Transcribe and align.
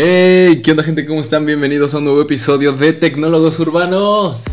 Hey, 0.00 0.62
¿qué 0.62 0.70
onda 0.70 0.84
gente? 0.84 1.04
¿Cómo 1.04 1.20
están? 1.20 1.44
Bienvenidos 1.44 1.92
a 1.92 1.98
un 1.98 2.04
nuevo 2.04 2.22
episodio 2.22 2.72
de 2.72 2.92
Tecnólogos 2.92 3.58
Urbanos. 3.58 4.44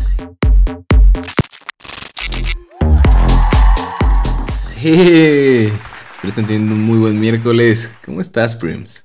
Sí, 4.50 5.68
pero 6.20 6.28
están 6.28 6.46
teniendo 6.48 6.74
un 6.74 6.82
muy 6.82 6.98
buen 6.98 7.20
miércoles. 7.20 7.92
¿Cómo 8.04 8.20
estás, 8.20 8.56
Prims? 8.56 9.04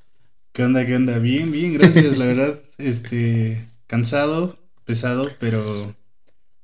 ¿Qué 0.52 0.64
onda? 0.64 0.84
¿Qué 0.84 0.96
onda? 0.96 1.20
Bien, 1.20 1.52
bien, 1.52 1.76
gracias, 1.76 2.18
la 2.18 2.26
verdad. 2.26 2.60
Este, 2.80 3.64
cansado, 3.86 4.58
pesado, 4.84 5.30
pero 5.40 5.94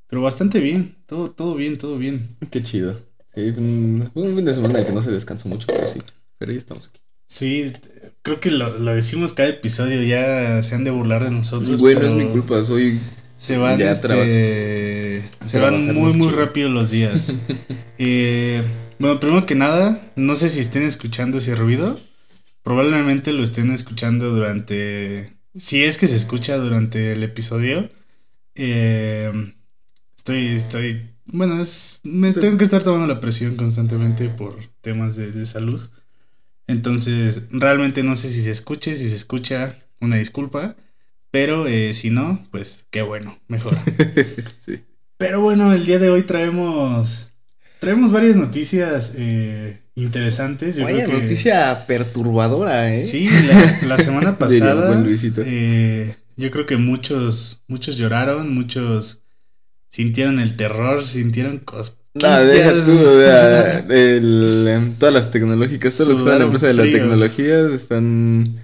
pero 0.07 0.23
bastante 0.23 0.59
bien. 0.59 0.95
Todo 1.05 1.29
todo 1.29 1.53
bien, 1.53 1.77
todo 1.77 1.99
bien. 1.99 2.35
Qué 2.49 2.63
chido. 2.63 2.99
Sí, 3.35 3.53
un, 3.55 4.09
un 4.15 4.35
fin 4.35 4.43
de 4.43 4.55
semana 4.55 4.83
que 4.83 4.91
no 4.91 5.03
se 5.03 5.11
descansa 5.11 5.47
mucho, 5.47 5.67
pero 5.67 5.87
sí. 5.87 6.01
Pero 6.39 6.51
ya 6.51 6.57
estamos 6.57 6.87
aquí. 6.87 6.99
Sí, 7.27 7.73
creo 8.21 8.39
que 8.39 8.51
lo, 8.51 8.79
lo 8.79 8.95
decimos 8.95 9.33
cada 9.33 9.49
episodio, 9.49 10.01
ya 10.03 10.63
se 10.63 10.75
han 10.75 10.83
de 10.85 10.91
burlar 10.91 11.23
de 11.25 11.31
nosotros. 11.31 11.79
Bueno, 11.81 12.01
es 12.01 12.13
mi 12.13 12.25
culpa, 12.25 12.63
soy 12.63 12.99
Se 13.37 13.57
van, 13.57 13.77
Ya 13.77 13.91
este, 13.91 15.23
se 15.45 15.59
van 15.59 15.93
muy, 15.93 16.13
muy 16.13 16.29
chido. 16.29 16.39
rápido 16.39 16.69
los 16.69 16.89
días. 16.91 17.35
Eh, 17.99 18.63
bueno, 18.99 19.19
primero 19.19 19.47
que 19.47 19.55
nada, 19.55 20.11
no 20.15 20.35
sé 20.35 20.49
si 20.49 20.59
estén 20.59 20.83
escuchando 20.83 21.39
ese 21.39 21.55
ruido. 21.55 21.99
Probablemente 22.61 23.33
lo 23.33 23.43
estén 23.43 23.71
escuchando 23.71 24.29
durante. 24.29 25.33
Si 25.55 25.83
es 25.83 25.97
que 25.97 26.05
se 26.05 26.15
escucha 26.15 26.57
durante 26.57 27.13
el 27.13 27.23
episodio. 27.23 27.89
Eh, 28.53 29.31
estoy, 30.15 30.47
estoy. 30.49 31.09
Bueno, 31.25 31.59
es, 31.59 32.01
me 32.03 32.31
tengo 32.33 32.59
que 32.59 32.65
estar 32.65 32.83
tomando 32.83 33.07
la 33.11 33.19
presión 33.19 33.55
constantemente 33.55 34.29
por 34.29 34.55
temas 34.81 35.15
de, 35.15 35.31
de 35.31 35.45
salud. 35.47 35.81
Entonces, 36.67 37.43
realmente 37.51 38.03
no 38.03 38.15
sé 38.15 38.27
si 38.29 38.41
se 38.41 38.51
escuche, 38.51 38.93
si 38.95 39.07
se 39.09 39.15
escucha, 39.15 39.77
una 40.01 40.17
disculpa. 40.17 40.75
Pero 41.31 41.67
eh, 41.67 41.93
si 41.93 42.09
no, 42.09 42.45
pues 42.51 42.87
qué 42.89 43.01
bueno, 43.01 43.37
mejor. 43.47 43.77
sí. 44.65 44.81
Pero 45.17 45.41
bueno, 45.41 45.73
el 45.73 45.85
día 45.85 45.99
de 45.99 46.09
hoy 46.09 46.23
traemos. 46.23 47.29
Traemos 47.79 48.11
varias 48.11 48.35
noticias 48.37 49.13
eh, 49.17 49.81
interesantes. 49.95 50.77
Yo 50.77 50.83
Vaya 50.85 51.05
creo 51.05 51.17
que- 51.17 51.23
noticia 51.23 51.85
perturbadora, 51.85 52.93
¿eh? 52.93 53.01
Sí, 53.01 53.29
la, 53.81 53.87
la 53.87 53.97
semana 53.97 54.37
pasada. 54.39 54.87
buen 54.87 55.03
Luisito. 55.03 55.41
eh, 55.45 56.15
yo 56.37 56.49
creo 56.51 56.65
que 56.65 56.77
muchos, 56.77 57.61
muchos 57.67 57.97
lloraron, 57.97 58.53
muchos 58.53 59.19
sintieron 59.89 60.39
el 60.39 60.55
terror, 60.55 61.05
sintieron 61.05 61.59
cosas. 61.59 62.01
No, 62.21 62.39
deja 62.45 62.73
tú, 62.73 63.91
el, 63.93 64.67
em, 64.67 64.95
todas 64.95 65.13
las 65.13 65.31
tecnológicas, 65.31 65.97
todo 65.97 66.09
lo 66.09 66.13
que 66.15 66.19
está 66.19 66.33
en 66.33 66.39
la 66.39 66.45
empresa 66.45 66.67
de 66.67 66.73
la 66.73 66.83
tecnología 66.83 67.67
están, 67.73 68.55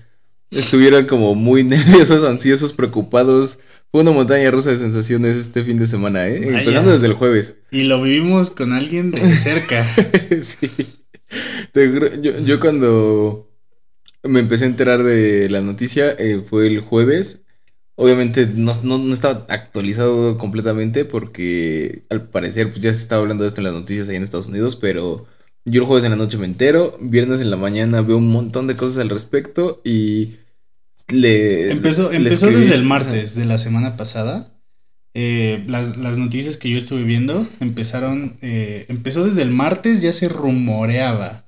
estuvieron 0.52 1.06
como 1.06 1.36
muy 1.36 1.64
nerviosos, 1.64 2.24
ansiosos, 2.24 2.74
preocupados. 2.74 3.60
Fue 3.92 4.02
una 4.02 4.12
montaña 4.12 4.50
rusa 4.50 4.72
de 4.72 4.78
sensaciones 4.78 5.38
este 5.38 5.64
fin 5.64 5.78
de 5.78 5.88
semana, 5.88 6.28
¿eh? 6.28 6.42
Vaya. 6.46 6.60
Empezando 6.60 6.92
desde 6.92 7.08
el 7.08 7.14
jueves. 7.14 7.56
Y 7.72 7.84
lo 7.84 8.02
vivimos 8.02 8.50
con 8.50 8.74
alguien 8.74 9.12
de 9.12 9.38
cerca. 9.38 9.86
sí. 10.42 10.70
Te 11.72 11.92
yo, 12.22 12.40
yo 12.40 12.60
cuando 12.60 13.50
me 14.24 14.40
empecé 14.40 14.66
a 14.66 14.68
enterar 14.68 15.04
de 15.04 15.50
la 15.50 15.62
noticia 15.62 16.12
eh, 16.12 16.42
fue 16.46 16.68
el 16.68 16.80
jueves. 16.80 17.44
Obviamente 17.96 18.48
no, 18.48 18.72
no, 18.84 18.98
no 18.98 19.14
estaba 19.14 19.46
actualizado 19.50 20.38
completamente 20.38 21.06
porque 21.06 22.02
al 22.10 22.28
parecer 22.28 22.70
pues 22.72 22.82
ya 22.82 22.94
se 22.94 23.02
estaba 23.02 23.22
hablando 23.22 23.44
de 23.44 23.50
esto 23.50 23.62
en 23.62 23.66
las 23.66 23.74
noticias 23.74 24.10
ahí 24.10 24.16
en 24.16 24.24
Estados 24.24 24.48
Unidos, 24.48 24.76
pero 24.76 25.28
yo 25.66 25.82
el 25.82 25.88
jueves 25.88 26.04
en 26.04 26.12
la 26.12 26.18
noche 26.18 26.38
me 26.38 26.46
entero, 26.46 26.98
viernes 27.00 27.40
en 27.40 27.52
la 27.52 27.58
mañana 27.58 28.02
veo 28.02 28.18
un 28.18 28.30
montón 28.30 28.68
de 28.68 28.76
cosas 28.76 28.98
al 28.98 29.10
respecto 29.10 29.80
y 29.84 30.38
le... 31.08 31.72
Empezó, 31.72 32.12
le 32.12 32.18
empezó 32.18 32.48
desde 32.48 32.76
el 32.76 32.84
martes 32.84 33.36
de 33.36 33.46
la 33.46 33.58
semana 33.60 33.96
pasada. 33.96 34.50
Eh, 35.14 35.64
las, 35.68 35.98
las 35.98 36.18
noticias 36.18 36.58
que 36.58 36.72
yo 36.72 36.78
estuve 36.80 37.04
viendo 37.04 37.48
empezaron. 37.60 38.36
eh, 38.42 38.86
empezó 38.90 39.24
desde 39.24 39.44
el 39.44 39.52
martes, 39.52 40.02
ya 40.02 40.12
se 40.12 40.28
rumoreaba. 40.28 41.46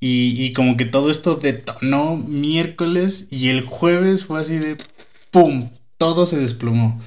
Y, 0.00 0.42
y 0.42 0.52
como 0.54 0.76
que 0.78 0.86
todo 0.86 1.10
esto 1.10 1.36
detonó 1.36 2.16
miércoles 2.16 3.28
y 3.30 3.48
el 3.48 3.62
jueves 3.62 4.24
fue 4.24 4.40
así 4.40 4.56
de 4.56 4.78
¡pum! 5.30 5.70
Todo 5.96 6.26
se 6.26 6.38
desplomó. 6.38 7.00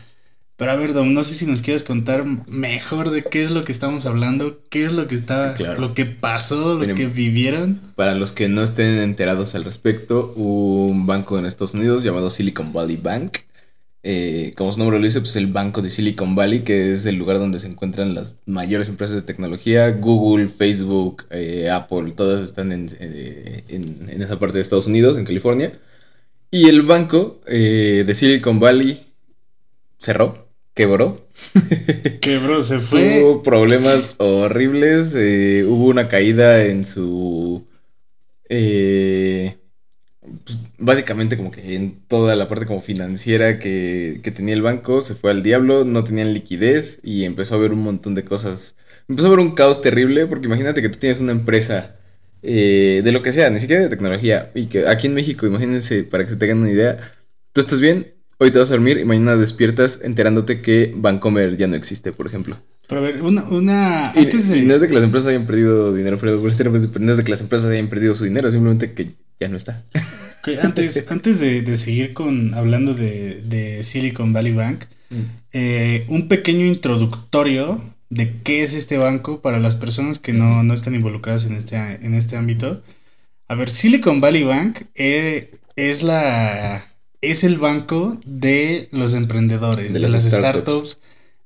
Pero 0.58 0.72
a 0.72 0.76
ver, 0.76 0.94
Dom, 0.94 1.12
no 1.14 1.24
sé 1.24 1.34
si 1.34 1.48
nos 1.48 1.64
quieres 1.64 1.84
contar 1.84 2.24
mejor 2.48 3.10
de 3.10 3.24
qué 3.24 3.42
es 3.44 3.50
lo 3.50 3.64
que 3.66 3.72
estamos 3.72 4.06
hablando, 4.06 4.60
qué 4.70 4.86
es 4.86 4.92
lo 4.92 5.08
que 5.08 5.16
está, 5.16 5.56
Claro. 5.56 5.82
lo 5.82 5.96
que 5.96 6.06
pasó, 6.06 6.74
lo 6.76 6.80
Miren, 6.82 6.96
que 6.96 7.08
vivieron. 7.08 7.82
Para 7.96 8.14
los 8.14 8.32
que 8.32 8.48
no 8.48 8.62
estén 8.62 9.00
enterados 9.00 9.56
al 9.56 9.64
respecto, 9.64 10.34
un 10.36 11.08
banco 11.08 11.40
en 11.40 11.48
Estados 11.48 11.74
Unidos 11.74 12.04
llamado 12.04 12.30
Silicon 12.30 12.74
Valley 12.74 12.98
Bank. 12.98 13.38
eh, 14.04 14.54
como 14.58 14.72
su 14.72 14.80
nombre 14.80 14.98
lo 14.98 15.06
dice, 15.06 15.20
pues 15.20 15.36
el 15.36 15.46
banco 15.46 15.84
de 15.84 15.92
Silicon 15.92 16.34
Valley, 16.34 16.62
que 16.62 16.92
es 16.94 17.06
el 17.06 17.18
lugar 17.18 17.38
donde 17.38 17.60
se 17.60 17.68
encuentran 17.68 18.16
las 18.16 18.34
mayores 18.48 18.88
empresas 18.90 19.16
de 19.16 19.22
tecnología. 19.22 19.92
Google, 19.92 20.48
Facebook, 20.48 21.26
eh, 21.30 21.70
Apple, 21.72 22.12
todas 22.16 22.44
están 22.44 22.72
en, 22.72 22.90
eh, 23.00 23.64
en- 23.68 24.10
en 24.10 24.22
esa 24.24 24.40
parte 24.40 24.58
de 24.58 24.64
Estados 24.64 24.88
Unidos, 24.88 25.18
en 25.18 25.26
California. 25.26 25.74
Y 26.52 26.68
el 26.70 26.82
banco 26.82 27.42
eh, 27.48 28.04
de 28.06 28.16
Silicon 28.16 28.60
Valley 28.60 29.02
cerró, 30.00 30.50
quebró. 30.74 31.28
Quebró, 32.22 32.62
se 32.62 32.80
fue. 32.80 33.20
Tuvo 33.22 33.44
problemas 33.44 34.16
horribles. 34.20 35.14
eh, 35.16 35.66
hubo 35.68 35.86
una 35.88 36.08
caída 36.08 36.64
en 36.66 36.86
su. 36.86 37.66
eh, 38.50 39.58
pues, 40.46 40.58
básicamente, 40.78 41.38
como 41.38 41.52
que 41.52 41.76
en 41.76 42.02
toda 42.08 42.36
la 42.36 42.48
parte 42.48 42.66
como 42.66 42.82
financiera 42.82 43.60
que, 43.60 44.22
que 44.24 44.32
tenía 44.32 44.54
el 44.54 44.62
banco, 44.62 45.02
se 45.02 45.16
fue 45.16 45.32
al 45.32 45.44
diablo, 45.44 45.86
no 45.86 46.04
tenían 46.04 46.34
liquidez 46.34 47.00
y 47.04 47.26
empezó 47.26 47.56
a 47.56 47.58
haber 47.58 47.74
un 47.74 47.82
montón 47.84 48.16
de 48.16 48.26
cosas. 48.26 48.76
Empezó 49.10 49.28
a 49.28 49.32
haber 49.34 49.40
un 49.46 49.56
caos 49.56 49.82
terrible, 49.82 50.28
porque 50.28 50.48
imagínate 50.48 50.82
que 50.82 50.90
tú 50.90 51.00
tienes 51.00 51.22
una 51.22 51.32
empresa 51.34 51.98
eh, 52.44 53.02
de 53.04 53.12
lo 53.12 53.22
que 53.22 53.32
sea, 53.32 53.50
ni 53.50 53.60
siquiera 53.60 53.84
de 53.84 53.90
tecnología, 53.90 54.52
y 54.56 54.66
que 54.66 54.88
aquí 54.88 55.08
en 55.08 55.14
México, 55.14 55.46
imagínense, 55.46 56.04
para 56.04 56.24
que 56.24 56.32
se 56.32 56.36
tengan 56.38 56.60
una 56.60 56.72
idea, 56.72 56.98
tú 57.54 57.62
estás 57.62 57.80
bien, 57.80 58.14
hoy 58.38 58.52
te 58.52 58.60
vas 58.60 58.70
a 58.72 58.74
dormir 58.74 58.98
y 58.98 59.06
mañana 59.06 59.36
despiertas 59.36 60.00
enterándote 60.04 60.62
que 60.62 60.94
Vancomer 60.96 61.58
ya 61.58 61.68
no 61.68 61.76
existe, 61.76 62.12
por 62.12 62.28
ejemplo. 62.28 62.58
Pero 62.88 63.02
a 63.02 63.04
ver, 63.04 63.22
una, 63.22 63.44
una 63.46 64.12
Y, 64.16 64.20
antes 64.20 64.50
de, 64.50 64.58
y 64.58 64.62
no 64.64 64.74
es 64.74 64.82
de 64.82 64.88
que 64.88 64.94
las 64.94 65.04
empresas 65.04 65.30
hayan 65.30 65.46
perdido 65.46 65.94
dinero, 65.94 66.18
Fredo, 66.18 66.42
pero 66.58 66.72
no 66.72 67.12
es 67.12 67.18
de 67.18 67.24
que 67.24 67.32
las 67.32 67.42
empresas 67.42 67.70
hayan 67.70 67.88
perdido 67.88 68.16
su 68.16 68.24
dinero, 68.24 68.52
simplemente 68.52 68.94
que 68.94 69.12
ya 69.40 69.48
no 69.48 69.58
está. 69.58 69.84
antes, 70.62 71.06
antes 71.12 71.40
de, 71.40 71.62
de 71.62 71.78
seguir 71.78 72.14
con 72.14 72.54
hablando 72.54 72.94
de, 72.94 73.42
de 73.46 73.84
Silicon 73.84 74.34
Valley 74.34 74.54
Bank, 74.54 74.86
eh, 75.54 76.06
un 76.08 76.28
pequeño 76.28 76.66
introductorio 76.66 77.82
de 78.12 78.42
qué 78.44 78.62
es 78.62 78.74
este 78.76 78.98
banco 79.00 79.40
para 79.40 79.58
las 79.60 79.76
personas 79.76 80.20
que 80.20 80.34
no, 80.34 80.62
no 80.62 80.74
están 80.76 80.94
involucradas 80.94 81.46
en 81.46 81.54
este, 81.56 81.78
en 81.78 82.14
este 82.14 82.36
ámbito. 82.36 82.84
A 83.48 83.56
ver, 83.56 83.70
Silicon 83.72 84.22
Valley 84.22 84.44
Bank 84.44 84.82
eh, 84.96 85.56
es 85.76 86.04
la 86.04 86.86
es 87.22 87.44
el 87.44 87.58
banco 87.58 88.20
de 88.26 88.88
los 88.92 89.14
emprendedores, 89.14 89.94
De 89.94 90.00
de, 90.00 90.10
las 90.10 90.24
startups. 90.26 90.60
startups, 90.64 91.00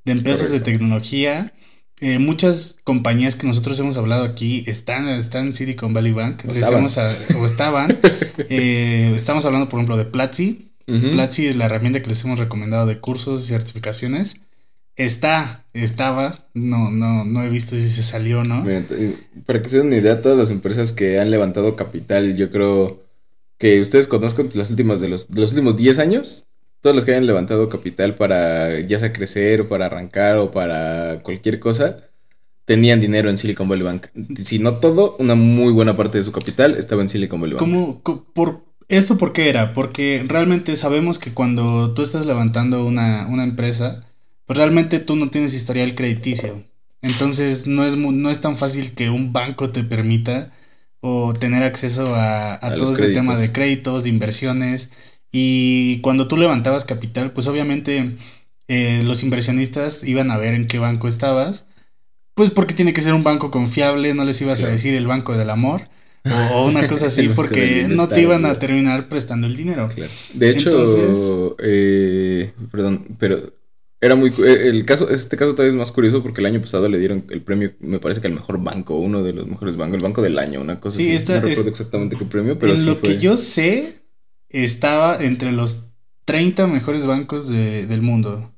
de 0.06 0.12
empresas 0.12 0.52
de 0.52 0.60
tecnología. 0.60 1.54
Eh, 2.02 2.20
muchas 2.20 2.78
compañías 2.84 3.36
que 3.36 3.48
nosotros 3.48 3.80
hemos 3.80 3.96
hablado 3.98 4.24
aquí 4.26 4.64
están, 4.68 5.08
están 5.08 5.48
en 5.48 5.54
Silicon 5.54 5.94
Valley 5.94 6.12
Bank. 6.14 6.42
O 6.48 6.52
estaban. 6.52 6.86
a- 6.86 7.38
o 7.40 7.46
estaban. 7.46 7.98
Eh, 8.50 9.14
estamos 9.16 9.46
hablando, 9.46 9.70
por 9.70 9.80
ejemplo, 9.80 9.96
de 9.98 10.04
Platzi. 10.06 10.72
Platzi 10.88 11.48
es 11.48 11.56
la 11.56 11.66
herramienta 11.66 12.02
que 12.02 12.10
les 12.10 12.24
hemos 12.26 12.38
recomendado 12.38 12.86
de 12.86 13.00
cursos 13.00 13.46
y 13.46 13.48
certificaciones. 13.48 14.38
Está, 14.96 15.66
estaba, 15.74 16.48
no, 16.54 16.90
no, 16.90 17.26
no 17.26 17.44
he 17.44 17.50
visto 17.50 17.76
si 17.76 17.90
se 17.90 18.02
salió 18.02 18.40
o 18.40 18.44
no. 18.46 18.64
Mira, 18.64 18.84
para 19.46 19.62
que 19.62 19.68
se 19.70 19.78
den 19.78 19.88
una 19.88 19.98
idea, 19.98 20.22
todas 20.22 20.38
las 20.38 20.52
empresas 20.52 20.92
que 20.94 21.20
han 21.20 21.32
levantado 21.32 21.76
capital, 21.76 22.38
yo 22.38 22.50
creo 22.50 23.04
que 23.58 23.82
ustedes 23.82 24.08
conozcan 24.08 24.50
las 24.54 24.70
últimas 24.70 25.02
de 25.02 25.10
los, 25.10 25.28
de 25.30 25.42
los 25.42 25.52
últimos 25.52 25.76
10 25.76 26.00
años, 26.00 26.46
todas 26.80 26.96
las 26.96 27.04
que 27.04 27.12
hayan 27.12 27.26
levantado 27.26 27.68
capital 27.68 28.16
para 28.16 28.80
ya 28.82 29.00
sea 29.00 29.12
crecer 29.12 29.62
o 29.62 29.68
para 29.68 29.88
arrancar 29.88 30.38
o 30.38 30.52
para 30.52 31.22
cualquier 31.24 31.60
cosa, 31.60 31.98
tenían 32.64 33.02
dinero 33.02 33.30
en 33.30 33.38
Silicon 33.38 33.68
Valley 33.68 33.84
Bank. 33.84 34.08
Si 34.38 34.60
no 34.60 34.76
todo, 34.78 35.18
una 35.20 35.36
muy 35.36 35.74
buena 35.74 35.98
parte 35.98 36.18
de 36.20 36.24
su 36.24 36.32
capital 36.32 36.76
estaba 36.78 37.02
en 37.02 37.10
Silicon 37.10 37.42
Valley 37.42 37.56
Bank. 37.56 37.60
¿Cómo, 37.60 38.02
co- 38.02 38.26
por, 38.34 38.64
¿Esto 38.88 39.18
por 39.18 39.34
qué 39.34 39.50
era? 39.50 39.74
Porque 39.74 40.24
realmente 40.28 40.76
sabemos 40.78 41.20
que 41.20 41.34
cuando 41.34 41.94
tú 41.94 42.02
estás 42.02 42.26
levantando 42.26 42.86
una, 42.86 43.28
una 43.28 43.44
empresa, 43.44 44.06
pues 44.46 44.58
realmente 44.58 45.00
tú 45.00 45.16
no 45.16 45.30
tienes 45.30 45.54
historial 45.54 45.96
crediticio. 45.96 46.64
Entonces 47.02 47.68
no 47.68 47.86
es, 47.86 47.96
no 47.96 48.30
es 48.32 48.42
tan 48.42 48.58
fácil 48.58 48.92
que 48.94 49.10
un 49.10 49.32
banco 49.34 49.70
te 49.70 49.84
permita 49.84 50.52
o 51.02 51.34
tener 51.34 51.62
acceso 51.64 52.16
a, 52.16 52.54
a 52.54 52.56
A 52.56 52.76
todo 52.78 52.94
ese 52.94 53.10
tema 53.14 53.36
de 53.36 53.52
créditos, 53.52 54.04
de 54.04 54.10
inversiones. 54.10 54.90
Y 55.32 56.00
cuando 56.00 56.28
tú 56.28 56.38
levantabas 56.38 56.86
capital, 56.86 57.32
pues 57.32 57.46
obviamente 57.48 58.16
eh, 58.68 59.02
los 59.04 59.22
inversionistas 59.22 60.04
iban 60.04 60.32
a 60.32 60.38
ver 60.38 60.54
en 60.56 60.66
qué 60.66 60.80
banco 60.80 61.08
estabas. 61.08 61.68
Pues 62.34 62.52
porque 62.52 62.74
tiene 62.74 62.94
que 62.94 63.02
ser 63.02 63.14
un 63.14 63.24
banco 63.24 63.52
confiable, 63.52 64.14
no 64.14 64.24
les 64.26 64.42
ibas 64.42 64.60
Claro. 64.60 64.72
a 64.72 64.76
decir 64.76 64.96
el 64.96 65.06
banco 65.08 65.38
del 65.38 65.50
amor. 65.52 65.88
o, 66.54 66.66
una 66.66 66.88
cosa 66.88 67.08
así, 67.08 67.30
porque 67.30 67.86
no 67.88 68.08
te 68.10 68.22
iban 68.22 68.46
a 68.46 68.58
terminar 68.58 69.08
prestando 69.10 69.46
el 69.46 69.56
dinero. 69.56 69.88
Claro. 69.94 70.12
De 70.34 70.50
hecho, 70.50 70.70
Entonces- 70.72 71.54
eh, 71.64 72.52
perdón, 72.72 73.06
pero 73.20 73.54
era 74.02 74.16
muy 74.16 74.30
eh, 74.40 74.68
el 74.70 74.86
caso, 74.86 75.10
este 75.10 75.38
caso 75.38 75.54
todavía 75.54 75.72
es 75.74 75.78
más 75.80 75.92
curioso 75.92 76.22
porque 76.22 76.42
el 76.42 76.48
año 76.48 76.62
pasado 76.62 76.88
le 76.90 77.00
dieron 77.00 77.26
el 77.30 77.42
premio, 77.42 77.74
me 77.80 78.00
parece 78.00 78.22
que 78.22 78.28
al 78.28 78.34
mejor 78.34 78.62
banco, 78.64 78.98
uno 78.98 79.24
de 79.24 79.34
los 79.34 79.48
mejores 79.48 79.78
bancos, 79.78 79.98
el 79.98 80.04
banco 80.04 80.22
del 80.22 80.38
año, 80.38 80.62
una 80.62 80.80
cosa 80.80 80.98
Sí, 80.98 81.04
así. 81.04 81.14
esta- 81.16 81.36
no 81.36 81.42
recuerdo 81.42 81.62
es- 81.62 81.68
exactamente 81.68 82.16
qué 82.18 82.26
premio, 82.26 82.60
pero 82.60 82.74
en 82.74 82.80
sí 82.80 82.86
lo 82.86 82.96
fue. 82.96 83.10
que 83.10 83.18
yo 83.20 83.38
sé, 83.38 84.04
estaba 84.50 85.18
entre 85.24 85.52
los 85.52 85.88
30 86.26 86.68
mejores 86.68 87.06
bancos 87.06 87.48
de- 87.50 87.86
del 87.88 88.02
mundo. 88.02 88.52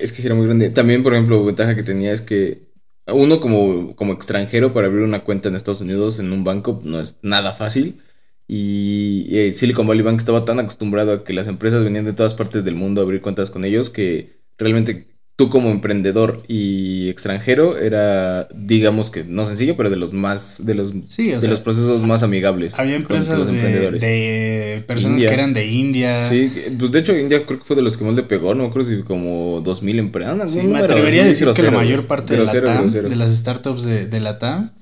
Es 0.00 0.12
que 0.12 0.20
sí 0.20 0.26
era 0.26 0.34
muy 0.34 0.46
grande. 0.46 0.70
También, 0.70 1.02
por 1.02 1.14
ejemplo, 1.14 1.44
ventaja 1.44 1.74
que 1.74 1.82
tenía 1.82 2.12
es 2.12 2.20
que 2.20 2.68
uno 3.06 3.40
como, 3.40 3.94
como 3.96 4.12
extranjero 4.12 4.72
para 4.72 4.86
abrir 4.86 5.02
una 5.02 5.24
cuenta 5.24 5.48
en 5.48 5.56
Estados 5.56 5.80
Unidos 5.80 6.18
en 6.18 6.30
un 6.32 6.44
banco 6.44 6.80
no 6.84 7.00
es 7.00 7.18
nada 7.22 7.54
fácil. 7.54 8.02
Y 8.46 9.28
eh, 9.30 9.52
Silicon 9.54 9.86
Valley 9.86 10.02
Bank 10.02 10.18
estaba 10.18 10.44
tan 10.44 10.58
acostumbrado 10.58 11.12
a 11.12 11.24
que 11.24 11.32
las 11.32 11.48
empresas 11.48 11.84
venían 11.84 12.04
de 12.04 12.12
todas 12.14 12.34
partes 12.34 12.64
del 12.64 12.74
mundo 12.74 13.00
a 13.00 13.04
abrir 13.04 13.20
cuentas 13.20 13.50
con 13.50 13.64
ellos 13.64 13.90
que 13.90 14.37
realmente 14.58 15.08
tú 15.38 15.48
como 15.50 15.70
emprendedor 15.70 16.42
y 16.48 17.08
extranjero 17.10 17.78
era, 17.78 18.48
digamos 18.52 19.08
que 19.08 19.22
no 19.22 19.46
sencillo, 19.46 19.76
pero 19.76 19.88
de 19.88 19.94
los 19.94 20.12
más, 20.12 20.66
de 20.66 20.74
los, 20.74 20.92
Sí, 21.06 21.28
de 21.28 21.40
sea, 21.40 21.48
los 21.48 21.60
procesos 21.60 22.02
más 22.02 22.24
amigables. 22.24 22.76
había 22.76 22.96
empresas 22.96 23.38
los 23.38 23.52
de, 23.52 24.82
personas 24.84 25.18
India. 25.18 25.28
que 25.28 25.34
eran 25.34 25.54
de 25.54 25.66
India. 25.66 26.28
Sí, 26.28 26.50
pues 26.76 26.90
de 26.90 26.98
hecho 26.98 27.16
India 27.16 27.46
creo 27.46 27.60
que 27.60 27.64
fue 27.64 27.76
de 27.76 27.82
los 27.82 27.96
que 27.96 28.04
más 28.04 28.14
le 28.14 28.24
pegó, 28.24 28.56
no 28.56 28.64
acuerdo 28.64 28.90
si 28.90 29.00
como 29.02 29.60
2000 29.60 30.00
empresas. 30.00 30.52
Sí, 30.52 30.60
me 30.62 30.80
atrevería 30.80 31.22
a 31.22 31.26
decir 31.26 31.46
que 31.54 31.62
la 31.62 31.70
mayor 31.70 32.08
parte 32.08 32.36
de 32.36 32.44
la 32.44 32.52
TAM, 32.52 32.90
de 32.90 33.14
las 33.16 33.30
startups 33.36 33.84
de, 33.84 34.06
de 34.08 34.20
la 34.20 34.40
TAM, 34.40 34.72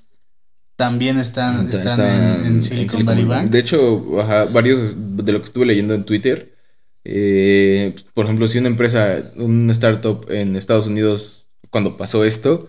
también 0.77 1.19
están, 1.19 1.69
están 1.69 2.01
en, 2.01 2.47
en 2.47 2.63
Silicon 2.63 3.05
Valley 3.05 3.25
Bank. 3.25 3.51
De 3.51 3.59
hecho, 3.59 4.21
ajá, 4.23 4.47
varios 4.47 4.95
de 4.97 5.33
lo 5.33 5.41
que 5.41 5.45
estuve 5.47 5.67
leyendo 5.67 5.93
en 5.93 6.05
Twitter, 6.05 6.56
eh, 7.09 7.95
por 8.15 8.25
ejemplo, 8.25 8.49
si 8.49 8.59
una 8.59 8.69
empresa, 8.69 9.31
un 9.37 9.71
startup 9.71 10.27
en 10.29 10.57
Estados 10.57 10.87
Unidos, 10.87 11.47
cuando 11.71 11.97
pasó 11.97 12.25
esto, 12.25 12.69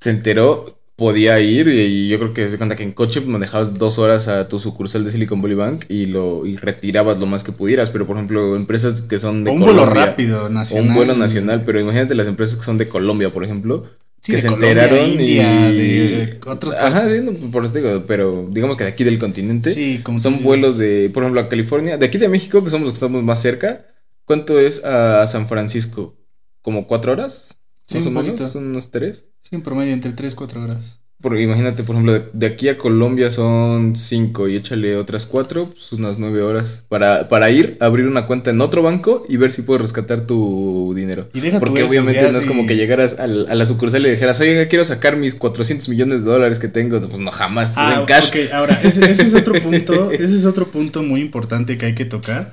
se 0.00 0.10
enteró, 0.10 0.78
podía 0.96 1.40
ir 1.40 1.68
y 1.68 2.08
yo 2.08 2.18
creo 2.18 2.32
que 2.32 2.48
se 2.48 2.56
cuenta 2.56 2.76
que 2.76 2.82
en 2.82 2.92
coche 2.92 3.20
manejabas 3.20 3.78
dos 3.78 3.98
horas 3.98 4.28
a 4.28 4.48
tu 4.48 4.58
sucursal 4.58 5.04
de 5.04 5.12
Silicon 5.12 5.42
Valley 5.42 5.56
Bank 5.56 5.84
y 5.88 6.06
lo 6.06 6.46
y 6.46 6.56
retirabas 6.56 7.18
lo 7.18 7.26
más 7.26 7.44
que 7.44 7.52
pudieras, 7.52 7.90
pero 7.90 8.06
por 8.06 8.16
ejemplo, 8.16 8.56
empresas 8.56 9.02
que 9.02 9.18
son 9.18 9.44
de 9.44 9.50
O 9.50 9.54
un 9.54 9.60
vuelo 9.60 9.84
rápido, 9.84 10.46
o 10.46 10.48
nacional. 10.48 10.88
un 10.88 10.94
vuelo 10.94 11.14
nacional, 11.14 11.62
pero 11.66 11.80
imagínate 11.80 12.14
las 12.14 12.28
empresas 12.28 12.56
que 12.56 12.62
son 12.62 12.78
de 12.78 12.88
Colombia, 12.88 13.30
por 13.30 13.44
ejemplo, 13.44 13.84
Sí, 14.30 14.36
que 14.36 14.36
de 14.36 14.42
se 14.42 14.48
Colombia, 14.48 14.70
enteraron 14.70 15.10
India, 15.10 15.70
y 15.70 15.98
de 15.98 16.40
otros 16.46 16.74
Ajá, 16.74 17.08
sí, 17.08 17.20
no, 17.22 17.32
por 17.50 17.64
eso 17.64 17.74
digo, 17.74 18.04
pero 18.06 18.48
digamos 18.50 18.76
que 18.76 18.84
de 18.84 18.90
aquí 18.90 19.04
del 19.04 19.18
continente 19.18 19.70
Sí, 19.70 20.00
como 20.02 20.18
son 20.18 20.42
vuelos 20.42 20.78
de, 20.78 21.10
por 21.12 21.22
ejemplo, 21.22 21.40
a 21.40 21.48
California, 21.48 21.96
de 21.98 22.06
aquí 22.06 22.18
de 22.18 22.28
México, 22.28 22.62
que 22.64 22.70
somos 22.70 22.84
los 22.86 22.92
que 22.92 23.04
estamos 23.04 23.22
más 23.22 23.40
cerca, 23.42 23.86
¿cuánto 24.24 24.58
es 24.60 24.84
a 24.84 25.26
San 25.26 25.48
Francisco? 25.48 26.16
¿Como 26.62 26.86
cuatro 26.86 27.12
horas? 27.12 27.58
Sí, 27.86 27.98
más 27.98 28.06
o 28.06 28.08
un 28.10 28.14
menos, 28.14 28.30
poquito. 28.32 28.48
son 28.48 28.66
unos 28.66 28.90
tres. 28.90 29.24
Sí, 29.40 29.54
en 29.56 29.62
promedio 29.62 29.92
entre 29.92 30.12
3 30.12 30.32
y 30.32 30.36
4 30.36 30.62
horas. 30.62 30.99
Porque 31.22 31.42
imagínate, 31.42 31.82
por 31.82 31.96
ejemplo, 31.96 32.14
de, 32.14 32.22
de 32.32 32.46
aquí 32.46 32.68
a 32.70 32.78
Colombia 32.78 33.30
son 33.30 33.94
cinco 33.94 34.48
y 34.48 34.56
échale 34.56 34.96
otras 34.96 35.26
cuatro, 35.26 35.68
pues 35.68 35.92
unas 35.92 36.18
nueve 36.18 36.40
horas 36.40 36.82
para, 36.88 37.28
para 37.28 37.50
ir 37.50 37.76
abrir 37.80 38.06
una 38.06 38.26
cuenta 38.26 38.50
en 38.50 38.60
otro 38.62 38.82
banco 38.82 39.26
y 39.28 39.36
ver 39.36 39.52
si 39.52 39.60
puedes 39.60 39.82
rescatar 39.82 40.26
tu 40.26 40.94
dinero. 40.96 41.28
Y 41.34 41.40
deja 41.40 41.60
Porque 41.60 41.82
obviamente 41.82 42.22
no 42.22 42.28
es 42.38 42.46
como 42.46 42.66
que 42.66 42.74
llegaras 42.76 43.18
al- 43.18 43.46
a 43.50 43.54
la 43.54 43.66
sucursal 43.66 44.06
y 44.06 44.10
dijeras, 44.10 44.40
oye, 44.40 44.66
quiero 44.68 44.82
sacar 44.84 45.16
mis 45.16 45.34
400 45.34 45.88
millones 45.90 46.24
de 46.24 46.30
dólares 46.30 46.58
que 46.58 46.68
tengo. 46.68 46.98
Pues 47.00 47.18
no, 47.20 47.30
jamás. 47.30 47.74
Ah, 47.76 47.98
en 48.00 48.06
cash. 48.06 48.28
ok, 48.30 48.52
ahora, 48.54 48.80
ese, 48.82 49.10
ese 49.10 49.22
es 49.24 49.34
otro 49.34 49.52
punto, 49.60 50.10
ese 50.12 50.24
es 50.24 50.46
otro 50.46 50.70
punto 50.70 51.02
muy 51.02 51.20
importante 51.20 51.76
que 51.76 51.84
hay 51.84 51.94
que 51.94 52.06
tocar. 52.06 52.52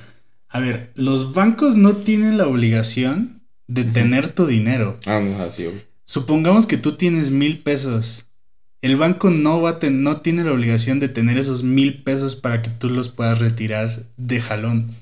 A 0.49 0.59
ver, 0.59 0.89
los 0.95 1.33
bancos 1.33 1.77
no 1.77 1.95
tienen 1.95 2.37
la 2.37 2.47
obligación 2.47 3.41
de 3.67 3.85
tener 3.85 4.29
tu 4.33 4.45
dinero. 4.45 4.97
Ah, 5.05 5.21
no, 5.21 5.41
así. 5.41 5.67
Supongamos 6.05 6.65
que 6.65 6.77
tú 6.77 6.93
tienes 6.97 7.31
mil 7.31 7.59
pesos. 7.59 8.25
El 8.87 8.95
banco 8.95 9.29
no 9.29 9.61
va 9.61 9.79
a 9.81 9.89
no 9.89 10.21
tiene 10.21 10.45
la 10.45 10.53
obligación 10.53 11.01
de 11.01 11.09
tener 11.09 11.37
esos 11.37 11.61
mil 11.61 12.03
pesos 12.03 12.37
para 12.37 12.61
que 12.61 12.69
tú 12.69 12.89
los 12.89 13.09
puedas 13.09 13.39
retirar 13.39 14.05
de 14.15 14.39
jalón. 14.39 14.95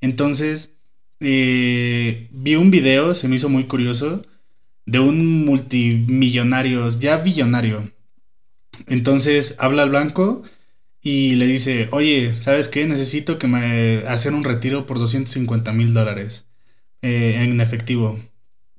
Entonces, 0.00 0.72
eh, 1.20 2.26
vi 2.32 2.56
un 2.56 2.72
video, 2.72 3.14
se 3.14 3.28
me 3.28 3.36
hizo 3.36 3.48
muy 3.48 3.66
curioso, 3.66 4.26
de 4.84 4.98
un 4.98 5.44
multimillonario, 5.44 6.88
ya 6.88 7.18
billonario. 7.18 7.88
Entonces 8.88 9.54
habla 9.60 9.84
al 9.84 9.92
banco 9.92 10.42
y 11.00 11.36
le 11.36 11.46
dice, 11.46 11.86
oye, 11.92 12.34
¿sabes 12.34 12.66
qué? 12.66 12.84
Necesito 12.84 13.38
que 13.38 13.46
me 13.46 13.98
hacer 14.08 14.34
un 14.34 14.42
retiro 14.42 14.86
por 14.86 14.98
250 14.98 15.72
mil 15.72 15.94
dólares 15.94 16.48
eh, 17.00 17.36
en 17.44 17.60
efectivo. 17.60 18.18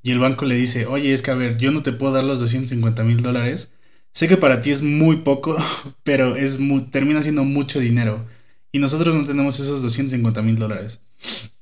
Y 0.04 0.12
el 0.12 0.20
banco 0.20 0.44
le 0.44 0.56
dice, 0.56 0.88
oye, 0.88 1.14
es 1.14 1.22
que 1.22 1.32
a 1.32 1.36
ver, 1.36 1.56
yo 1.56 1.72
no 1.72 1.84
te 1.84 1.94
puedo 1.94 2.12
dar 2.12 2.26
los 2.26 2.42
250 2.42 3.02
mil 3.06 3.22
dólares. 3.22 3.72
Sé 4.16 4.28
que 4.28 4.38
para 4.38 4.62
ti 4.62 4.72
es 4.72 4.82
muy 4.82 5.18
poco, 5.18 5.56
pero 6.04 6.36
es 6.36 6.58
mu- 6.60 6.82
termina 6.90 7.22
siendo 7.22 7.44
mucho 7.44 7.80
dinero. 7.80 8.26
Y 8.72 8.80
nosotros 8.80 9.16
no 9.16 9.24
tenemos 9.26 9.60
esos 9.60 9.82
250 9.84 10.42
mil 10.42 10.58
dólares. 10.58 11.02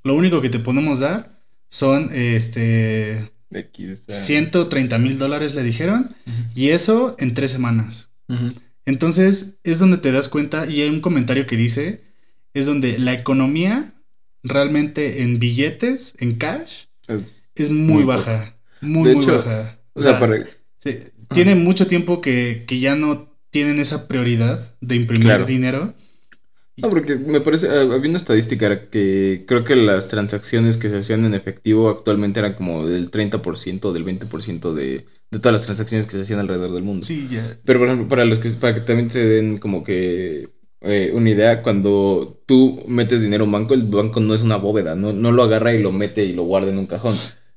Lo 0.03 0.15
único 0.15 0.39
que 0.41 0.49
te 0.49 0.59
podemos 0.59 0.99
dar 0.99 1.41
son 1.69 2.09
este 2.13 3.31
De 3.49 3.59
aquí, 3.59 3.91
o 3.91 3.95
sea, 3.95 4.15
130 4.15 4.97
mil 4.99 5.17
dólares, 5.17 5.53
le 5.55 5.63
dijeron. 5.63 6.09
Y 6.55 6.69
eso 6.69 7.15
en 7.19 7.33
tres 7.33 7.51
semanas. 7.51 8.09
Entonces 8.85 9.55
es 9.63 9.79
donde 9.79 9.97
te 9.97 10.11
das 10.11 10.27
cuenta 10.29 10.65
y 10.67 10.81
hay 10.81 10.89
un 10.89 11.01
comentario 11.01 11.45
que 11.47 11.55
dice, 11.55 12.03
es 12.53 12.65
donde 12.65 12.97
la 12.99 13.13
economía 13.13 13.93
realmente 14.43 15.21
en 15.23 15.39
billetes, 15.39 16.15
en 16.19 16.35
cash, 16.35 16.85
Es- 17.07 17.43
es 17.55 17.69
muy, 17.69 17.93
Muy 17.93 18.03
baja. 18.03 18.55
Muy, 18.81 19.09
De 19.09 19.15
muy 19.15 19.23
hecho, 19.23 19.35
baja. 19.37 19.79
O 19.93 20.01
sea, 20.01 20.19
para, 20.19 20.43
sí, 20.79 20.99
tiene 21.33 21.55
mucho 21.55 21.87
tiempo 21.87 22.21
que, 22.21 22.63
que 22.67 22.79
ya 22.79 22.95
no 22.95 23.31
tienen 23.49 23.79
esa 23.79 24.07
prioridad 24.07 24.75
de 24.81 24.95
imprimir 24.95 25.27
Claro. 25.27 25.45
dinero. 25.45 25.93
No, 26.75 26.89
porque 26.89 27.17
me 27.17 27.39
parece, 27.39 27.69
ah, 27.69 27.81
había 27.81 28.09
una 28.09 28.17
estadística 28.17 28.89
que 28.89 29.43
creo 29.47 29.63
que 29.63 29.75
las 29.75 30.07
transacciones 30.09 30.77
que 30.77 30.89
se 30.89 30.97
hacían 30.97 31.23
en 31.23 31.35
efectivo 31.35 31.87
actualmente 31.87 32.39
eran 32.39 32.53
como 32.53 32.87
del 32.87 33.11
30%, 33.11 33.91
del 33.93 34.03
20% 34.05 34.73
de, 34.73 35.05
de 35.29 35.39
todas 35.39 35.53
las 35.53 35.65
transacciones 35.65 36.07
que 36.07 36.13
se 36.13 36.23
hacían 36.23 36.39
alrededor 36.39 36.71
del 36.71 36.81
mundo. 36.83 37.05
Sí, 37.05 37.27
ya. 37.29 37.57
Pero 37.63 37.77
por 37.77 37.87
ejemplo, 37.89 38.07
para 38.09 38.25
los 38.25 38.39
que, 38.39 38.49
para 38.51 38.73
que 38.73 38.81
también 38.81 39.11
se 39.11 39.23
den 39.23 39.57
como 39.57 39.83
que 39.83 40.49
eh, 40.81 41.11
una 41.13 41.29
idea, 41.29 41.61
cuando 41.61 42.41
tú 42.47 42.83
metes 42.87 43.21
dinero 43.21 43.43
a 43.43 43.45
un 43.45 43.51
banco, 43.51 43.75
el 43.75 43.83
banco 43.83 44.19
no 44.19 44.33
es 44.33 44.41
una 44.41 44.55
bóveda, 44.57 44.95
no, 44.95 45.13
no 45.13 45.31
lo 45.31 45.43
agarra 45.43 45.75
y 45.75 45.81
lo 45.81 45.91
mete 45.91 46.25
y 46.25 46.33
lo 46.33 46.43
guarda 46.43 46.71
en 46.71 46.79
un 46.79 46.87
cajón. 46.87 47.15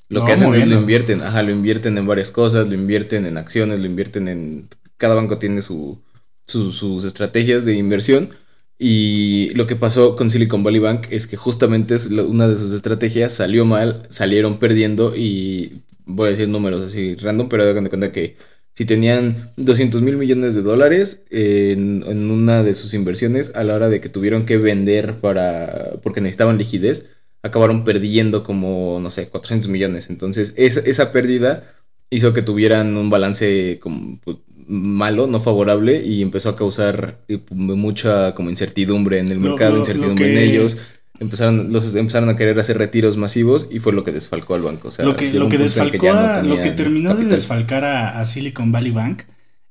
Lo 0.08 0.20
No, 0.20 0.24
que 0.24 0.32
hacen 0.32 0.54
es 0.54 0.66
lo 0.66 0.74
invierten, 0.74 1.20
ajá, 1.22 1.42
lo 1.42 1.50
invierten 1.50 1.98
en 1.98 2.06
varias 2.06 2.30
cosas, 2.30 2.68
lo 2.68 2.74
invierten 2.74 3.26
en 3.26 3.36
acciones, 3.38 3.80
lo 3.80 3.86
invierten 3.86 4.28
en... 4.28 4.68
Cada 4.96 5.14
banco 5.14 5.38
tiene 5.38 5.62
su, 5.62 6.00
su- 6.46 6.72
sus 6.72 7.04
estrategias 7.04 7.64
de 7.64 7.74
inversión. 7.76 8.30
Y 8.78 9.50
lo 9.54 9.66
que 9.66 9.76
pasó 9.76 10.16
con 10.16 10.30
Silicon 10.30 10.62
Valley 10.62 10.80
Bank 10.80 11.06
es 11.10 11.26
que 11.26 11.36
justamente 11.36 11.96
una 12.28 12.46
de 12.48 12.58
sus 12.58 12.72
estrategias 12.72 13.32
salió 13.34 13.64
mal, 13.64 14.02
salieron 14.10 14.58
perdiendo 14.58 15.14
y 15.16 15.82
voy 16.04 16.28
a 16.28 16.30
decir 16.32 16.48
números 16.48 16.80
así 16.82 17.14
random, 17.16 17.48
pero 17.48 17.62
hagan 17.64 17.84
de 17.84 17.90
cuenta 17.90 18.12
que 18.12 18.36
si 18.74 18.84
tenían 18.84 19.50
200 19.56 20.02
mil 20.02 20.16
millones 20.18 20.54
de 20.54 20.60
dólares 20.62 21.22
en, 21.30 22.04
en 22.06 22.30
una 22.30 22.62
de 22.62 22.74
sus 22.74 22.92
inversiones, 22.94 23.52
a 23.54 23.64
la 23.64 23.74
hora 23.74 23.88
de 23.88 24.00
que 24.02 24.10
tuvieron 24.10 24.44
que 24.44 24.58
vender 24.58 25.14
para 25.20 25.94
porque 26.02 26.20
necesitaban 26.20 26.58
liquidez, 26.58 27.06
acabaron 27.46 27.84
perdiendo 27.84 28.42
como, 28.42 28.98
no 29.02 29.10
sé, 29.10 29.28
400 29.28 29.68
millones. 29.68 30.10
Entonces, 30.10 30.52
esa, 30.56 30.80
esa 30.80 31.12
pérdida 31.12 31.64
hizo 32.10 32.32
que 32.32 32.42
tuvieran 32.42 32.96
un 32.96 33.10
balance 33.10 33.78
como, 33.80 34.18
pues, 34.24 34.36
malo, 34.68 35.26
no 35.28 35.40
favorable, 35.40 36.02
y 36.04 36.22
empezó 36.22 36.48
a 36.50 36.56
causar 36.56 37.20
eh, 37.28 37.38
mucha 37.50 38.34
como 38.34 38.50
incertidumbre 38.50 39.18
en 39.20 39.28
el 39.30 39.38
mercado, 39.38 39.70
lo- 39.70 39.76
lo 39.76 39.80
incertidumbre 39.82 40.28
en 40.28 40.34
que- 40.34 40.44
ellos. 40.44 40.76
Empezaron, 41.18 41.72
los 41.72 41.94
empezaron 41.94 42.28
a 42.28 42.36
querer 42.36 42.60
hacer 42.60 42.76
retiros 42.76 43.16
masivos 43.16 43.68
y 43.72 43.78
fue 43.78 43.94
lo 43.94 44.04
que 44.04 44.12
desfalcó 44.12 44.54
al 44.54 44.60
banco. 44.60 44.88
O 44.88 44.90
sea, 44.90 45.06
lo 45.06 45.16
que, 45.16 45.32
lo 45.32 45.48
que 45.48 45.56
desfalcó 45.56 46.12
no 46.12 46.42
lo 46.42 46.56
que 46.62 46.72
terminó 46.72 47.14
de 47.14 47.24
desfalcar 47.24 47.84
a, 47.84 48.20
a 48.20 48.24
Silicon 48.26 48.70
Valley 48.70 48.90
Bank 48.90 49.22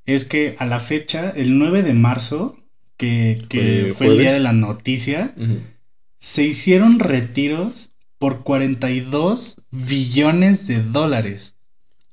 es 0.08 0.25
que 0.25 0.55
a 0.58 0.65
la 0.65 0.79
fecha, 0.79 1.29
el 1.36 1.60
9 1.60 1.84
de 1.84 1.94
marzo, 1.94 2.58
que, 2.98 3.38
que 3.48 3.94
Fue 3.96 4.08
fue 4.08 4.08
el 4.08 4.17
día 4.17 4.34
de 4.34 4.39
la 4.39 4.53
noticia. 4.53 5.36
Se 6.25 6.41
hicieron 6.41 6.98
retiros 6.98 7.91
por 8.17 8.41
42 8.41 9.58
billones 9.70 10.65
de 10.65 10.82
dólares. 10.82 11.53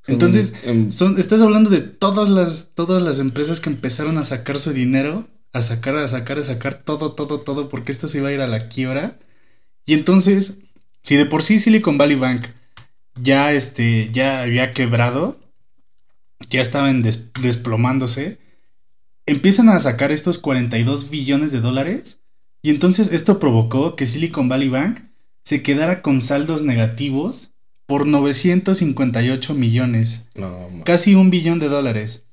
Entonces, 0.06 0.52
son, 0.92 1.18
estás 1.18 1.40
hablando 1.40 1.70
de 1.70 1.80
todas 1.80 2.28
las, 2.28 2.72
todas 2.74 3.00
las 3.00 3.20
empresas 3.20 3.58
que 3.60 3.70
empezaron 3.70 4.18
a 4.18 4.26
sacar 4.26 4.58
su 4.58 4.74
dinero, 4.74 5.26
a 5.54 5.62
sacar, 5.62 5.96
a 5.96 6.06
sacar, 6.08 6.38
a 6.38 6.44
sacar 6.44 6.74
todo, 6.74 7.12
todo, 7.12 7.40
todo, 7.40 7.70
porque 7.70 7.90
esto 7.90 8.06
se 8.06 8.18
iba 8.18 8.28
a 8.28 8.32
ir 8.32 8.42
a 8.42 8.46
la 8.48 8.68
quiebra. 8.68 9.18
Y 9.86 9.94
entonces, 9.94 10.58
si 11.00 11.16
de 11.16 11.24
por 11.24 11.42
sí 11.42 11.58
Silicon 11.58 11.96
Valley 11.96 12.16
Bank 12.16 12.42
ya, 13.18 13.54
este, 13.54 14.10
ya 14.12 14.42
había 14.42 14.72
quebrado, 14.72 15.40
ya 16.50 16.60
estaban 16.60 17.00
des- 17.00 17.32
desplomándose, 17.40 18.38
empiezan 19.24 19.70
a 19.70 19.80
sacar 19.80 20.12
estos 20.12 20.36
42 20.36 21.08
billones 21.08 21.50
de 21.50 21.62
dólares 21.62 22.18
y 22.62 22.70
entonces 22.70 23.12
esto 23.12 23.38
provocó 23.40 23.96
que 23.96 24.06
Silicon 24.06 24.48
Valley 24.48 24.68
Bank 24.68 25.00
se 25.42 25.62
quedara 25.62 26.00
con 26.00 26.20
saldos 26.20 26.62
negativos 26.62 27.50
por 27.86 28.06
958 28.06 29.54
millones. 29.54 30.24
casi 30.84 31.14
un 31.14 31.30
billón 31.30 31.58
de 31.58 31.68
dólares. 31.68 32.24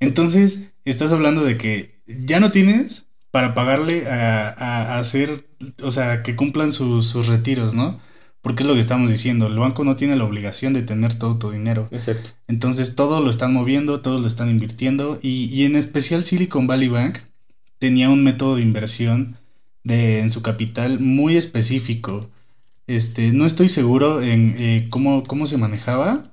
Entonces, 0.00 0.72
estás 0.84 1.12
hablando 1.12 1.44
de 1.44 1.56
que 1.56 2.02
ya 2.06 2.40
no 2.40 2.50
tienes 2.50 3.06
para 3.30 3.54
pagarle 3.54 4.08
a, 4.08 4.98
hacer, 4.98 5.46
o 5.82 5.90
sea, 5.90 6.22
que 6.22 6.36
cumplan 6.36 6.72
sus, 6.72 7.26
retiros, 7.26 7.74
¿no? 7.74 8.00
Porque 8.42 8.64
es 8.64 8.66
lo 8.66 8.74
que 8.74 8.80
estamos 8.80 9.08
diciendo, 9.08 9.46
el 9.46 9.56
banco 9.56 9.84
no 9.84 9.94
tiene 9.94 10.16
la 10.16 10.24
obligación 10.24 10.72
de 10.72 10.82
tener 10.82 11.14
todo 11.14 11.38
tu 11.38 11.52
dinero. 11.52 11.88
Exacto. 11.92 12.30
Entonces 12.48 12.96
todo 12.96 13.20
lo 13.20 13.30
están 13.30 13.52
moviendo, 13.52 14.00
todo 14.00 14.18
lo 14.18 14.26
están 14.26 14.50
invirtiendo 14.50 15.20
y, 15.22 15.44
y 15.44 15.64
en 15.64 15.76
especial 15.76 16.24
Silicon 16.24 16.66
Valley 16.66 16.88
Bank 16.88 17.18
tenía 17.78 18.10
un 18.10 18.24
método 18.24 18.56
de 18.56 18.62
inversión 18.62 19.38
de, 19.84 20.20
en 20.20 20.30
su 20.30 20.42
capital 20.42 21.00
muy 21.00 21.36
específico. 21.36 22.28
Este, 22.86 23.32
no 23.32 23.46
estoy 23.46 23.68
seguro 23.68 24.22
en 24.22 24.54
eh, 24.58 24.86
cómo, 24.90 25.22
cómo 25.22 25.46
se 25.46 25.56
manejaba, 25.56 26.24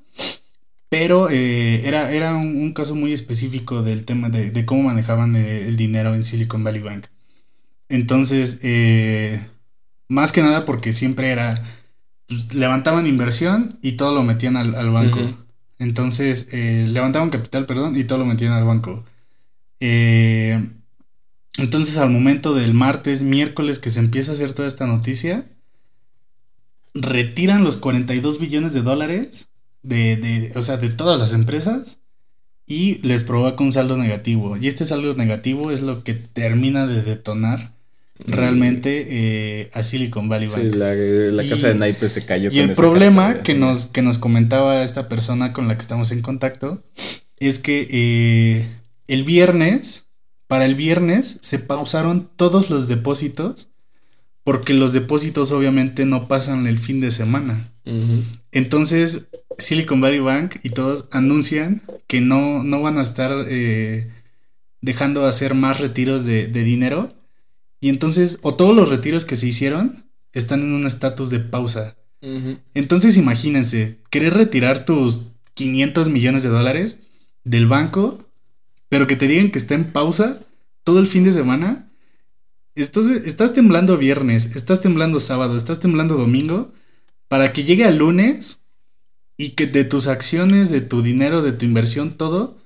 pero 0.90 1.30
eh, 1.30 1.88
era, 1.88 2.12
era 2.12 2.36
un, 2.36 2.74
caso 2.74 2.96
muy 2.96 3.14
específico 3.14 3.84
del 3.84 4.06
tema 4.06 4.30
de, 4.30 4.66
cómo 4.66 4.84
manejaban 4.84 5.36
eh, 5.36 5.68
el 5.68 5.78
dinero 5.78 6.14
en 6.16 6.24
Silicon 6.24 6.64
Valley 6.64 6.82
Bank. 6.82 7.06
Entonces, 7.88 8.62
más 10.08 10.32
que 10.32 10.42
nada 10.42 10.66
porque 10.66 10.94
siempre 10.94 11.30
era, 11.32 11.64
pues, 12.28 12.54
levantaban 12.54 13.08
inversión 13.08 13.80
y 13.82 13.94
todo 13.94 14.14
lo 14.14 14.24
metían 14.24 14.58
al, 14.58 14.92
banco. 14.92 15.20
Entonces, 15.80 16.50
levantaban 16.52 17.30
capital, 17.30 17.66
perdón, 17.66 17.96
y 17.96 18.04
todo 18.04 18.20
lo 18.20 18.26
metían 18.26 18.54
al 18.54 18.66
banco. 18.66 19.04
Entonces, 21.58 21.98
al 21.98 22.10
momento 22.10 22.54
del 22.54 22.74
martes, 22.74 23.22
miércoles 23.22 23.80
que 23.80 23.90
se 23.90 24.00
empieza 24.00 24.32
a 24.32 24.36
hacer 24.36 24.54
toda 24.54 24.68
esta 24.68 24.88
noticia, 24.88 25.46
retiran 26.94 27.64
los 27.64 27.78
42 27.78 28.40
billones 28.40 28.74
de 28.74 28.82
dólares 28.82 29.50
de, 29.84 30.16
de, 30.16 30.52
o 30.56 30.62
sea, 30.62 30.78
de 30.78 30.90
todas 30.90 31.20
las 31.20 31.34
empresas 31.34 32.00
y 32.66 33.00
les 33.02 33.24
provoca 33.24 33.64
un 33.64 33.74
saldo 33.74 33.98
negativo. 33.98 34.56
Y 34.58 34.68
este 34.68 34.86
saldo 34.86 35.16
negativo 35.16 35.72
es 35.72 35.82
lo 35.82 36.04
que 36.04 36.14
termina 36.14 36.86
de 36.86 37.02
detonar 37.02 37.72
realmente 38.26 39.08
eh, 39.10 39.70
a 39.74 39.82
Silicon 39.82 40.30
Valley 40.30 40.48
Bank. 40.48 40.62
Sí, 40.62 40.72
la, 40.72 41.50
casa 41.50 41.70
de 41.70 41.76
naipes 41.76 42.12
se 42.12 42.26
cayó. 42.26 42.52
Y 42.52 42.60
el 42.60 42.74
problema 42.74 43.42
que 43.42 43.54
nos, 43.54 43.88
que 43.88 44.02
nos 44.02 44.18
comentaba 44.18 44.84
esta 44.84 45.10
persona 45.10 45.54
con 45.54 45.68
la 45.68 45.76
que 45.76 45.82
estamos 45.82 46.12
en 46.12 46.22
contacto 46.22 46.84
es 47.40 47.60
que 47.60 47.88
eh, 47.90 48.68
el 49.08 49.24
viernes, 49.24 50.06
para 50.50 50.66
el 50.66 50.74
viernes, 50.74 51.38
se 51.44 51.60
pausaron 51.60 52.28
todos 52.36 52.72
los 52.72 52.88
depósitos 52.88 53.70
porque 54.44 54.74
los 54.74 54.94
depósitos 54.94 55.52
obviamente 55.52 56.08
no 56.08 56.28
pasan 56.28 56.66
el 56.66 56.80
fin 56.80 57.02
de 57.02 57.12
semana. 57.12 57.72
Entonces, 58.52 59.28
Silicon 59.60 60.02
Valley 60.02 60.22
Bank 60.22 60.56
y 60.64 60.72
todos 60.72 61.08
anuncian 61.12 61.84
que 62.08 62.20
no, 62.20 62.64
no 62.64 62.82
van 62.82 62.98
a 62.98 63.04
estar 63.04 63.46
eh, 63.48 64.12
dejando 64.82 65.22
de 65.22 65.30
hacer 65.30 65.54
más 65.54 65.80
retiros 65.80 66.26
de, 66.26 66.48
dinero. 66.48 67.14
Y 67.80 67.90
entonces, 67.90 68.40
o 68.42 68.56
todos 68.56 68.76
los 68.76 68.90
retiros 68.90 69.26
que 69.26 69.36
se 69.36 69.46
hicieron 69.46 70.04
están 70.34 70.62
en 70.62 70.74
un 70.74 70.88
estatus 70.88 71.30
de 71.30 71.42
pausa. 71.42 71.96
Entonces, 72.74 73.18
imagínense, 73.18 74.00
querer 74.10 74.34
retirar 74.34 74.84
tus 74.84 75.28
500 75.54 76.10
millones 76.10 76.42
de 76.42 76.50
dólares 76.50 77.02
del 77.44 77.68
banco, 77.68 78.26
pero 78.90 79.08
que 79.08 79.16
te 79.16 79.28
digan 79.28 79.52
que 79.52 79.60
está 79.60 79.76
en 79.76 79.92
pausa 79.92 80.40
todo 80.84 81.00
el 81.00 81.08
fin 81.08 81.24
de 81.24 81.34
semana 81.34 81.90
estás 82.80 83.54
temblando 83.54 83.98
viernes, 83.98 84.56
estás 84.56 84.82
temblando 84.82 85.20
sábado, 85.20 85.56
estás 85.56 85.80
temblando 85.80 86.16
domingo, 86.16 86.72
para 87.28 87.54
que 87.54 87.64
llegue 87.64 87.86
al 87.86 87.98
lunes 87.98 88.60
y 89.38 89.52
que 89.52 89.68
de 89.68 89.84
tus 89.84 90.08
acciones, 90.08 90.70
de 90.70 90.82
tu 90.82 91.02
dinero, 91.02 91.42
de 91.42 91.52
tu 91.52 91.66
inversión, 91.66 92.12
todo 92.12 92.58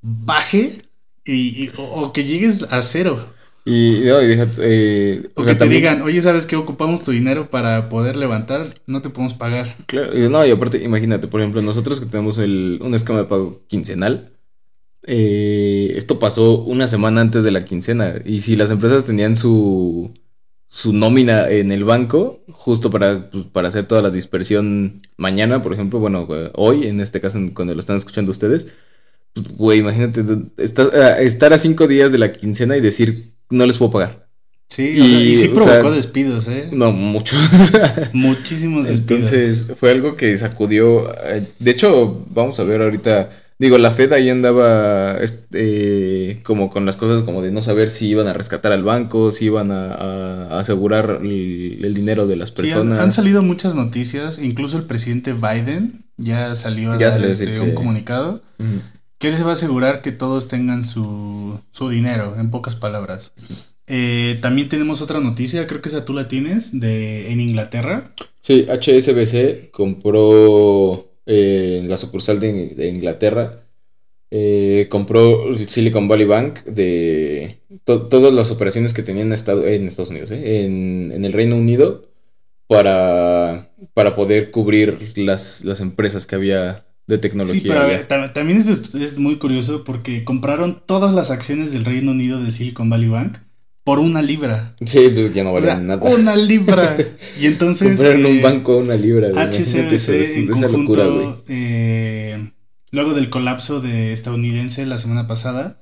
baje 0.00 0.82
y, 1.24 1.70
o, 1.76 2.12
que 2.12 2.24
llegues 2.24 2.64
a 2.70 2.82
cero. 2.82 3.34
Y, 3.64 4.08
eh, 4.08 5.28
o, 5.34 5.44
que 5.44 5.54
te 5.54 5.68
digan, 5.68 6.00
oye, 6.00 6.20
¿sabes 6.22 6.46
qué? 6.46 6.56
Ocupamos 6.56 7.02
tu 7.02 7.10
dinero 7.10 7.50
para 7.50 7.90
poder 7.90 8.16
levantar, 8.16 8.74
no 8.86 9.02
te 9.02 9.10
podemos 9.10 9.34
pagar. 9.34 9.76
Claro, 9.86 10.12
no, 10.30 10.46
y 10.46 10.50
aparte, 10.50 10.82
imagínate, 10.82 11.28
por 11.28 11.40
ejemplo, 11.40 11.60
nosotros 11.60 12.00
que 12.00 12.06
tenemos 12.06 12.38
el, 12.38 12.78
un 12.82 12.94
esquema 12.94 13.18
de 13.18 13.26
pago 13.26 13.60
quincenal, 13.68 14.32
eh, 15.08 15.94
esto 15.96 16.18
pasó 16.18 16.62
una 16.64 16.86
semana 16.86 17.22
antes 17.22 17.42
de 17.42 17.50
la 17.50 17.64
quincena. 17.64 18.14
Y 18.24 18.42
si 18.42 18.56
las 18.56 18.70
empresas 18.70 19.04
tenían 19.04 19.36
su, 19.36 20.12
su 20.68 20.92
nómina 20.92 21.48
en 21.48 21.72
el 21.72 21.84
banco, 21.84 22.44
justo 22.50 22.90
para, 22.90 23.30
pues, 23.30 23.46
para 23.46 23.68
hacer 23.68 23.86
toda 23.86 24.02
la 24.02 24.10
dispersión 24.10 25.00
mañana, 25.16 25.62
por 25.62 25.72
ejemplo, 25.72 25.98
bueno, 25.98 26.28
hoy, 26.54 26.86
en 26.86 27.00
este 27.00 27.20
caso, 27.20 27.38
cuando 27.54 27.74
lo 27.74 27.80
están 27.80 27.96
escuchando 27.96 28.30
ustedes, 28.30 28.66
pues, 29.32 29.48
güey, 29.56 29.78
imagínate, 29.78 30.24
estar 30.58 31.52
a 31.52 31.58
cinco 31.58 31.88
días 31.88 32.12
de 32.12 32.18
la 32.18 32.32
quincena 32.32 32.76
y 32.76 32.80
decir, 32.82 33.32
no 33.48 33.64
les 33.64 33.78
puedo 33.78 33.90
pagar. 33.90 34.28
Sí, 34.68 34.90
y, 34.90 35.34
sí 35.34 35.48
provocó 35.48 35.90
despidos, 35.92 36.46
¿eh? 36.48 36.68
No, 36.70 36.92
muchos. 36.92 37.38
Muchísimos 38.12 38.84
despidos. 38.84 39.32
Entonces, 39.32 39.66
fue 39.80 39.90
algo 39.90 40.14
que 40.14 40.36
sacudió. 40.36 41.10
Eh, 41.24 41.46
de 41.58 41.70
hecho, 41.70 42.26
vamos 42.28 42.60
a 42.60 42.64
ver 42.64 42.82
ahorita 42.82 43.30
Digo, 43.58 43.76
la 43.76 43.90
Fed 43.90 44.12
ahí 44.12 44.30
andaba 44.30 45.18
este, 45.18 46.40
como 46.44 46.70
con 46.70 46.86
las 46.86 46.96
cosas 46.96 47.24
como 47.24 47.42
de 47.42 47.50
no 47.50 47.60
saber 47.60 47.90
si 47.90 48.08
iban 48.08 48.28
a 48.28 48.32
rescatar 48.32 48.70
al 48.70 48.84
banco, 48.84 49.32
si 49.32 49.46
iban 49.46 49.72
a, 49.72 50.58
asegurar 50.60 51.18
el, 51.22 51.92
dinero 51.94 52.28
de 52.28 52.36
las 52.36 52.52
personas. 52.52 53.00
han, 53.00 53.10
salido 53.10 53.42
muchas 53.42 53.74
noticias, 53.74 54.38
incluso 54.38 54.78
el 54.78 54.84
presidente 54.84 55.32
Biden 55.32 56.04
ya 56.16 56.54
salió 56.54 56.92
a 56.92 56.98
dar 56.98 57.24
este, 57.24 57.60
un 57.60 57.72
comunicado 57.72 58.40
que 59.18 59.28
él 59.28 59.34
se 59.34 59.42
va 59.42 59.50
a 59.50 59.52
asegurar 59.54 60.00
que 60.00 60.12
todos 60.12 60.46
tengan 60.46 60.84
su, 60.84 61.60
su 61.72 61.88
dinero, 61.88 62.36
en 62.38 62.50
pocas 62.50 62.76
palabras. 62.76 63.32
Eh, 63.88 64.38
también 64.40 64.68
tenemos 64.68 65.02
otra 65.02 65.18
noticia, 65.18 65.66
creo 65.66 65.82
que 65.82 65.88
esa 65.88 66.04
tú 66.04 66.12
la 66.12 66.28
tienes, 66.28 66.78
de 66.78 67.32
en 67.32 67.40
Inglaterra. 67.40 68.12
Sí, 68.40 68.66
HSBC 68.68 69.70
compró 69.72 71.07
eh, 71.30 71.82
la 71.86 71.98
sucursal 71.98 72.40
de, 72.40 72.88
Inglaterra, 72.88 73.62
eh, 74.30 74.86
compró 74.88 75.54
Silicon 75.58 76.08
Valley 76.08 76.24
Bank 76.24 76.64
de 76.64 77.58
todas 77.84 78.32
las 78.32 78.50
operaciones 78.50 78.94
que 78.94 79.02
tenían 79.02 79.30
en, 79.30 79.32
en 79.32 79.88
Estados 79.88 80.08
Unidos, 80.08 80.30
eh, 80.30 80.64
en, 80.64 81.22
el 81.22 81.32
Reino 81.34 81.56
Unido, 81.56 82.08
para, 82.66 83.70
para 83.92 84.14
poder 84.14 84.50
cubrir 84.50 84.98
las, 85.16 85.66
las 85.66 85.80
empresas 85.80 86.24
que 86.24 86.34
había 86.34 86.86
de 87.06 87.18
tecnología. 87.18 88.08
también 88.32 88.56
es, 88.56 88.94
es, 88.94 89.18
muy 89.18 89.36
curioso 89.36 89.84
porque 89.84 90.24
compraron 90.24 90.82
todas 90.86 91.12
las 91.12 91.30
acciones 91.30 91.72
del 91.72 91.84
Reino 91.84 92.12
Unido 92.12 92.42
de 92.42 92.50
Silicon 92.50 92.88
Valley 92.88 93.08
Bank 93.08 93.36
por 93.88 94.00
una 94.00 94.20
libra. 94.20 94.74
Sí, 94.84 95.08
pues 95.14 95.32
ya 95.32 95.44
no 95.44 95.54
vale 95.54 95.74
nada. 95.78 96.10
Una 96.10 96.36
libra. 96.36 96.94
Y 97.40 97.46
entonces. 97.46 97.96
Compraron 97.96 98.26
un 98.26 98.36
eh, 98.36 98.42
banco 98.42 98.76
una 98.76 98.96
libra. 98.96 99.28
HCBC 99.28 100.36
en 100.36 100.46
conjunto, 100.48 101.42
eh, 101.48 102.50
luego 102.90 103.14
del 103.14 103.30
colapso 103.30 103.80
de 103.80 104.12
estadounidense 104.12 104.84
la 104.84 104.98
semana 104.98 105.26
pasada, 105.26 105.80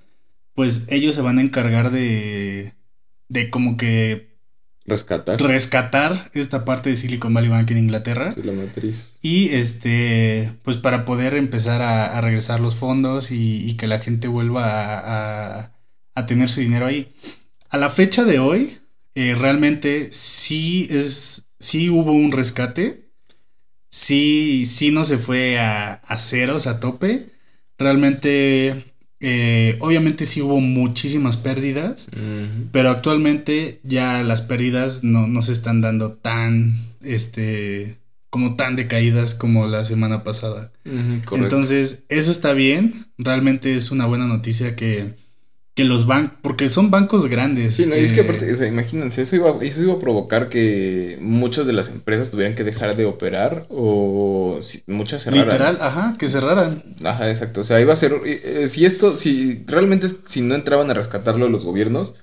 pues 0.55 0.87
ellos 0.89 1.17
se 1.17 1.21
van 1.21 1.39
a 1.39 1.43
encargar 1.43 1.91
de. 1.91 2.75
de 3.29 3.51
como 3.51 3.77
que. 3.77 4.39
Rescatar. 4.85 5.43
Rescatar 5.43 6.31
esta 6.33 6.65
parte 6.65 6.91
de 6.91 6.95
Silicon 6.95 7.35
Valley 7.35 7.51
Bank 7.51 7.69
en 7.73 7.79
Inglaterra. 7.79 8.37
La 8.41 8.53
matriz. 8.53 9.15
Y 9.21 9.49
este. 9.49 10.53
Pues 10.63 10.77
para 10.77 11.05
poder 11.05 11.35
empezar 11.35 11.83
a, 11.83 12.21
regresar 12.21 12.61
los 12.61 12.77
fondos 12.77 13.33
y, 13.33 13.75
que 13.77 13.89
la 13.89 13.99
gente 13.99 14.29
vuelva 14.29 14.63
a, 14.65 15.73
a 16.15 16.27
tener 16.27 16.49
su 16.49 16.61
dinero 16.61 16.87
ahí 16.87 17.13
a 17.69 17.79
la 17.79 17.91
fecha 17.91 18.25
de 18.25 18.39
hoy, 18.39 18.79
eh, 19.15 19.35
realmente 19.35 20.09
sí 20.13 20.87
es, 20.91 21.55
sí 21.59 21.89
hubo 21.89 22.13
un 22.13 22.33
rescate, 22.33 23.09
sí, 23.91 24.65
sí 24.67 24.91
no 24.91 25.05
se 25.05 25.19
fue 25.19 25.59
a, 25.59 25.95
a 25.95 26.19
ceros, 26.19 26.67
a 26.67 26.81
tope. 26.81 27.31
Realmente, 27.79 28.85
eh, 29.21 29.77
obviamente 29.81 30.27
sí 30.27 30.43
hubo 30.43 30.61
muchísimas 30.61 31.37
pérdidas, 31.37 32.09
pero 32.73 32.91
actualmente 32.91 33.81
ya 33.85 34.23
las 34.23 34.43
pérdidas 34.43 35.03
no, 35.03 35.43
se 35.43 35.53
están 35.53 35.81
dando 35.81 36.13
tan, 36.13 36.79
este, 37.03 37.99
como 38.31 38.57
tan 38.57 38.77
decaídas 38.77 39.35
como 39.35 39.67
la 39.67 39.85
semana 39.85 40.25
pasada. 40.25 40.73
Entonces, 41.33 42.03
eso 42.09 42.31
está 42.31 42.53
bien, 42.53 43.07
realmente 43.19 43.77
es 43.77 43.91
una 43.91 44.07
buena 44.07 44.27
noticia 44.27 44.77
que 44.77 45.15
que 45.77 45.85
los 45.85 46.07
bancos, 46.07 46.39
porque 46.43 46.69
son 46.71 46.91
bancos 46.91 47.27
grandes. 47.27 47.75
Sí, 47.75 47.87
no, 47.87 47.95
y 47.95 48.01
es 48.01 48.13
que 48.13 48.21
eh, 48.23 48.25
aparte, 48.25 48.51
o 48.53 48.57
sea, 48.57 48.67
imagínense, 48.67 49.21
eso 49.23 49.37
iba, 49.37 49.55
eso 49.61 49.83
iba 49.83 49.93
a 49.93 49.99
provocar 50.01 50.49
que 50.49 51.19
muchas 51.21 51.67
de 51.67 51.75
las 51.75 51.91
empresas 51.91 52.31
tuvieran 52.31 52.55
que 52.57 52.65
dejar 52.65 52.97
de 52.97 53.05
operar 53.05 53.67
o 53.69 54.59
si- 54.63 54.83
muchas 54.89 55.23
cerraran. 55.23 55.45
literal, 55.47 55.79
ajá, 55.81 56.15
que 56.19 56.29
cerraran. 56.29 56.83
Ajá, 57.05 57.29
exacto. 57.31 57.61
O 57.61 57.65
sea, 57.65 57.79
iba 57.81 57.93
a 57.93 57.97
ser. 57.97 58.15
eh, 58.25 58.67
si 58.69 58.87
esto, 58.87 59.17
si 59.19 59.63
realmente, 59.67 60.09
si 60.27 60.41
no 60.41 60.55
entraban 60.55 60.91
a 60.91 60.95
rescatarlo 60.95 61.49
los 61.51 61.65
gobiernos, 61.67 62.15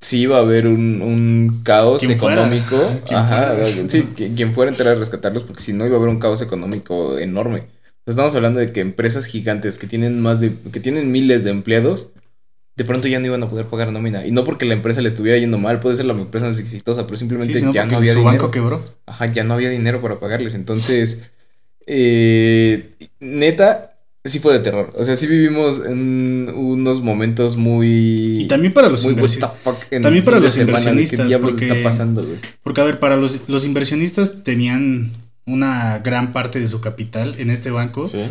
sí 0.00 0.20
iba 0.22 0.36
a 0.36 0.40
haber 0.42 0.68
un, 0.68 1.02
un 1.02 1.62
caos 1.64 2.02
fuera. 2.04 2.14
económico. 2.14 2.76
Ajá, 3.10 3.56
fuera. 3.56 3.88
sí, 3.88 4.02
quien 4.14 4.54
fuera 4.54 4.70
a 4.70 4.74
entrar 4.74 4.94
a 4.96 4.98
rescatarlos, 5.00 5.42
porque 5.42 5.62
si 5.62 5.72
no 5.72 5.84
iba 5.84 5.96
a 5.96 5.98
haber 5.98 6.10
un 6.10 6.20
caos 6.20 6.42
económico 6.42 7.18
enorme. 7.18 7.64
Estamos 8.06 8.34
hablando 8.36 8.60
de 8.60 8.72
que 8.72 8.80
empresas 8.80 9.26
gigantes 9.26 9.78
que 9.78 9.86
tienen 9.88 10.20
más 10.22 10.40
de. 10.40 10.52
que 10.72 10.78
tienen 10.78 11.10
miles 11.10 11.42
de 11.42 11.50
empleados. 11.50 12.12
De 12.80 12.84
pronto 12.86 13.08
ya 13.08 13.20
no 13.20 13.26
iban 13.26 13.42
a 13.42 13.50
poder 13.50 13.66
pagar 13.66 13.92
nómina. 13.92 14.26
Y 14.26 14.30
no 14.30 14.42
porque 14.42 14.64
la 14.64 14.72
empresa 14.72 15.02
le 15.02 15.08
estuviera 15.10 15.36
yendo 15.36 15.58
mal, 15.58 15.80
puede 15.80 15.96
ser 15.96 16.06
la 16.06 16.14
empresa 16.14 16.46
más 16.46 16.58
exitosa, 16.58 17.04
pero 17.04 17.18
simplemente 17.18 17.52
Sí, 17.58 17.66
ya 17.74 17.84
no 17.84 17.98
había 17.98 18.12
su 18.14 18.20
dinero. 18.20 18.38
banco 18.38 18.50
quebró. 18.50 18.82
Ajá, 19.04 19.26
ya 19.26 19.44
no 19.44 19.52
había 19.52 19.68
dinero 19.68 20.00
para 20.00 20.18
pagarles. 20.18 20.54
Entonces, 20.54 21.18
eh, 21.86 22.94
neta, 23.20 23.92
sí 24.24 24.38
fue 24.38 24.54
de 24.54 24.60
terror. 24.60 24.94
O 24.96 25.04
sea, 25.04 25.14
sí 25.16 25.26
vivimos 25.26 25.84
en 25.84 26.50
unos 26.54 27.02
momentos 27.02 27.58
muy. 27.58 28.44
Y 28.44 28.48
también 28.48 28.72
para 28.72 28.88
los 28.88 29.04
inversionistas. 29.04 29.52
también 30.00 30.24
para 30.24 30.40
los 30.40 30.56
inversionistas, 30.56 31.20
¿Qué 31.20 31.26
diablos 31.26 31.50
porque- 31.50 31.68
está 31.68 31.82
pasando, 31.82 32.22
güey? 32.24 32.38
Porque, 32.62 32.80
a 32.80 32.84
ver, 32.84 32.98
para 32.98 33.16
los, 33.16 33.40
los 33.48 33.66
inversionistas 33.66 34.42
tenían 34.42 35.12
una 35.44 35.98
gran 35.98 36.32
parte 36.32 36.60
de 36.60 36.66
su 36.66 36.80
capital 36.80 37.34
en 37.38 37.50
este 37.50 37.70
banco. 37.70 38.08
Sí. 38.08 38.22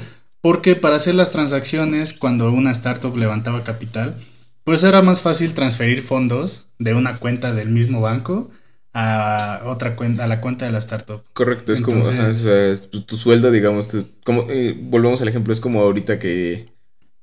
Porque 0.41 0.75
para 0.75 0.95
hacer 0.95 1.15
las 1.15 1.31
transacciones, 1.31 2.13
cuando 2.13 2.49
una 2.51 2.71
startup 2.71 3.15
levantaba 3.15 3.63
capital, 3.63 4.15
pues 4.63 4.83
era 4.83 5.01
más 5.01 5.21
fácil 5.21 5.53
transferir 5.53 6.01
fondos 6.01 6.67
de 6.77 6.93
una 6.93 7.17
cuenta 7.17 7.53
del 7.53 7.69
mismo 7.69 8.01
banco 8.01 8.51
a 8.93 9.61
otra 9.65 9.95
cuenta, 9.95 10.23
a 10.23 10.27
la 10.27 10.41
cuenta 10.41 10.65
de 10.65 10.71
la 10.71 10.79
startup. 10.79 11.23
Correcto, 11.33 11.73
es 11.73 11.81
como, 11.81 11.99
ajá, 11.99 12.29
o 12.29 12.33
sea, 12.33 12.67
es 12.67 12.89
tu, 12.89 13.17
sueldo, 13.17 13.51
digamos, 13.51 13.87
tu- 13.87 14.05
como, 14.25 14.43
eh, 14.49 14.75
volvemos 14.79 15.21
al 15.21 15.27
ejemplo, 15.27 15.53
es 15.53 15.59
como 15.59 15.81
ahorita 15.81 16.19
que 16.19 16.69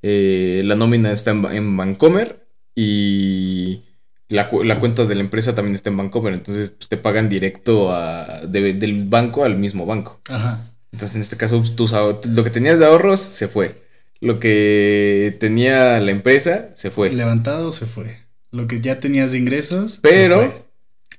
eh, 0.02 0.62
la 0.64 0.76
nómina 0.76 1.10
está 1.12 1.32
en, 1.32 1.44
en 1.46 1.76
Bancomer 1.76 2.46
y 2.74 3.82
la, 4.28 4.48
la 4.64 4.78
cuenta 4.78 5.04
de 5.04 5.14
la 5.14 5.20
empresa 5.22 5.54
también 5.54 5.74
está 5.74 5.90
en 5.90 5.96
Bancomer, 5.96 6.34
entonces 6.34 6.70
pues, 6.70 6.88
te 6.88 6.96
pagan 6.96 7.28
directo 7.28 7.92
a, 7.92 8.42
de- 8.46 8.74
del 8.74 9.04
banco 9.04 9.44
al 9.44 9.56
mismo 9.58 9.86
banco. 9.86 10.20
Ajá. 10.28 10.60
Entonces, 10.92 11.16
en 11.16 11.22
este 11.22 11.36
caso, 11.36 11.58
pues, 11.58 11.74
tus 11.76 11.92
lo 11.92 12.44
que 12.44 12.50
tenías 12.50 12.78
de 12.78 12.86
ahorros 12.86 13.20
se 13.20 13.48
fue. 13.48 13.85
Lo 14.20 14.40
que 14.40 15.36
tenía 15.40 16.00
la 16.00 16.10
empresa 16.10 16.70
se 16.74 16.90
fue. 16.90 17.12
Levantado 17.12 17.70
se 17.72 17.86
fue. 17.86 18.18
Lo 18.50 18.66
que 18.66 18.80
ya 18.80 18.98
tenías 19.00 19.32
de 19.32 19.38
ingresos. 19.38 19.92
se 19.92 20.00
Pero 20.00 20.36
fue. 20.36 20.52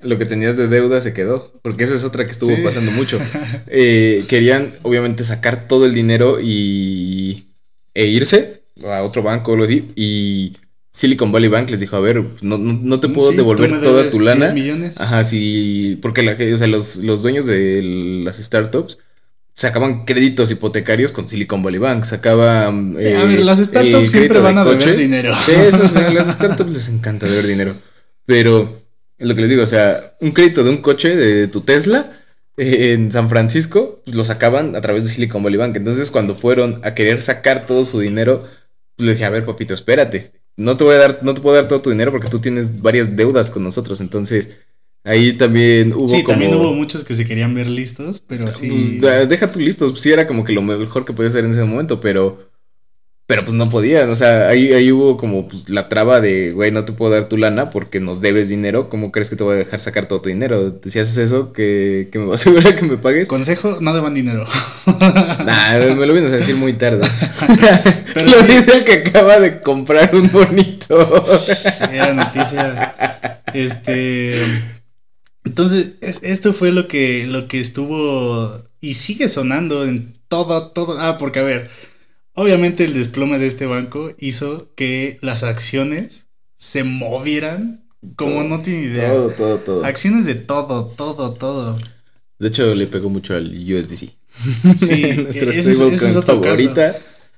lo 0.10 0.18
que 0.18 0.26
tenías 0.26 0.58
de 0.58 0.68
deuda 0.68 1.02
se 1.02 1.14
quedó. 1.14 1.60
Porque 1.62 1.84
esa 1.84 1.94
es 1.96 2.04
otra 2.04 2.26
que 2.26 2.32
estuvo 2.32 2.56
Sí. 2.56 2.62
pasando 2.64 2.92
mucho. 2.92 3.20
Eh, 3.68 4.26
querían, 4.28 4.74
obviamente, 4.84 5.24
sacar 5.24 5.68
todo 5.68 5.86
el 5.86 5.94
dinero 5.94 6.40
y. 6.42 7.48
e 7.94 8.06
irse 8.08 8.64
a 8.86 9.04
otro 9.04 9.22
banco 9.24 9.52
o 9.52 9.54
algo 9.56 9.66
así. 9.66 9.92
Y 9.96 10.54
Silicon 10.92 11.32
Valley 11.32 11.50
Bank 11.50 11.70
les 11.70 11.80
dijo: 11.80 11.96
A 11.96 12.00
ver, 12.00 12.24
no, 12.42 12.58
no, 12.58 12.74
no 12.82 13.00
te 13.00 13.10
puedo 13.10 13.30
Sí, 13.32 13.38
devolver 13.38 13.72
me 13.72 13.80
toda 13.80 14.10
tu 14.10 14.20
lana. 14.22 14.50
10 14.52 14.54
millones. 14.54 15.00
Ajá, 15.02 15.24
sí, 15.24 16.00
porque 16.02 16.24
la, 16.24 16.32
o 16.34 16.58
sea, 16.58 16.68
los, 16.68 16.98
los 16.98 17.22
dueños 17.22 17.46
de 17.46 17.82
las 18.24 18.38
startups 18.38 18.98
sacaban 19.58 20.06
créditos 20.06 20.52
hipotecarios 20.52 21.12
con 21.12 21.28
Silicon 21.28 21.64
Valley 21.64 21.80
Bank, 21.80 22.06
sacaban... 22.06 22.96
Sí, 23.00 23.08
a 23.08 23.26
ver, 23.26 23.44
las 23.44 23.58
startups 23.58 24.12
siempre 24.12 24.40
van 24.40 24.60
a 24.60 24.64
coche. 24.64 24.96
dinero. 24.96 25.36
Sí, 25.44 25.52
eso, 25.52 25.84
o 25.84 25.88
sea, 25.88 26.08
a 26.10 26.14
las 26.14 26.32
startups 26.32 26.72
les 26.72 26.90
encanta 26.90 27.26
deber 27.26 27.48
dinero, 27.48 27.76
pero 28.28 28.84
es 29.18 29.28
lo 29.28 29.34
que 29.34 29.42
les 29.42 29.50
digo, 29.50 29.64
o 29.64 29.68
sea, 29.68 30.16
un 30.22 30.32
crédito 30.32 30.64
de 30.64 30.70
un 30.70 30.78
coche 30.78 31.16
de 31.16 31.48
tu 31.48 31.62
Tesla 31.62 32.12
eh, 32.56 32.94
en 32.94 33.12
San 33.12 33.30
Francisco, 33.30 34.04
pues 34.06 34.16
lo 34.16 34.24
sacaban 34.24 34.76
a 34.76 34.82
través 34.82 35.06
de 35.06 35.10
Silicon 35.10 35.42
Valley 35.42 35.58
Bank, 35.58 35.76
entonces 35.76 36.12
cuando 36.12 36.36
fueron 36.36 36.80
a 36.84 36.94
querer 36.94 37.24
sacar 37.24 37.66
todo 37.66 37.84
su 37.84 38.00
dinero, 38.00 38.48
pues 38.96 39.08
le 39.08 39.14
dije, 39.14 39.26
a 39.26 39.32
ver, 39.32 39.44
papito, 39.44 39.74
espérate, 39.74 40.34
no 40.56 40.78
te 40.78 40.84
voy 40.84 40.94
a 40.94 41.00
dar, 41.00 41.20
no 41.24 41.34
te 41.34 41.42
puedo 41.42 41.56
dar 41.56 41.68
todo 41.68 41.82
tu 41.82 41.90
dinero 41.90 42.12
porque 42.12 42.30
tú 42.30 42.38
tienes 42.38 42.84
varias 42.84 43.16
deudas 43.16 43.50
con 43.50 43.64
nosotros, 43.64 44.02
entonces... 44.02 44.50
Ahí 45.08 45.34
también 45.34 45.94
hubo 45.94 46.10
Sí, 46.10 46.22
como... 46.22 46.34
también 46.34 46.54
hubo 46.56 46.74
muchos 46.74 47.04
que 47.04 47.14
se 47.14 47.26
querían 47.26 47.56
ver 47.56 47.68
listos, 47.68 48.22
pero 48.28 48.52
sí. 48.52 48.98
Pues, 49.00 49.30
deja 49.30 49.52
tu 49.52 49.60
listos, 49.60 50.00
sí 50.02 50.12
era 50.12 50.28
como 50.28 50.44
que 50.44 50.52
lo 50.54 50.62
mejor 50.62 51.06
que 51.06 51.14
podía 51.14 51.30
hacer 51.30 51.46
en 51.46 51.52
ese 51.52 51.64
momento, 51.64 52.02
pero 52.02 52.38
pero 53.28 53.44
pues 53.44 53.58
no 53.58 53.70
podían, 53.70 54.10
o 54.10 54.16
sea, 54.16 54.48
ahí, 54.48 54.72
ahí 54.72 54.90
hubo 54.90 55.18
como 55.18 55.50
pues 55.50 55.68
la 55.68 55.90
traba 55.90 56.22
de, 56.22 56.52
güey, 56.54 56.72
no 56.72 56.86
te 56.86 56.94
puedo 56.94 57.12
dar 57.12 57.28
tu 57.28 57.36
lana 57.36 57.70
porque 57.70 58.00
nos 58.00 58.22
debes 58.22 58.48
dinero, 58.48 58.88
¿cómo 58.88 59.12
crees 59.12 59.30
que 59.30 59.36
te 59.36 59.44
voy 59.44 59.56
a 59.56 59.58
dejar 59.58 59.82
sacar 59.82 60.06
todo 60.06 60.22
tu 60.22 60.30
dinero? 60.30 60.80
Si 60.86 60.98
haces 60.98 61.18
eso, 61.18 61.52
que, 61.52 62.08
que 62.10 62.20
me 62.20 62.26
vas 62.28 62.40
a 62.40 62.50
asegurar 62.50 62.76
que 62.76 62.86
me 62.86 62.96
pagues. 62.96 63.28
Consejo, 63.28 63.80
no 63.82 63.94
deban 63.94 64.14
dinero. 64.14 64.46
Nah, 64.88 65.78
me 65.94 66.06
lo 66.06 66.14
vienes 66.14 66.32
a 66.32 66.38
decir 66.38 66.56
muy 66.56 66.72
tarde. 66.74 67.06
Pero 68.14 68.28
lo 68.32 68.40
sí. 68.40 68.48
dice 68.48 68.78
el 68.78 68.84
que 68.86 68.94
acaba 68.94 69.42
de 69.42 69.60
comprar 69.60 70.16
un 70.16 70.32
bonito. 70.32 71.24
Era 71.92 72.14
noticia. 72.14 72.96
Este. 73.54 74.77
Entonces, 75.48 75.94
es- 76.02 76.20
esto 76.24 76.52
fue 76.54 76.72
lo 76.72 76.88
que, 76.88 77.26
lo 77.26 77.48
que 77.48 77.60
estuvo 77.60 78.52
y 78.82 78.94
sigue 78.96 79.28
sonando 79.30 79.86
en 79.86 80.14
todo, 80.28 80.68
todo. 80.72 81.00
Ah, 81.00 81.18
porque 81.18 81.40
a 81.40 81.44
ver, 81.44 81.70
obviamente 82.34 82.84
el 82.84 82.94
desplome 82.94 83.40
de 83.40 83.48
este 83.48 83.66
banco 83.66 84.12
hizo 84.20 84.74
que 84.76 85.18
las 85.22 85.44
acciones 85.44 86.28
se 86.58 86.84
movieran 86.84 87.86
como 88.16 88.44
no 88.44 88.60
tiene 88.60 88.88
idea. 88.88 89.10
todo, 89.14 89.30
todo, 89.32 89.58
todo. 89.60 89.86
Acciones 89.86 90.26
de 90.26 90.36
todo, 90.36 90.86
todo, 90.88 91.32
todo. 91.34 91.78
De 92.40 92.50
hecho, 92.50 92.76
le 92.76 92.86
pegó 92.88 93.10
mucho 93.10 93.34
al 93.34 93.48
USDC. 93.52 94.14
Sí, 94.76 95.02
ese 95.30 95.50
es- 95.50 95.58
ese 95.80 95.96
es 95.96 96.16
otro 96.16 96.42
favorita. 96.44 96.96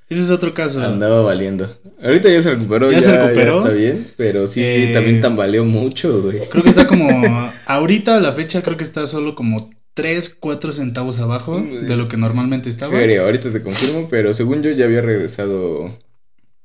Ese 0.10 0.22
es 0.22 0.32
otro 0.32 0.54
caso. 0.54 0.84
Andaba 0.84 1.22
valiendo. 1.22 1.69
Ahorita 2.04 2.30
ya 2.30 2.41
se 2.41 2.56
recuperó, 2.56 2.89
¿Ya 2.89 2.98
ya, 2.98 3.02
se 3.04 3.12
ya 3.12 3.22
recuperó? 3.28 3.58
está 3.60 3.69
bien, 3.72 4.08
pero 4.17 4.48
sí, 4.48 4.62
Eh, 4.63 4.91
también 4.93 5.22
tambaleó 5.22 5.65
mucho, 5.65 6.22
güey. 6.22 6.39
Creo 6.50 6.63
que 6.63 6.69
está 6.69 6.88
como. 6.88 7.08
ahorita 7.67 8.17
a 8.17 8.19
la 8.19 8.34
fecha 8.34 8.62
creo 8.63 8.76
que 8.78 8.84
está 8.84 9.06
solo 9.06 9.36
como 9.36 9.69
3, 9.93 10.38
4 10.39 10.72
centavos 10.72 11.19
abajo 11.19 11.62
de 11.62 11.95
lo 11.95 12.08
que 12.08 12.17
normalmente 12.17 12.69
estaba. 12.69 12.93
Creo, 13.00 13.26
ahorita 13.26 13.52
te 13.52 13.62
confirmo, 13.62 14.08
pero 14.10 14.34
según 14.34 14.63
yo 14.63 14.72
ya 14.72 14.86
había 14.86 15.02
regresado. 15.02 15.95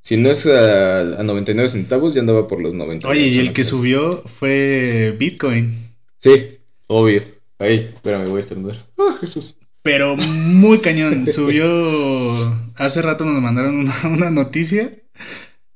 Si 0.02 0.16
no 0.18 0.30
es 0.30 0.46
a, 0.46 1.00
a 1.00 1.22
99 1.22 1.68
centavos, 1.68 2.14
ya 2.14 2.20
andaba 2.20 2.46
por 2.46 2.61
los 2.62 2.74
90. 2.74 3.09
Oye, 3.09 3.26
y 3.28 3.38
el 3.38 3.52
que 3.52 3.64
subió 3.64 4.22
fue 4.26 5.14
Bitcoin. 5.18 5.74
Sí, 6.20 6.50
obvio. 6.87 7.22
Ahí, 7.59 7.90
espérame, 7.94 8.28
voy 8.28 8.38
a 8.38 8.40
estornudar. 8.40 8.87
Ah, 8.98 9.16
Jesús. 9.20 9.57
Pero 9.83 10.16
muy 10.16 10.78
cañón. 10.80 11.26
Subió. 11.26 12.63
Hace 12.76 13.02
rato 13.02 13.24
nos 13.24 13.40
mandaron 13.42 13.76
una, 13.80 13.92
una 14.08 14.30
noticia 14.30 14.90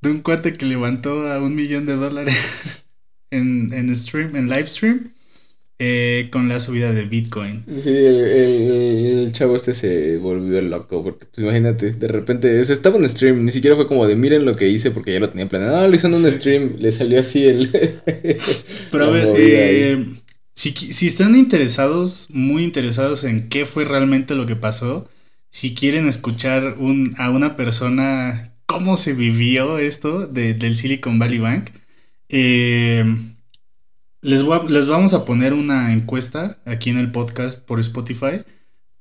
de 0.00 0.10
un 0.10 0.20
cuate 0.20 0.52
que 0.54 0.66
levantó 0.66 1.26
a 1.30 1.40
un 1.42 1.54
millón 1.54 1.86
de 1.86 1.94
dólares 1.96 2.36
en, 3.30 3.72
en 3.72 3.94
stream, 3.94 4.36
en 4.36 4.48
live 4.48 4.68
stream, 4.68 5.12
eh, 5.80 6.28
con 6.32 6.48
la 6.48 6.60
subida 6.60 6.92
de 6.92 7.04
Bitcoin. 7.04 7.64
Sí, 7.66 7.90
el, 7.90 8.16
el- 8.16 9.24
el 9.26 9.32
chavo 9.32 9.56
este 9.56 9.74
se 9.74 10.16
volvió 10.18 10.60
loco, 10.62 11.04
porque 11.04 11.26
pues 11.26 11.44
imagínate, 11.44 11.92
de 11.92 12.08
repente, 12.08 12.64
se 12.64 12.72
estaba 12.72 12.96
en 12.96 13.08
stream, 13.08 13.44
ni 13.44 13.52
siquiera 13.52 13.76
fue 13.76 13.86
como 13.86 14.06
de 14.06 14.16
miren 14.16 14.44
lo 14.44 14.56
que 14.56 14.68
hice 14.68 14.90
porque 14.90 15.12
ya 15.12 15.20
lo 15.20 15.28
tenía 15.30 15.48
planeado. 15.48 15.80
No, 15.82 15.88
lo 15.88 15.94
hizo 15.94 16.06
en 16.08 16.14
un 16.14 16.32
stream, 16.32 16.76
le 16.78 16.90
salió 16.92 17.20
así 17.20 17.44
el... 17.44 17.68
Pero 18.90 19.04
a 19.04 19.10
ver, 19.10 19.28
eh, 19.36 20.06
si, 20.54 20.70
si 20.72 21.06
están 21.06 21.34
interesados, 21.36 22.28
muy 22.30 22.64
interesados 22.64 23.24
en 23.24 23.48
qué 23.48 23.66
fue 23.66 23.84
realmente 23.84 24.34
lo 24.34 24.46
que 24.46 24.56
pasó, 24.56 25.08
si 25.50 25.74
quieren 25.74 26.06
escuchar 26.06 26.76
un, 26.78 27.14
a 27.18 27.30
una 27.30 27.56
persona 27.56 28.54
cómo 28.66 28.96
se 28.96 29.14
vivió 29.14 29.78
esto 29.78 30.26
de- 30.26 30.54
del 30.54 30.76
Silicon 30.76 31.18
Valley 31.18 31.38
Bank, 31.38 31.70
eh, 32.28 33.04
les, 34.20 34.42
voy 34.42 34.58
a- 34.58 34.68
les 34.70 34.86
vamos 34.86 35.14
a 35.14 35.24
poner 35.24 35.52
una 35.54 35.92
encuesta 35.92 36.58
aquí 36.66 36.90
en 36.90 36.98
el 36.98 37.10
podcast 37.10 37.64
por 37.64 37.80
Spotify 37.80 38.42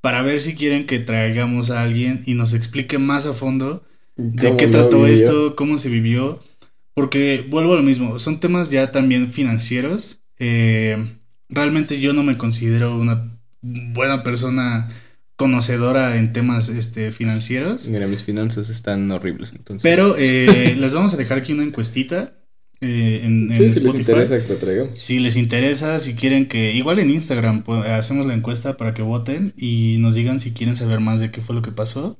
para 0.02 0.22
ver 0.22 0.42
si 0.42 0.56
quieren 0.56 0.86
que 0.86 1.00
traigamos 1.00 1.70
a 1.72 1.82
alguien 1.82 2.22
y 2.26 2.36
nos 2.36 2.54
explique 2.54 2.98
más 2.98 3.26
a 3.26 3.34
fondo 3.34 3.84
de 4.16 4.48
¿Cómo 4.48 4.58
qué 4.58 4.68
trató 4.68 5.04
vivió? 5.04 5.14
esto, 5.14 5.56
cómo 5.56 5.78
se 5.78 5.90
vivió. 5.90 6.40
Porque 6.94 7.46
vuelvo 7.48 7.74
a 7.74 7.76
lo 7.76 7.84
mismo, 7.84 8.18
son 8.18 8.40
temas 8.40 8.72
ya 8.72 8.92
también 8.92 9.32
financieros. 9.32 10.20
Eh, 10.40 10.98
realmente 11.50 12.00
yo 12.00 12.14
no 12.14 12.24
me 12.24 12.38
considero 12.38 12.98
una 12.98 13.38
buena 13.62 14.24
persona 14.24 14.90
conocedora 15.38 16.18
en 16.18 16.34
temas 16.34 16.68
este, 16.68 17.12
financieros. 17.14 17.88
Mira, 17.88 18.08
mis 18.08 18.24
finanzas 18.24 18.70
están 18.70 19.10
horribles, 19.12 19.54
entonces. 19.56 19.84
Pero 19.84 20.16
eh, 20.20 20.76
les 20.78 20.94
vamos 20.94 21.14
a 21.14 21.18
dejar 21.18 21.38
aquí 21.38 21.54
una 21.54 21.64
encuestita 21.64 22.34
eh, 22.82 23.22
en, 23.24 23.52
en 23.52 23.58
sí, 23.58 23.70
si 23.70 23.80
les 23.80 23.96
interesa 23.96 24.42
que 24.46 24.54
lo 24.54 24.60
traigamos. 24.60 25.00
Si 25.00 25.20
les 25.20 25.38
interesa, 25.38 26.00
si 26.00 26.14
quieren 26.14 26.48
que, 26.48 26.74
igual 26.74 27.00
en 27.00 27.10
Instagram 27.10 27.64
pues, 27.64 27.86
hacemos 27.86 28.26
la 28.26 28.34
encuesta 28.34 28.76
para 28.76 28.94
que 28.94 29.02
voten 29.02 29.54
y 29.58 29.98
nos 30.00 30.16
digan 30.16 30.40
si 30.40 30.52
quieren 30.52 30.76
saber 30.76 31.00
más 31.00 31.22
de 31.22 31.32
qué 31.32 31.42
fue 31.42 31.56
lo 31.56 31.62
que 31.62 31.72
pasó 31.72 32.18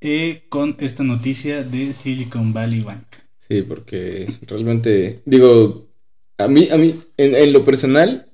eh, 0.00 0.44
con 0.48 0.76
esta 0.78 1.02
noticia 1.02 1.64
de 1.64 1.92
Silicon 1.92 2.52
Valley 2.52 2.80
Bank. 2.80 3.06
Sí, 3.48 3.62
porque 3.62 4.30
realmente, 4.46 5.22
digo, 5.24 5.88
a 6.36 6.48
mí, 6.48 6.68
a 6.70 6.76
mí, 6.76 7.00
en, 7.16 7.52
lo 7.52 7.64
personal, 7.64 8.30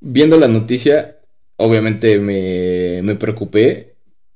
viendo 0.00 0.36
la 0.36 0.46
noticia, 0.46 1.18
obviamente 1.62 2.18
me, 2.18 3.00
me 3.02 3.14
preocupé, 3.14 3.94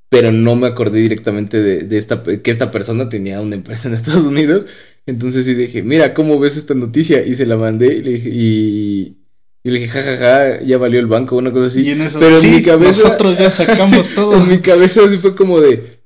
pero 0.09 0.33
no 0.33 0.55
me 0.55 0.69
acordé 0.69 1.01
directamente 1.01 1.61
de, 1.61 1.83
de, 1.83 1.99
esta, 1.99 2.23
que 2.23 2.51
esta 2.51 2.71
persona 2.71 3.09
tenía 3.09 3.41
una 3.41 3.57
empresa 3.57 3.89
en 3.89 3.95
Estados 3.95 4.25
Unidos. 4.25 4.67
Entonces 5.07 5.45
sí 5.45 5.55
dije, 5.55 5.83
mira, 5.83 6.15
¿cómo 6.15 6.39
ves 6.39 6.57
esta 6.57 6.75
noticia? 6.75 7.25
Y 7.25 7.35
se 7.35 7.47
la 7.47 7.57
mandé 7.57 7.95
y 7.95 8.03
le 8.03 8.11
dije, 8.13 8.29
y, 8.33 9.19
y 9.65 9.71
le 9.71 9.81
dije, 9.81 9.89
jajaja, 9.89 10.63
ya 10.63 10.79
valió 10.79 11.01
el 11.01 11.07
banco, 11.07 11.37
una 11.37 11.53
cosa 11.53 11.67
así. 11.67 11.83
Y 11.83 11.91
en 11.91 12.03
eso, 12.03 12.21
pero 12.21 12.39
en 12.39 12.51
mi 12.51 12.63
cabeza, 12.63 13.09
nosotros 13.09 13.39
ya 13.39 13.51
sacamos 13.51 14.09
todo. 14.15 14.37
En 14.37 14.49
mi 14.49 14.59
cabeza 14.61 15.03
así 15.05 15.19
fue 15.19 15.35
como 15.35 15.61
de, 15.61 15.97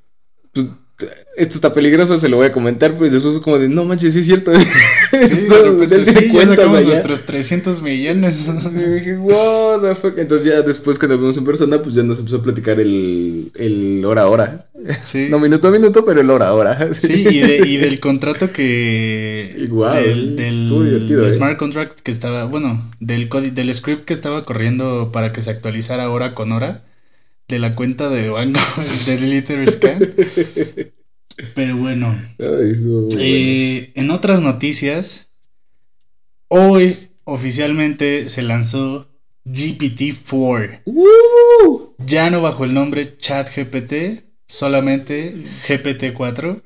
esto 1.36 1.54
está 1.54 1.72
peligroso, 1.72 2.18
se 2.18 2.28
lo 2.28 2.36
voy 2.36 2.46
a 2.46 2.52
comentar, 2.52 2.92
pero 2.92 3.10
después 3.10 3.34
fue 3.34 3.42
como 3.42 3.58
de, 3.58 3.68
no 3.68 3.84
manches, 3.84 4.12
sí 4.14 4.20
es 4.20 4.26
cierto. 4.26 4.52
Sí, 5.10 5.34
de 5.48 5.62
repente, 5.62 6.04
sí, 6.06 6.30
ya 6.32 6.46
sacamos 6.46 6.84
nuestros 6.84 7.20
300 7.20 7.82
millones. 7.82 8.52
Y 8.72 8.78
dije, 8.94 9.18
what 9.18 9.80
the 9.82 9.94
fuck. 9.94 10.18
Entonces 10.18 10.46
ya 10.46 10.62
después 10.62 10.98
que 10.98 11.08
nos 11.08 11.18
vimos 11.18 11.36
en 11.36 11.44
persona, 11.44 11.82
pues 11.82 11.94
ya 11.94 12.02
nos 12.02 12.18
empezó 12.18 12.36
a 12.36 12.42
platicar 12.42 12.80
el, 12.80 13.50
el 13.54 14.04
hora 14.04 14.22
a 14.22 14.28
hora. 14.28 14.66
Sí. 15.00 15.28
No 15.30 15.38
minuto 15.38 15.68
a 15.68 15.70
minuto, 15.70 16.04
pero 16.04 16.20
el 16.20 16.30
hora 16.30 16.48
a 16.48 16.54
hora. 16.54 16.94
Sí, 16.94 17.24
y, 17.28 17.40
de, 17.40 17.68
y 17.68 17.76
del 17.76 18.00
contrato 18.00 18.52
que... 18.52 19.54
Igual, 19.56 20.36
del, 20.36 20.36
del, 20.36 21.24
¿eh? 21.24 21.30
smart 21.30 21.58
contract 21.58 22.00
que 22.00 22.10
estaba, 22.10 22.44
bueno, 22.46 22.90
del, 22.98 23.28
del 23.28 23.74
script 23.74 24.04
que 24.04 24.12
estaba 24.12 24.42
corriendo 24.42 25.10
para 25.12 25.32
que 25.32 25.42
se 25.42 25.50
actualizara 25.50 26.10
hora 26.10 26.34
con 26.34 26.52
hora 26.52 26.82
de 27.48 27.58
la 27.58 27.74
cuenta 27.74 28.08
de 28.08 28.28
banco 28.28 28.60
del 29.06 29.32
Etherscan. 29.32 30.00
Pero 31.54 31.76
bueno. 31.76 32.16
Eh, 32.38 33.92
en 33.94 34.10
otras 34.10 34.40
noticias, 34.40 35.30
hoy 36.48 36.96
oficialmente 37.24 38.28
se 38.28 38.42
lanzó 38.42 39.08
GPT-4. 39.44 40.82
Ya 41.98 42.30
no 42.30 42.40
bajo 42.42 42.64
el 42.64 42.74
nombre 42.74 43.16
ChatGPT, 43.16 44.24
solamente 44.46 45.34
GPT-4. 45.68 46.62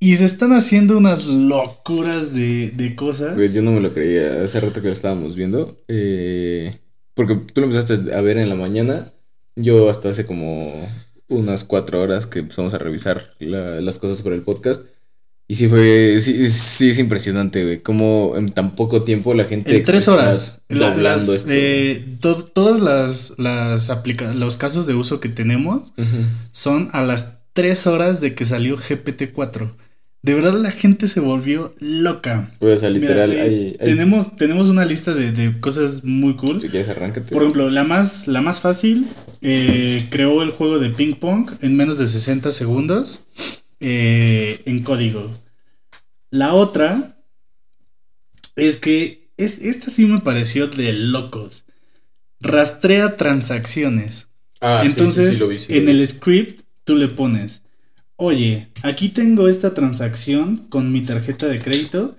Y 0.00 0.14
se 0.14 0.26
están 0.26 0.52
haciendo 0.52 0.96
unas 0.96 1.26
locuras 1.26 2.32
de, 2.32 2.70
de 2.70 2.94
cosas. 2.94 3.36
yo 3.52 3.62
no 3.62 3.72
me 3.72 3.80
lo 3.80 3.92
creía 3.92 4.44
hace 4.44 4.60
rato 4.60 4.80
que 4.80 4.86
lo 4.88 4.92
estábamos 4.92 5.34
viendo. 5.34 5.76
Eh, 5.88 6.72
porque 7.14 7.34
tú 7.34 7.60
lo 7.60 7.66
empezaste 7.66 8.14
a 8.14 8.20
ver 8.20 8.38
en 8.38 8.48
la 8.48 8.54
mañana. 8.54 9.12
Yo 9.56 9.90
hasta 9.90 10.10
hace 10.10 10.24
como 10.24 10.86
unas 11.28 11.64
cuatro 11.64 12.00
horas 12.00 12.26
que 12.26 12.40
empezamos 12.40 12.74
a 12.74 12.78
revisar 12.78 13.34
las 13.38 13.98
cosas 13.98 14.22
con 14.22 14.32
el 14.32 14.42
podcast. 14.42 14.86
Y 15.50 15.56
sí 15.56 15.66
fue, 15.66 16.18
sí, 16.20 16.50
sí 16.50 16.90
es 16.90 16.98
impresionante, 16.98 17.64
güey, 17.64 17.80
cómo 17.80 18.34
en 18.36 18.50
tan 18.50 18.76
poco 18.76 19.02
tiempo 19.04 19.32
la 19.32 19.44
gente... 19.44 19.74
En 19.74 19.82
tres 19.82 20.06
horas. 20.06 20.58
las, 20.68 21.46
eh, 21.48 22.04
todas 22.20 22.80
las, 22.80 23.38
las 23.38 23.90
los 24.34 24.56
casos 24.58 24.86
de 24.86 24.94
uso 24.94 25.20
que 25.20 25.30
tenemos 25.30 25.94
son 26.50 26.90
a 26.92 27.02
las 27.02 27.38
tres 27.54 27.86
horas 27.86 28.20
de 28.20 28.34
que 28.34 28.44
salió 28.44 28.76
GPT-4. 28.76 29.72
De 30.22 30.34
verdad 30.34 30.54
la 30.54 30.72
gente 30.72 31.06
se 31.06 31.20
volvió 31.20 31.74
loca. 31.78 32.50
Pues, 32.58 32.82
literal, 32.82 33.32
eh, 33.32 33.76
Tenemos, 33.82 34.36
tenemos 34.36 34.68
una 34.68 34.84
lista 34.84 35.14
de, 35.14 35.60
cosas 35.60 36.02
muy 36.04 36.34
cool. 36.34 36.60
Si 36.60 36.68
quieres, 36.68 36.88
arráncate. 36.88 37.32
Por 37.32 37.42
ejemplo, 37.42 37.70
la 37.70 37.84
más, 37.84 38.26
la 38.26 38.40
más 38.40 38.60
fácil, 38.60 39.06
eh, 39.42 40.06
creó 40.10 40.42
el 40.42 40.50
juego 40.50 40.80
de 40.80 40.90
ping 40.90 41.14
pong 41.14 41.52
en 41.62 41.76
menos 41.76 41.98
de 41.98 42.06
60 42.06 42.50
segundos 42.50 43.22
eh, 43.78 44.60
en 44.64 44.82
código. 44.82 45.30
La 46.30 46.52
otra 46.52 47.16
es 48.56 48.78
que 48.78 49.30
es, 49.36 49.62
esta 49.62 49.88
sí 49.88 50.04
me 50.06 50.20
pareció 50.20 50.66
de 50.66 50.92
locos. 50.92 51.64
Rastrea 52.40 53.16
transacciones. 53.16 54.28
Ah, 54.60 54.82
Entonces, 54.84 55.68
en 55.68 55.88
el 55.88 56.04
script 56.06 56.62
tú 56.82 56.96
le 56.96 57.06
pones 57.06 57.62
oye, 58.18 58.68
aquí 58.82 59.08
tengo 59.08 59.48
esta 59.48 59.72
transacción 59.72 60.56
con 60.68 60.92
mi 60.92 61.00
tarjeta 61.00 61.46
de 61.46 61.60
crédito, 61.60 62.16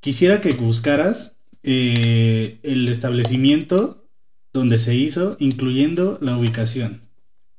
quisiera 0.00 0.40
que 0.40 0.54
buscaras 0.54 1.36
eh, 1.62 2.58
el 2.62 2.88
establecimiento 2.88 4.08
donde 4.52 4.78
se 4.78 4.94
hizo, 4.94 5.36
incluyendo 5.38 6.18
la 6.22 6.38
ubicación. 6.38 7.00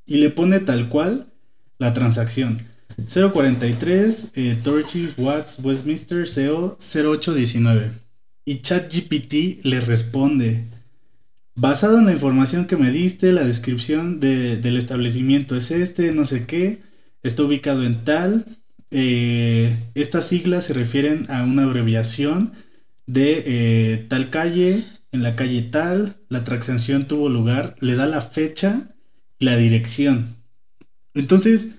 Y 0.06 0.16
le 0.16 0.30
pone 0.30 0.58
tal 0.58 0.88
cual 0.88 1.32
la 1.78 1.92
transacción. 1.92 2.60
043 3.06 4.32
eh, 4.34 4.58
Torches 4.62 5.14
Watts 5.16 5.60
Westminster 5.62 6.26
CO 6.26 6.76
0819. 6.78 7.90
Y 8.44 8.60
ChatGPT 8.60 9.64
le 9.64 9.80
responde. 9.80 10.64
Basado 11.54 11.98
en 11.98 12.06
la 12.06 12.12
información 12.12 12.66
que 12.66 12.76
me 12.76 12.90
diste, 12.90 13.32
la 13.32 13.44
descripción 13.44 14.18
del 14.18 14.76
establecimiento 14.76 15.56
es 15.56 15.70
este, 15.70 16.12
no 16.12 16.24
sé 16.24 16.46
qué 16.46 16.80
está 17.22 17.42
ubicado 17.42 17.84
en 17.84 18.04
tal. 18.04 18.44
Eh, 18.90 19.76
estas 19.94 20.26
siglas 20.26 20.64
se 20.64 20.74
refieren 20.74 21.26
a 21.30 21.44
una 21.44 21.64
abreviación 21.64 22.52
de 23.06 23.42
eh, 23.46 24.06
tal 24.08 24.30
calle, 24.30 24.84
en 25.12 25.22
la 25.22 25.36
calle 25.36 25.62
tal, 25.62 26.16
la 26.28 26.44
transacción 26.44 27.06
tuvo 27.06 27.28
lugar, 27.28 27.76
le 27.80 27.94
da 27.94 28.06
la 28.06 28.20
fecha 28.20 28.94
y 29.38 29.44
la 29.44 29.56
dirección. 29.56 30.26
Entonces, 31.14 31.72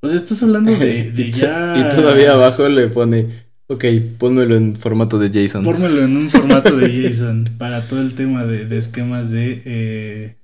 o 0.00 0.08
sea, 0.08 0.16
estás 0.16 0.42
hablando 0.42 0.72
de, 0.76 1.32
ya... 1.34 1.76
y 1.78 1.96
todavía 1.96 2.32
abajo 2.32 2.68
le 2.68 2.88
pone, 2.88 3.28
ok, 3.68 3.84
pónmelo 4.18 4.56
en 4.56 4.76
formato 4.76 5.18
de 5.18 5.30
JSON. 5.30 5.64
Pónmelo 5.64 6.02
en 6.02 6.16
un 6.16 6.28
formato 6.28 6.76
de 6.76 6.88
JSON 7.10 7.50
para 7.56 7.86
todo 7.86 8.02
el 8.02 8.14
tema 8.14 8.44
de, 8.44 8.76
esquemas 8.76 9.30
de, 9.30 9.62
eh, 9.64 10.36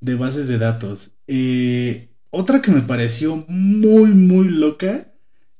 de 0.00 0.14
bases 0.16 0.48
de 0.48 0.58
datos. 0.58 1.12
Eh, 1.26 2.08
otra 2.30 2.62
que 2.62 2.70
me 2.70 2.82
pareció 2.82 3.44
muy, 3.48 4.10
muy 4.10 4.48
loca 4.48 5.12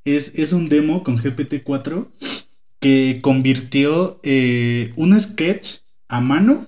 es, 0.04 0.34
es 0.36 0.52
un 0.52 0.68
demo 0.68 1.02
con 1.02 1.18
GPT-4 1.18 2.08
que 2.80 3.18
convirtió 3.22 4.20
eh, 4.22 4.92
un 4.96 5.18
sketch 5.18 5.78
a 6.08 6.20
mano 6.20 6.66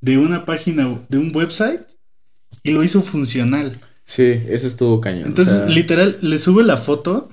de 0.00 0.18
una 0.18 0.44
página, 0.44 1.00
de 1.08 1.18
un 1.18 1.34
website 1.34 1.82
y 2.62 2.72
lo 2.72 2.82
hizo 2.82 3.02
funcional. 3.02 3.78
Sí, 4.04 4.40
eso 4.48 4.66
estuvo 4.66 5.00
cañón. 5.00 5.26
Entonces, 5.28 5.68
literal, 5.68 6.18
le 6.20 6.38
sube 6.38 6.64
la 6.64 6.76
foto. 6.76 7.28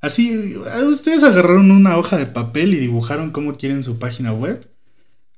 Así, 0.00 0.56
ustedes 0.86 1.24
agarraron 1.24 1.70
una 1.70 1.96
hoja 1.98 2.16
de 2.18 2.26
papel 2.26 2.74
y 2.74 2.78
dibujaron 2.78 3.30
cómo 3.30 3.54
quieren 3.54 3.82
su 3.82 3.98
página 3.98 4.32
web. 4.32 4.68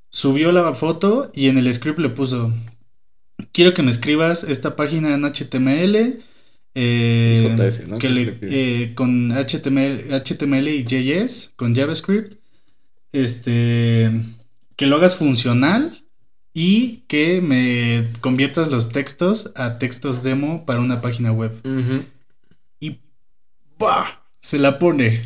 Subió 0.09 0.51
la 0.51 0.73
foto 0.73 1.31
y 1.33 1.47
en 1.47 1.57
el 1.57 1.73
script 1.73 1.99
le 1.99 2.09
puso 2.09 2.53
quiero 3.51 3.73
que 3.73 3.83
me 3.83 3.91
escribas 3.91 4.43
esta 4.43 4.75
página 4.75 5.13
en 5.13 5.23
HTML. 5.23 6.19
Eh, 6.79 7.55
que 7.99 8.37
eh, 8.41 8.93
con 8.93 9.31
HTML, 9.31 10.13
HTML 10.13 10.67
y 10.67 10.83
JS, 10.83 11.53
con 11.55 11.75
JavaScript. 11.75 12.35
Este. 13.11 14.11
Que 14.75 14.85
lo 14.85 14.97
hagas 14.97 15.15
funcional 15.15 16.03
y 16.53 17.03
que 17.07 17.41
me 17.41 18.09
conviertas 18.19 18.71
los 18.71 18.91
textos 18.91 19.51
a 19.55 19.77
textos 19.77 20.23
demo 20.23 20.65
para 20.65 20.81
una 20.81 21.01
página 21.01 21.31
web. 21.31 21.51
Y 22.79 22.99
¡bah! 23.77 24.23
se 24.39 24.57
la 24.57 24.79
pone. 24.79 25.21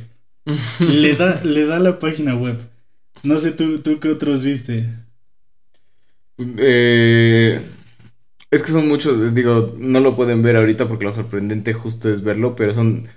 le, 0.80 1.14
da, 1.16 1.42
le 1.44 1.66
da 1.66 1.80
la 1.80 2.00
página 2.00 2.36
web. 2.36 2.58
No 3.24 3.38
sé 3.38 3.52
tú, 3.52 3.80
tú 3.80 4.00
qué 4.00 4.10
otros 4.10 4.42
viste. 4.44 4.90
Eh, 6.58 7.62
es 8.52 8.64
que 8.64 8.72
son 8.72 8.88
muchos, 8.88 9.34
digo, 9.34 9.74
no 9.78 10.02
lo 10.02 10.16
pueden 10.16 10.44
ver 10.44 10.58
ahorita 10.58 10.88
porque 10.88 11.06
lo 11.06 11.14
sorprendente 11.14 11.74
justo 11.74 12.10
es 12.10 12.22
verlo, 12.24 12.56
pero 12.56 12.74
son... 12.74 13.08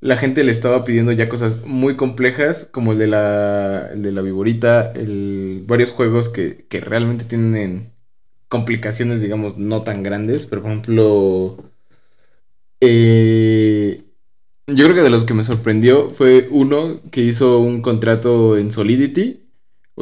La 0.00 0.16
gente 0.16 0.44
le 0.44 0.52
estaba 0.52 0.84
pidiendo 0.84 1.10
ya 1.12 1.28
cosas 1.28 1.64
muy 1.66 1.96
complejas, 1.96 2.68
como 2.70 2.92
el 2.92 2.98
de 2.98 3.06
la, 3.08 3.90
el 3.92 4.02
de 4.02 4.12
la 4.12 4.22
viborita, 4.22 4.92
el, 4.92 5.64
varios 5.66 5.90
juegos 5.90 6.28
que, 6.28 6.66
que 6.68 6.80
realmente 6.80 7.24
tienen 7.24 7.92
complicaciones, 8.48 9.22
digamos, 9.22 9.58
no 9.58 9.82
tan 9.82 10.02
grandes, 10.02 10.46
pero 10.46 10.62
por 10.62 10.70
ejemplo... 10.70 11.56
Eh, 12.80 14.02
yo 14.68 14.84
creo 14.84 14.94
que 14.94 15.02
de 15.02 15.10
los 15.10 15.24
que 15.24 15.34
me 15.34 15.44
sorprendió 15.44 16.10
fue 16.10 16.48
uno 16.50 17.00
que 17.10 17.22
hizo 17.22 17.58
un 17.58 17.80
contrato 17.82 18.58
en 18.58 18.70
Solidity 18.70 19.20
eh, 19.20 19.45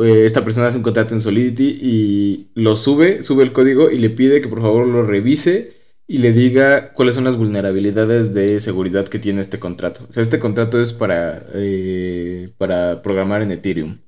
esta 0.02 0.44
persona 0.44 0.66
hace 0.66 0.78
un 0.78 0.82
contrato 0.82 1.14
en 1.14 1.20
Solidity 1.20 1.78
y 1.80 2.46
lo 2.54 2.74
sube, 2.74 3.22
sube 3.22 3.44
el 3.44 3.52
código 3.52 3.90
y 3.90 3.98
le 3.98 4.10
pide 4.10 4.40
que 4.40 4.48
por 4.48 4.60
favor 4.60 4.86
lo 4.86 5.04
revise 5.04 5.72
y 6.06 6.18
le 6.18 6.32
diga 6.32 6.92
cuáles 6.92 7.14
son 7.14 7.24
las 7.24 7.36
vulnerabilidades 7.36 8.34
de 8.34 8.60
seguridad 8.60 9.08
que 9.08 9.18
tiene 9.18 9.40
este 9.40 9.58
contrato. 9.58 10.04
O 10.08 10.12
sea, 10.12 10.22
este 10.22 10.38
contrato 10.38 10.80
es 10.80 10.92
para, 10.92 11.46
eh, 11.54 12.50
para 12.58 13.02
programar 13.02 13.42
en 13.42 13.52
Ethereum. 13.52 13.98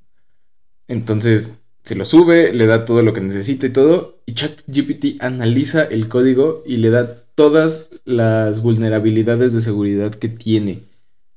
Entonces, 0.89 1.53
se 1.85 1.95
lo 1.95 2.05
sube, 2.05 2.53
le 2.53 2.67
da 2.67 2.85
todo 2.85 3.03
lo 3.03 3.13
que 3.13 3.21
necesita 3.21 3.67
y 3.67 3.71
todo, 3.71 4.21
y 4.27 4.35
ChatGPT 4.35 5.23
analiza 5.23 5.85
el 5.85 6.09
código 6.09 6.63
y 6.67 6.79
le 6.79 6.91
da 6.91 7.23
todas 7.37 7.89
las 8.05 8.61
vulnerabilidades 8.61 9.53
de 9.53 9.61
seguridad 9.61 10.13
que 10.15 10.29
tiene. 10.29 10.81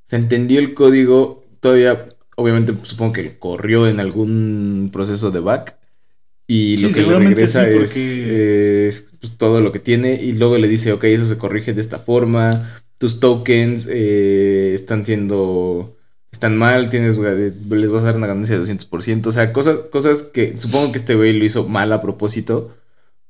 Se 0.05 0.15
entendió 0.15 0.59
el 0.59 0.73
código 0.73 1.45
todavía, 1.59 2.09
obviamente, 2.39 2.73
supongo 2.83 3.13
que 3.13 3.37
corrió 3.37 3.87
en 3.87 3.99
algún 3.99 4.89
proceso 4.91 5.31
de 5.31 5.39
back. 5.39 5.77
Y 6.47 6.77
lo 6.77 6.89
que 6.89 7.01
le 7.03 7.19
regresa 7.19 7.69
es, 7.69 9.05
pues, 9.19 9.37
todo 9.37 9.61
lo 9.61 9.71
que 9.71 9.79
tiene. 9.79 10.15
Y 10.15 10.33
luego 10.33 10.57
le 10.57 10.67
dice, 10.67 10.93
ok, 10.93 11.03
eso 11.03 11.27
se 11.27 11.37
corrige 11.37 11.73
de 11.73 11.81
esta 11.81 11.99
forma. 11.99 12.81
Tus 12.97 13.19
tokens 13.19 13.87
eh, 13.89 14.73
están 14.73 15.05
siendo. 15.05 15.95
Están 16.31 16.57
mal, 16.57 16.89
tienes, 16.89 17.17
les 17.17 17.89
vas 17.91 18.03
a 18.03 18.07
dar 18.07 18.15
una 18.15 18.27
ganancia 18.27 18.57
de 18.57 18.65
200%. 18.65 19.27
O 19.27 19.31
sea, 19.31 19.51
cosas, 19.51 19.77
cosas 19.91 20.23
que 20.23 20.57
supongo 20.57 20.91
que 20.91 20.97
este 20.97 21.15
güey 21.15 21.33
lo 21.33 21.45
hizo 21.45 21.67
mal 21.67 21.91
a 21.91 22.01
propósito. 22.01 22.75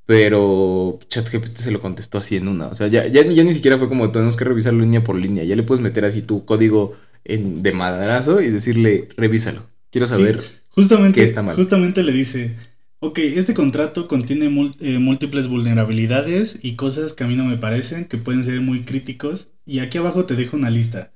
Pero 0.05 0.97
ChatGPT 1.07 1.57
se 1.57 1.71
lo 1.71 1.81
contestó 1.81 2.17
así 2.19 2.37
en 2.37 2.47
una. 2.47 2.67
O 2.67 2.75
sea, 2.75 2.87
ya, 2.87 3.05
ya, 3.05 3.23
ni 3.23 3.53
siquiera 3.53 3.77
fue 3.77 3.89
como 3.89 4.11
tenemos 4.11 4.37
que 4.37 4.45
revisar 4.45 4.73
línea 4.73 5.03
por 5.03 5.15
línea. 5.15 5.43
Ya 5.43 5.55
le 5.55 5.63
puedes 5.63 5.83
meter 5.83 6.05
así 6.05 6.21
tu 6.21 6.45
código 6.45 6.95
en, 7.25 7.63
de 7.63 7.71
madrazo 7.71 8.41
y 8.41 8.49
decirle, 8.49 9.09
revísalo. 9.17 9.65
Quiero 9.91 10.07
saber 10.07 10.41
justamente, 10.69 11.19
qué 11.19 11.25
está 11.25 11.41
mal. 11.41 11.55
Justamente 11.55 12.03
le 12.03 12.11
dice, 12.11 12.55
ok, 12.99 13.19
este 13.19 13.53
contrato 13.53 14.07
contiene 14.07 14.45
eh, 14.79 14.99
múltiples 14.99 15.47
vulnerabilidades 15.47 16.59
y 16.61 16.75
cosas 16.75 17.13
que 17.13 17.23
a 17.23 17.27
mí 17.27 17.35
no 17.35 17.45
me 17.45 17.57
parecen, 17.57 18.05
que 18.05 18.17
pueden 18.17 18.43
ser 18.43 18.61
muy 18.61 18.81
críticos. 18.81 19.49
Y 19.65 19.79
aquí 19.79 19.97
abajo 19.97 20.25
te 20.25 20.35
dejo 20.35 20.57
una 20.57 20.69
lista. 20.69 21.11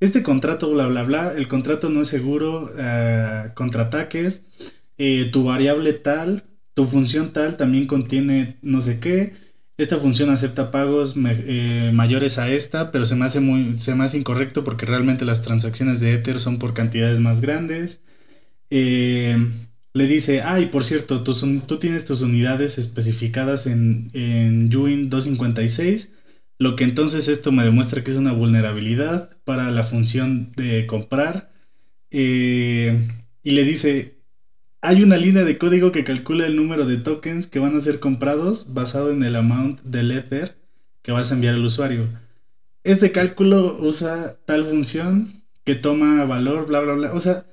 Este 0.00 0.22
contrato, 0.22 0.70
bla, 0.70 0.86
bla, 0.86 1.02
bla, 1.02 1.32
el 1.36 1.46
contrato 1.46 1.90
no 1.90 2.02
es 2.02 2.08
seguro 2.08 2.70
uh, 2.72 3.54
contra 3.54 3.82
ataques. 3.82 4.42
Eh, 4.98 5.28
tu 5.32 5.44
variable 5.44 5.92
tal 5.92 6.44
tu 6.74 6.86
función 6.86 7.32
tal 7.32 7.56
también 7.56 7.86
contiene 7.86 8.56
no 8.62 8.80
sé 8.80 9.00
qué. 9.00 9.32
Esta 9.80 9.96
función 9.96 10.28
acepta 10.28 10.70
pagos 10.70 11.14
eh, 11.16 11.90
mayores 11.94 12.36
a 12.36 12.50
esta, 12.50 12.90
pero 12.90 13.06
se 13.06 13.16
me, 13.16 13.24
hace 13.24 13.40
muy, 13.40 13.78
se 13.78 13.94
me 13.94 14.04
hace 14.04 14.18
incorrecto 14.18 14.62
porque 14.62 14.84
realmente 14.84 15.24
las 15.24 15.40
transacciones 15.40 16.00
de 16.00 16.12
Ether 16.12 16.38
son 16.38 16.58
por 16.58 16.74
cantidades 16.74 17.18
más 17.18 17.40
grandes. 17.40 18.02
Eh, 18.68 19.38
le 19.94 20.06
dice, 20.06 20.42
ay, 20.42 20.66
por 20.66 20.84
cierto, 20.84 21.22
tú, 21.22 21.32
tienes 21.78 22.04
tus 22.04 22.20
unidades 22.20 22.76
especificadas 22.76 23.66
en, 23.66 24.10
en 24.12 24.68
256, 24.68 26.12
lo 26.58 26.76
que 26.76 26.84
entonces 26.84 27.28
esto 27.28 27.50
me 27.50 27.64
demuestra 27.64 28.04
que 28.04 28.10
es 28.10 28.18
una 28.18 28.32
vulnerabilidad 28.32 29.30
para 29.44 29.70
la 29.70 29.82
función 29.82 30.52
de 30.56 30.86
comprar. 30.86 31.54
Eh, 32.10 33.00
y 33.42 33.52
le 33.52 33.64
dice, 33.64 34.19
hay 34.82 35.02
una 35.02 35.16
línea 35.16 35.44
de 35.44 35.58
código 35.58 35.92
que 35.92 36.04
calcula 36.04 36.46
el 36.46 36.56
número 36.56 36.86
de 36.86 36.96
tokens 36.96 37.46
que 37.46 37.58
van 37.58 37.76
a 37.76 37.80
ser 37.80 38.00
comprados 38.00 38.72
basado 38.72 39.10
en 39.10 39.22
el 39.22 39.36
amount 39.36 39.80
del 39.82 40.10
Ether 40.10 40.56
que 41.02 41.12
vas 41.12 41.30
a 41.30 41.34
enviar 41.34 41.54
al 41.54 41.64
usuario. 41.64 42.08
Este 42.82 43.12
cálculo 43.12 43.76
usa 43.80 44.38
tal 44.46 44.64
función 44.64 45.28
que 45.64 45.74
toma 45.74 46.24
valor, 46.24 46.66
bla, 46.66 46.80
bla, 46.80 46.94
bla. 46.94 47.12
O 47.12 47.20
sea, 47.20 47.44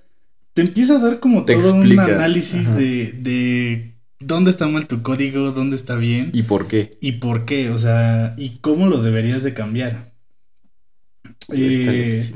te 0.54 0.62
empieza 0.62 0.96
a 0.96 1.00
dar 1.00 1.20
como 1.20 1.46
todo 1.46 1.74
un 1.74 2.00
análisis 2.00 2.76
de, 2.76 3.14
de 3.14 3.96
dónde 4.20 4.50
está 4.50 4.68
mal 4.68 4.88
tu 4.88 5.02
código, 5.02 5.52
dónde 5.52 5.76
está 5.76 5.96
bien. 5.96 6.32
¿Y 6.34 6.44
por 6.44 6.68
qué? 6.68 6.98
Y 7.02 7.14
por 7.14 7.46
qué, 7.46 7.70
o 7.70 7.78
sea, 7.78 8.36
y 8.38 8.58
cómo 8.62 8.88
lo 8.88 9.02
deberías 9.02 9.44
de 9.44 9.54
cambiar. 9.54 10.12
Eh, 11.54 12.32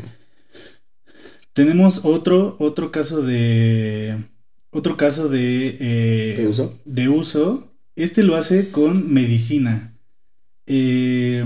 tenemos 1.53 2.01
otro, 2.03 2.55
otro 2.59 2.91
caso 2.91 3.21
de 3.21 4.17
otro 4.71 4.97
caso 4.97 5.29
de, 5.29 5.77
eh, 5.79 6.47
uso? 6.47 6.79
de 6.85 7.09
uso. 7.09 7.73
Este 7.95 8.23
lo 8.23 8.35
hace 8.35 8.71
con 8.71 9.13
medicina. 9.13 9.93
Eh, 10.65 11.43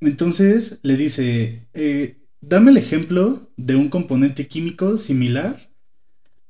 entonces 0.00 0.80
le 0.82 0.96
dice, 0.96 1.68
eh, 1.74 2.16
dame 2.40 2.70
el 2.70 2.78
ejemplo 2.78 3.52
de 3.56 3.76
un 3.76 3.90
componente 3.90 4.46
químico 4.48 4.96
similar 4.96 5.70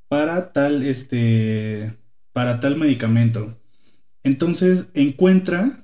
para 0.09 0.53
tal, 0.53 0.85
este, 0.85 1.95
para 2.33 2.61
tal 2.61 2.77
medicamento. 2.77 3.59
Entonces 4.23 4.89
encuentra 4.95 5.81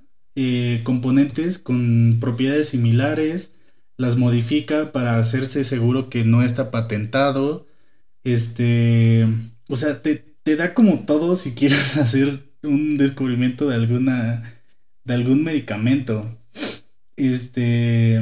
componentes 0.84 1.58
con 1.58 2.16
propiedades 2.18 2.70
similares, 2.70 3.52
las 3.98 4.16
modifica 4.16 4.90
para 4.90 5.18
hacerse 5.18 5.64
seguro 5.64 6.08
que 6.08 6.24
no 6.24 6.42
está 6.42 6.70
patentado. 6.70 7.66
Este, 8.24 9.26
o 9.70 9.76
sea, 9.76 10.02
te, 10.02 10.24
da 10.56 10.74
como 10.74 11.00
todo 11.00 11.36
si 11.36 11.54
quieres 11.54 11.96
hacer 11.98 12.42
un 12.62 12.98
descubrimiento 12.98 13.68
de 13.68 13.76
alguna. 13.76 14.42
de 15.04 15.14
algún 15.14 15.44
medicamento. 15.44 16.36
Este. 17.16 18.20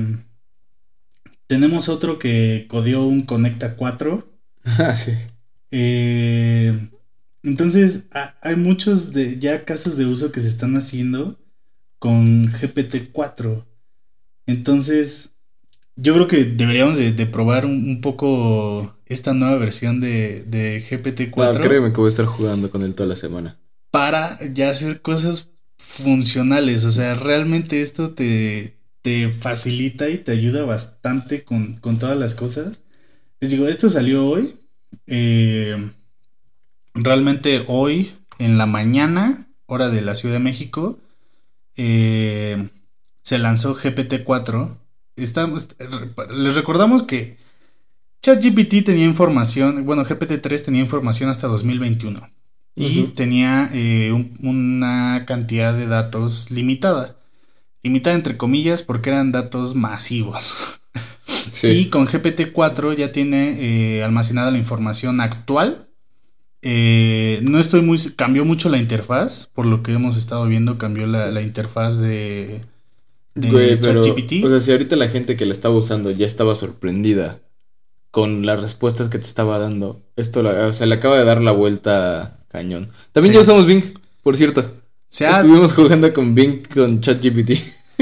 Tenemos 1.46 1.88
otro 1.88 2.18
que 2.18 2.66
codió 2.68 3.04
un 3.04 3.22
Conecta 3.22 3.74
4. 3.74 4.28
Ah, 4.78 4.94
sí. 4.94 5.12
Eh, 5.70 6.74
entonces, 7.42 8.06
hay 8.42 8.56
muchos 8.56 9.14
de 9.14 9.38
ya 9.38 9.64
casos 9.64 9.96
de 9.96 10.04
uso 10.04 10.30
que 10.30 10.40
se 10.40 10.48
están 10.48 10.76
haciendo 10.76 11.38
con 11.98 12.52
GPT-4. 12.52 13.64
Entonces, 14.46 15.38
yo 15.96 16.14
creo 16.14 16.28
que 16.28 16.44
deberíamos 16.44 16.98
de, 16.98 17.26
probar 17.26 17.66
un, 17.66 18.00
poco 18.00 18.97
esta 19.08 19.34
nueva 19.34 19.56
versión 19.56 20.00
de, 20.00 20.44
de 20.46 20.82
GPT-4. 20.82 21.54
No, 21.54 21.60
créeme 21.60 21.92
que 21.92 21.98
voy 21.98 22.06
a 22.06 22.10
estar 22.10 22.26
jugando 22.26 22.70
con 22.70 22.82
él 22.82 22.94
toda 22.94 23.08
la 23.08 23.16
semana. 23.16 23.58
Para 23.90 24.38
ya 24.52 24.70
hacer 24.70 25.00
cosas 25.00 25.48
funcionales. 25.76 26.84
O 26.84 26.90
sea, 26.90 27.14
realmente 27.14 27.80
esto 27.80 28.10
te, 28.10 28.76
te 29.02 29.28
facilita 29.28 30.08
y 30.08 30.18
te 30.18 30.32
ayuda 30.32 30.64
bastante 30.64 31.44
con, 31.44 31.80
todas 31.80 32.16
las 32.16 32.34
cosas. 32.34 32.82
Les 33.40 33.50
digo, 33.50 33.66
esto 33.68 33.88
salió 33.88 34.26
hoy. 34.26 34.54
Eh, 35.06 35.90
realmente 36.94 37.64
hoy, 37.66 38.12
en 38.38 38.58
la 38.58 38.66
mañana, 38.66 39.48
hora 39.66 39.88
de 39.88 40.02
la 40.02 40.14
Ciudad 40.14 40.34
de 40.34 40.40
México, 40.40 40.98
eh, 41.76 42.70
se 43.22 43.38
lanzó 43.38 43.74
GPT-4 43.74 44.76
estamos, 45.22 45.68
les 46.34 46.54
recordamos 46.54 47.02
que 47.02 47.36
ChatGPT 48.28 48.84
tenía 48.84 49.06
información, 49.06 49.86
bueno, 49.86 50.04
GPT-3 50.04 50.62
tenía 50.62 50.82
información 50.82 51.30
hasta 51.30 51.46
2021 51.46 52.20
y 52.76 53.04
tenía 53.14 53.70
eh, 53.72 54.12
una 54.42 55.24
cantidad 55.26 55.72
de 55.72 55.86
datos 55.86 56.50
limitada. 56.50 57.16
Limitada 57.82 58.14
entre 58.14 58.36
comillas 58.36 58.82
porque 58.82 59.08
eran 59.08 59.32
datos 59.32 59.74
masivos. 59.74 60.80
Y 61.62 61.86
con 61.86 62.06
GPT-4 62.06 62.96
ya 62.96 63.10
tiene 63.10 63.56
eh, 63.98 64.04
almacenada 64.04 64.50
la 64.50 64.58
información 64.58 65.20
actual. 65.20 65.88
Eh, 66.62 67.40
no 67.42 67.58
estoy 67.58 67.80
muy... 67.80 67.98
Cambió 68.14 68.44
mucho 68.44 68.68
la 68.68 68.78
interfaz, 68.78 69.48
por 69.54 69.64
lo 69.66 69.82
que 69.82 69.94
hemos 69.94 70.16
estado 70.18 70.46
viendo, 70.46 70.76
cambió 70.78 71.06
la 71.06 71.40
interfaz 71.42 71.98
de 71.98 72.60
de 73.34 73.80
ChatGPT. 73.80 74.44
O 74.44 74.48
sea, 74.48 74.60
si 74.60 74.72
ahorita 74.72 74.96
la 74.96 75.08
gente 75.08 75.36
que 75.36 75.46
la 75.46 75.52
estaba 75.52 75.74
usando 75.74 76.10
ya 76.10 76.26
estaba 76.26 76.54
sorprendida 76.54 77.40
con 78.10 78.46
las 78.46 78.60
respuestas 78.60 79.08
que 79.08 79.18
te 79.18 79.26
estaba 79.26 79.58
dando, 79.58 80.00
esto 80.16 80.40
o 80.40 80.72
sea, 80.72 80.86
le 80.86 80.94
acaba 80.94 81.18
de 81.18 81.24
dar 81.24 81.40
la 81.42 81.52
vuelta 81.52 82.38
cañón. 82.48 82.88
También 83.12 83.34
ya 83.34 83.40
usamos 83.40 83.66
Bing, 83.66 83.82
por 84.22 84.36
cierto. 84.36 84.74
Estuvimos 85.10 85.72
jugando 85.72 86.12
con 86.12 86.34
Bing 86.34 86.62
con 86.72 87.00
ChatGPT. 87.00 87.52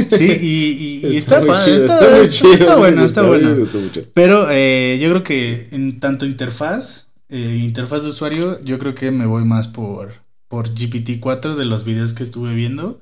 Sí, 0.08 0.26
y, 0.26 1.06
y 1.06 1.16
está, 1.16 1.38
está, 1.40 1.72
está, 1.72 2.22
está, 2.22 2.76
bueno, 2.76 3.04
está 3.04 3.22
bueno. 3.22 3.66
Pero 4.12 4.48
eh, 4.50 4.98
yo 5.00 5.08
creo 5.10 5.22
que 5.22 5.68
en 5.72 6.00
tanto 6.00 6.26
interfaz, 6.26 7.08
eh, 7.28 7.60
interfaz 7.62 8.02
de 8.02 8.10
usuario, 8.10 8.62
yo 8.62 8.78
creo 8.78 8.94
que 8.94 9.10
me 9.10 9.26
voy 9.26 9.44
más 9.44 9.68
por, 9.68 10.12
por 10.48 10.68
GPT-4 10.68 11.54
de 11.54 11.64
los 11.64 11.84
videos 11.84 12.12
que 12.12 12.22
estuve 12.22 12.54
viendo. 12.54 13.00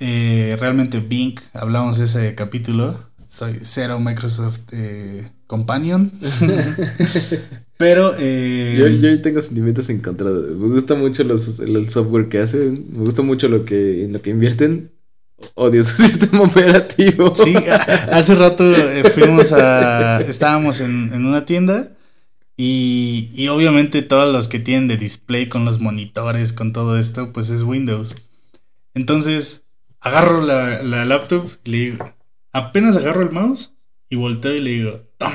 Eh, 0.00 0.56
realmente 0.58 1.00
Bing, 1.00 1.36
hablamos 1.52 1.98
de 1.98 2.04
ese 2.04 2.34
capítulo. 2.34 3.00
Soy 3.26 3.58
cero 3.62 3.98
Microsoft 4.00 4.60
eh, 4.72 5.30
Companion. 5.54 6.10
Pero. 7.76 8.12
Eh, 8.18 8.74
yo, 8.76 8.88
yo 8.88 9.22
tengo 9.22 9.40
sentimientos 9.40 9.88
encontrados. 9.88 10.50
Me 10.58 10.66
gusta 10.66 10.96
mucho 10.96 11.22
los, 11.22 11.60
el, 11.60 11.88
software 11.88 12.28
que 12.28 12.40
hacen. 12.40 12.86
Me 12.90 13.04
gusta 13.04 13.22
mucho 13.22 13.48
lo 13.48 13.64
que, 13.64 14.04
en 14.04 14.12
lo 14.12 14.20
que 14.20 14.30
invierten. 14.30 14.90
Odio 15.54 15.84
su 15.84 15.96
sistema 16.02 16.42
operativo. 16.42 17.32
Sí, 17.36 17.54
hace 18.10 18.34
rato 18.34 18.64
fuimos 19.12 19.52
a. 19.52 20.22
Estábamos 20.22 20.80
en, 20.80 21.12
en 21.14 21.24
una 21.24 21.44
tienda. 21.44 21.92
Y, 22.56 23.30
y, 23.32 23.46
obviamente 23.46 24.02
todos 24.02 24.32
los 24.32 24.48
que 24.48 24.58
tienen 24.58 24.88
de 24.88 24.96
display 24.96 25.48
con 25.48 25.64
los 25.64 25.78
monitores, 25.78 26.52
con 26.52 26.72
todo 26.72 26.98
esto, 26.98 27.32
pues 27.32 27.50
es 27.50 27.62
Windows. 27.62 28.16
Entonces, 28.94 29.62
agarro 30.00 30.42
la, 30.44 30.82
la 30.82 31.04
laptop 31.04 31.48
y 31.64 31.70
le 31.70 31.78
digo, 31.78 32.14
apenas 32.52 32.96
agarro 32.96 33.22
el 33.22 33.30
mouse 33.30 33.73
y 34.14 34.16
volteo 34.16 34.54
y 34.54 34.60
le 34.60 34.70
digo, 34.70 35.00
Tom, 35.18 35.32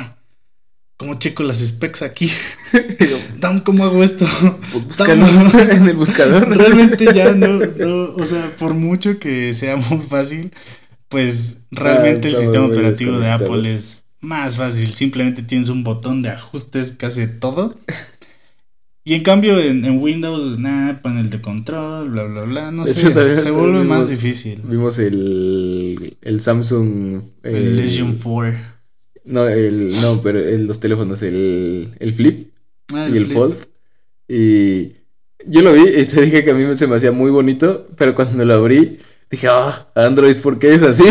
¿cómo 0.95 1.19
checo 1.19 1.43
las 1.43 1.59
specs 1.59 2.01
aquí? 2.01 2.31
Tom, 3.41 3.59
¿cómo 3.59 3.83
hago 3.83 4.03
esto? 4.03 4.25
Pues 4.71 4.99
en 5.01 5.87
el 5.87 5.95
buscador. 5.95 6.49
Realmente 6.57 7.13
ya 7.13 7.31
no, 7.35 7.59
no, 7.59 8.15
o 8.15 8.25
sea, 8.25 8.55
por 8.57 8.73
mucho 8.73 9.19
que 9.19 9.53
sea 9.53 9.75
muy 9.75 9.99
fácil, 9.99 10.53
pues 11.09 11.61
realmente 11.71 12.29
el 12.29 12.37
sistema 12.37 12.65
operativo 12.65 13.19
de 13.19 13.29
Apple 13.29 13.73
es 13.73 14.05
más 14.21 14.55
fácil. 14.55 14.93
Simplemente 14.93 15.43
tienes 15.43 15.67
un 15.67 15.83
botón 15.83 16.21
de 16.21 16.29
ajustes 16.29 16.93
que 16.93 17.05
hace 17.05 17.27
todo. 17.27 17.77
Y 19.03 19.13
en 19.13 19.23
cambio 19.23 19.59
en, 19.59 19.85
Windows, 19.99 20.59
nada, 20.59 21.01
panel 21.01 21.29
de 21.29 21.41
control, 21.41 22.09
bla, 22.09 22.23
bla, 22.25 22.43
bla, 22.43 22.71
no 22.71 22.85
sé, 22.85 23.11
se 23.37 23.51
vuelve 23.51 23.83
más 23.83 24.09
difícil. 24.09 24.61
Vimos 24.65 24.99
el, 24.99 26.17
el 26.21 26.41
Samsung... 26.41 27.21
El, 27.43 27.77
Legion 27.77 28.17
4. 28.21 28.59
No, 29.25 29.47
el, 29.47 29.99
no, 30.01 30.21
pero 30.21 30.39
los 30.59 30.79
teléfonos, 30.79 31.21
el, 31.21 31.89
el 31.99 32.13
Flip 32.13 32.51
ah, 32.93 33.09
y 33.11 33.17
el 33.17 33.31
Fold. 33.31 33.55
Y 34.27 34.89
yo 35.45 35.61
lo 35.61 35.73
vi 35.73 35.87
y 35.87 36.05
te 36.05 36.21
dije 36.21 36.43
que 36.43 36.51
a 36.51 36.53
mí 36.53 36.75
se 36.75 36.87
me 36.87 36.95
hacía 36.95 37.11
muy 37.11 37.31
bonito, 37.31 37.87
pero 37.97 38.13
cuando 38.13 38.43
lo 38.43 38.53
abrí 38.53 38.99
dije, 39.29 39.47
ah, 39.49 39.89
Android, 39.95 40.37
¿por 40.37 40.59
qué 40.59 40.73
es 40.73 40.83
así? 40.83 41.05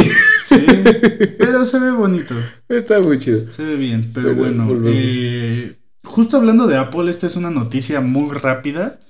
Sí, 0.45 0.65
pero 1.39 1.65
se 1.65 1.79
ve 1.79 1.91
bonito. 1.93 2.35
Está 2.69 3.01
muy 3.01 3.19
chido. 3.19 3.51
Se 3.51 3.65
ve 3.65 3.77
bien, 3.77 4.11
pero, 4.13 4.35
bueno. 4.35 4.69
Eh, 4.85 5.78
justo 6.05 6.37
hablando 6.37 6.67
de 6.67 6.77
Apple, 6.77 7.11
esta 7.11 7.27
es 7.27 7.37
una 7.37 7.51
noticia 7.51 8.01
muy 8.01 8.35
rápida. 8.35 9.01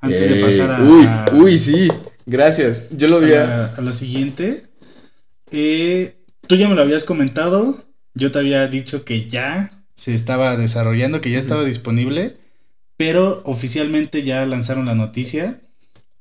Antes 0.00 0.28
de 0.30 0.42
pasar 0.42 0.70
a. 0.70 0.82
Uy, 0.82 1.08
uy, 1.32 1.58
sí. 1.58 1.88
Gracias. 2.26 2.84
Yo 2.90 3.08
lo 3.08 3.20
vi. 3.20 3.32
A, 3.34 3.74
la, 3.76 3.92
siguiente. 3.92 4.62
Eh, 5.50 6.16
tú 6.46 6.56
ya 6.56 6.68
me 6.68 6.74
lo 6.74 6.82
habías 6.82 7.04
comentado. 7.04 7.84
Yo 8.14 8.30
te 8.30 8.38
había 8.38 8.66
dicho 8.68 9.04
que 9.04 9.28
ya 9.28 9.84
se 9.94 10.14
estaba 10.14 10.56
desarrollando, 10.56 11.20
que 11.20 11.30
ya 11.30 11.38
estaba 11.38 11.64
disponible. 11.64 12.36
Pero 12.96 13.42
oficialmente 13.44 14.22
ya 14.22 14.44
lanzaron 14.46 14.86
la 14.86 14.94
noticia. 14.94 15.60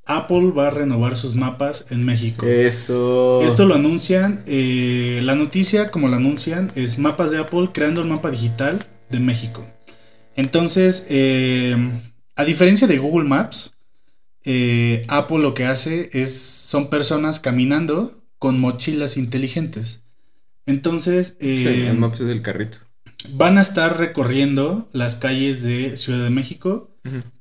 Apple 0.06 0.52
va 0.58 0.68
a 0.68 0.72
renovar 0.72 1.16
sus 1.16 1.36
mapas 1.36 1.86
en 1.92 2.04
México. 2.04 2.46
Eso. 2.46 3.42
Esto 3.44 3.66
lo 3.66 3.76
anuncian. 3.76 4.44
Eh, 4.48 5.20
la 5.24 5.36
noticia, 5.36 5.92
como 5.92 6.08
lo 6.08 6.16
anuncian, 6.16 6.72
es 6.76 6.98
mapas 6.98 7.32
de 7.32 7.38
Apple 7.38 7.70
creando 7.72 8.02
el 8.02 8.08
mapa 8.08 8.32
digital 8.32 8.88
de 9.10 9.20
México. 9.20 9.68
Entonces, 10.40 11.06
eh, 11.10 11.76
a 12.38 12.46
diferencia 12.46 12.88
de 12.88 12.98
Google 12.98 13.28
Maps, 13.28 13.74
eh, 14.46 15.06
Apple 15.10 15.40
lo 15.40 15.54
que 15.54 15.66
hace 15.66 16.10
es, 16.14 16.34
son 16.34 16.90
personas 16.90 17.42
caminando 17.42 18.24
con 18.38 18.58
mochilas 18.58 19.18
inteligentes. 19.18 20.04
Entonces, 20.66 21.36
el 21.42 21.98
Maps 21.98 22.22
es 22.22 22.30
el 22.30 22.42
carrito. 22.42 22.78
Van 23.34 23.58
a 23.58 23.62
estar 23.62 23.98
recorriendo 23.98 24.88
las 24.94 25.18
calles 25.18 25.62
de 25.62 25.98
Ciudad 25.98 26.24
de 26.24 26.30
México, 26.30 26.96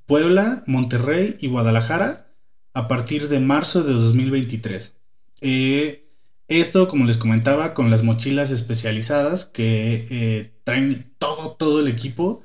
Puebla, 0.07 0.65
Monterrey 0.67 1.37
y 1.39 1.47
Guadalajara 1.47 2.33
a 2.75 2.89
partir 2.89 3.29
de 3.29 3.39
marzo 3.39 3.85
de 3.85 3.93
2023. 3.93 4.97
Eh, 5.41 6.11
esto, 6.49 6.89
como 6.89 7.05
les 7.05 7.17
comentaba, 7.17 7.75
con 7.75 7.93
las 7.93 8.03
mochilas 8.03 8.51
especializadas 8.51 9.45
que 9.45 10.51
traen 10.65 11.13
todo, 11.19 11.53
todo 11.53 11.79
el 11.79 11.87
equipo 11.87 12.43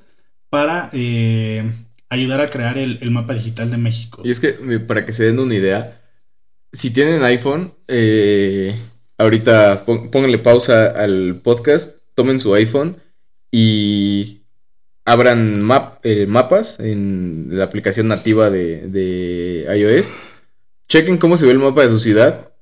para 0.53 0.91
eh, 0.93 1.67
ayudar 2.09 2.39
a 2.39 2.51
crear 2.51 2.77
el, 2.77 3.09
mapa 3.09 3.33
digital 3.33 3.71
de 3.71 3.77
México. 3.79 4.21
Y 4.23 4.29
es 4.29 4.39
que, 4.39 4.51
para 4.81 5.03
que 5.03 5.11
se 5.11 5.23
den 5.23 5.39
una 5.39 5.55
idea, 5.55 5.99
si 6.71 6.91
tienen 6.91 7.23
iPhone, 7.23 7.73
eh, 7.87 8.75
ahorita 9.17 9.83
pónganle 9.83 10.37
pausa 10.37 10.91
al 10.91 11.41
podcast, 11.41 11.97
tomen 12.13 12.39
su 12.39 12.53
iPhone 12.53 12.97
y 13.49 14.43
abran 15.05 15.67
eh, 16.03 16.27
mapas 16.27 16.79
en 16.79 17.47
la 17.49 17.63
aplicación 17.63 18.07
nativa 18.07 18.51
de, 18.51 18.87
de 18.89 19.65
iOS. 19.75 20.11
Chequen 20.87 21.17
cómo 21.17 21.35
se 21.35 21.47
ve 21.47 21.53
el 21.53 21.57
mapa 21.57 21.81
de 21.81 21.89
su 21.89 21.97
ciudad 21.97 22.53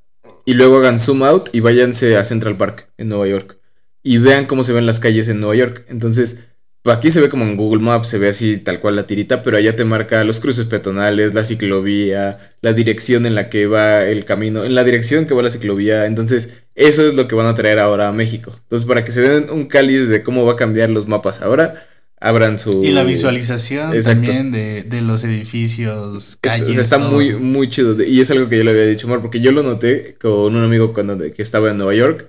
y 0.46 0.54
luego 0.54 0.78
hagan 0.78 0.98
zoom 0.98 1.24
out 1.24 1.50
y 1.52 1.60
váyanse 1.60 2.16
a 2.16 2.24
Central 2.24 2.56
Park 2.56 2.88
en 2.98 3.10
Nueva 3.10 3.28
York 3.28 3.58
y 4.02 4.20
vean 4.20 4.46
cómo 4.46 4.64
se 4.64 4.72
ven 4.72 4.86
las 4.86 5.02
calles 5.02 5.28
en 5.28 5.42
Nueva 5.42 5.58
York. 5.58 5.86
Entonces, 5.90 6.40
Aquí 6.86 7.12
se 7.12 7.22
ve 7.22 7.30
como 7.30 7.44
en 7.44 7.58
Google 7.58 7.84
Maps, 7.84 8.08
se 8.08 8.18
ve 8.18 8.30
así 8.30 8.58
tal 8.58 8.80
cual 8.80 8.96
la 8.96 9.06
tirita, 9.06 9.44
pero 9.44 9.56
allá 9.56 9.76
te 9.76 9.86
marca 9.86 10.24
los 10.24 10.40
cruces 10.40 10.66
peatonales, 10.66 11.36
la 11.36 11.44
ciclovía, 11.44 12.40
la 12.62 12.74
dirección 12.74 13.28
en 13.28 13.36
la 13.36 13.50
que 13.50 13.68
va 13.68 14.06
el 14.06 14.26
camino, 14.26 14.64
en 14.64 14.74
la 14.74 14.84
dirección 14.84 15.28
que 15.28 15.36
va 15.36 15.44
la 15.44 15.52
ciclovía. 15.52 16.08
Entonces, 16.08 16.54
eso 16.74 17.08
es 17.08 17.14
lo 17.14 17.28
que 17.28 17.36
van 17.36 17.46
a 17.46 17.54
traer 17.54 17.78
ahora 17.78 18.08
a 18.08 18.12
México. 18.14 18.52
Entonces, 18.64 18.88
para 18.88 19.06
que 19.06 19.12
se 19.12 19.22
den 19.22 19.52
un 19.52 19.68
cáliz 19.68 20.10
de 20.10 20.24
cómo 20.24 20.44
va 20.44 20.54
a 20.54 20.56
cambiar 20.56 20.90
los 20.90 21.08
mapas 21.08 21.44
ahora, 21.44 21.86
abran 22.20 22.58
su... 22.58 22.84
Y 22.84 22.92
la 22.94 23.04
visualización 23.04 23.92
también 24.02 24.52
de, 24.52 25.02
los 25.02 25.24
edificios, 25.24 26.40
calles. 26.42 26.68
o 26.68 26.74
sea, 26.74 26.82
está 26.82 26.98
muy, 26.98 27.36
muy 27.36 27.70
chido. 27.70 27.96
Y 28.04 28.22
es 28.22 28.32
algo 28.32 28.50
que 28.50 28.58
yo 28.58 28.64
le 28.64 28.72
había 28.72 28.88
dicho, 28.88 29.08
Mar, 29.08 29.22
porque 29.22 29.40
yo 29.40 29.52
lo 29.52 29.62
noté 29.62 30.16
con 30.20 30.56
un 30.56 30.64
amigo 30.64 30.94
cuando 30.94 31.16
que 31.32 31.44
estaba 31.44 31.70
en 31.70 31.78
Nueva 31.78 31.94
York, 31.94 32.28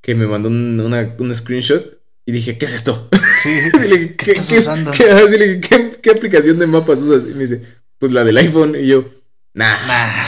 que 0.00 0.16
me 0.16 0.26
mandó 0.26 0.48
un, 0.48 0.80
una, 0.80 1.14
un 1.20 1.32
screenshot 1.32 2.01
y 2.24 2.32
dije, 2.32 2.56
¿qué 2.56 2.66
es 2.66 2.74
esto? 2.74 3.08
Sí, 3.38 3.50
¿qué, 4.16 4.32
estás 4.32 4.52
usando? 4.52 4.92
¿qué, 4.92 6.10
aplicación 6.10 6.58
de 6.58 6.66
mapas 6.66 7.00
usas? 7.00 7.28
Y 7.28 7.34
me 7.34 7.40
dice, 7.40 7.62
pues 7.98 8.12
la 8.12 8.24
del 8.24 8.38
iPhone. 8.38 8.76
Y 8.78 8.86
yo, 8.86 9.04
nah. 9.54 9.76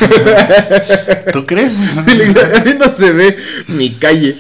¿Tú 1.33 1.47
crees? 1.47 1.97
así 2.55 2.75
no 2.79 2.91
se 2.91 3.13
ve 3.13 3.37
mi 3.69 3.91
calle. 3.95 4.37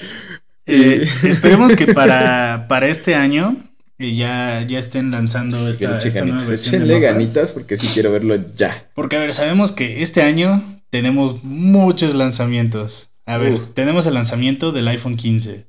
Eh, 0.66 1.06
esperemos 1.24 1.74
que 1.74 1.88
para, 1.88 2.66
para 2.68 2.88
este 2.88 3.14
año 3.14 3.56
eh, 3.98 4.14
ya, 4.14 4.64
ya 4.66 4.78
estén 4.78 5.10
lanzando 5.10 5.68
esta, 5.68 5.98
esta 5.98 6.24
nueva 6.24 6.44
versión. 6.44 6.88
de 6.88 7.00
ganitas 7.00 7.52
porque 7.52 7.76
sí 7.76 7.88
quiero 7.92 8.10
verlo 8.10 8.36
ya. 8.56 8.88
Porque, 8.94 9.16
a 9.16 9.20
ver, 9.20 9.32
sabemos 9.32 9.72
que 9.72 10.02
este 10.02 10.22
año 10.22 10.62
tenemos 10.90 11.44
muchos 11.44 12.14
lanzamientos. 12.14 13.10
A 13.26 13.38
ver, 13.38 13.58
tenemos 13.58 14.06
el 14.06 14.14
lanzamiento 14.14 14.72
del 14.72 14.88
iPhone 14.88 15.16
15. 15.16 15.66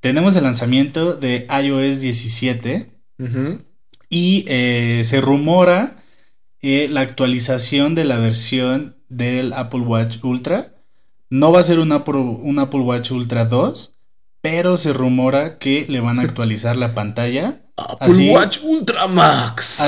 Tenemos 0.00 0.34
el 0.36 0.44
lanzamiento 0.44 1.14
de 1.14 1.46
iOS 1.62 2.00
17. 2.00 2.90
Y 4.08 4.44
eh, 4.48 5.02
se 5.04 5.20
rumora 5.20 6.02
eh, 6.62 6.88
la 6.88 7.02
actualización 7.02 7.94
de 7.94 8.04
la 8.04 8.16
versión 8.16 8.96
del 9.08 9.52
Apple 9.52 9.80
Watch 9.80 10.24
Ultra. 10.24 10.74
No 11.28 11.52
va 11.52 11.60
a 11.60 11.64
ser 11.64 11.78
un 11.78 11.92
Apple, 11.92 12.16
un 12.16 12.58
Apple 12.58 12.80
Watch 12.80 13.10
Ultra 13.12 13.44
2, 13.44 13.94
pero 14.40 14.78
se 14.78 14.94
rumora 14.94 15.58
que 15.58 15.84
le 15.86 16.00
van 16.00 16.18
a 16.18 16.22
actualizar 16.22 16.76
la 16.76 16.94
pantalla. 16.94 17.62
Apple 17.76 18.32
Watch 18.32 18.58
Ultra 18.62 19.06
Max. 19.06 19.80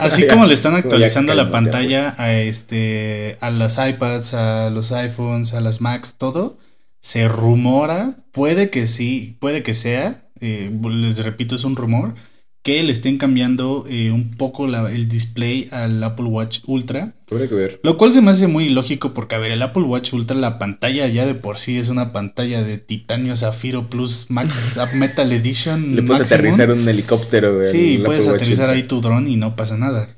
Así, 0.00 0.26
como 0.26 0.46
le 0.46 0.54
están 0.54 0.74
actualizando 0.74 1.32
la 1.34 1.50
pantalla 1.50 2.14
a 2.18 2.32
este 2.32 3.38
a 3.40 3.50
las 3.50 3.78
iPads, 3.78 4.34
a 4.34 4.70
los 4.70 4.90
iPhones, 4.90 5.54
a 5.54 5.60
las 5.60 5.80
Macs, 5.80 6.16
todo 6.18 6.58
se 7.00 7.28
rumora, 7.28 8.24
puede 8.32 8.70
que 8.70 8.86
sí, 8.86 9.36
puede 9.40 9.62
que 9.62 9.74
sea, 9.74 10.28
eh, 10.40 10.70
les 10.90 11.18
repito, 11.24 11.54
es 11.54 11.64
un 11.64 11.76
rumor, 11.76 12.14
que 12.62 12.82
le 12.82 12.92
estén 12.92 13.16
cambiando 13.16 13.86
eh, 13.88 14.10
un 14.10 14.32
poco 14.32 14.66
el 14.66 15.08
display 15.08 15.68
al 15.70 16.02
Apple 16.04 16.26
Watch 16.26 16.60
Ultra. 16.66 17.14
Habría 17.30 17.48
que 17.48 17.54
ver. 17.54 17.80
Lo 17.82 17.96
cual 17.96 18.12
se 18.12 18.20
me 18.20 18.30
hace 18.30 18.48
muy 18.48 18.64
ilógico 18.66 19.14
porque, 19.14 19.34
a 19.34 19.38
ver, 19.38 19.52
el 19.52 19.62
Apple 19.62 19.84
Watch 19.84 20.12
Ultra, 20.12 20.36
la 20.36 20.58
pantalla 20.58 21.06
ya 21.06 21.24
de 21.24 21.34
por 21.34 21.58
sí 21.58 21.78
es 21.78 21.88
una 21.88 22.12
pantalla 22.12 22.62
de 22.62 22.76
titanio 22.76 23.34
zafiro 23.34 23.88
plus 23.88 24.26
Max 24.28 24.78
Metal 24.94 25.32
Edition. 25.32 25.96
Le 25.96 26.02
puedes 26.02 26.30
aterrizar 26.30 26.70
un 26.70 26.86
helicóptero. 26.86 27.64
Sí, 27.64 28.02
puedes 28.04 28.26
aterrizar 28.26 28.68
ahí 28.68 28.82
tu 28.82 29.00
dron 29.00 29.26
y 29.26 29.36
no 29.36 29.56
pasa 29.56 29.78
nada. 29.78 30.16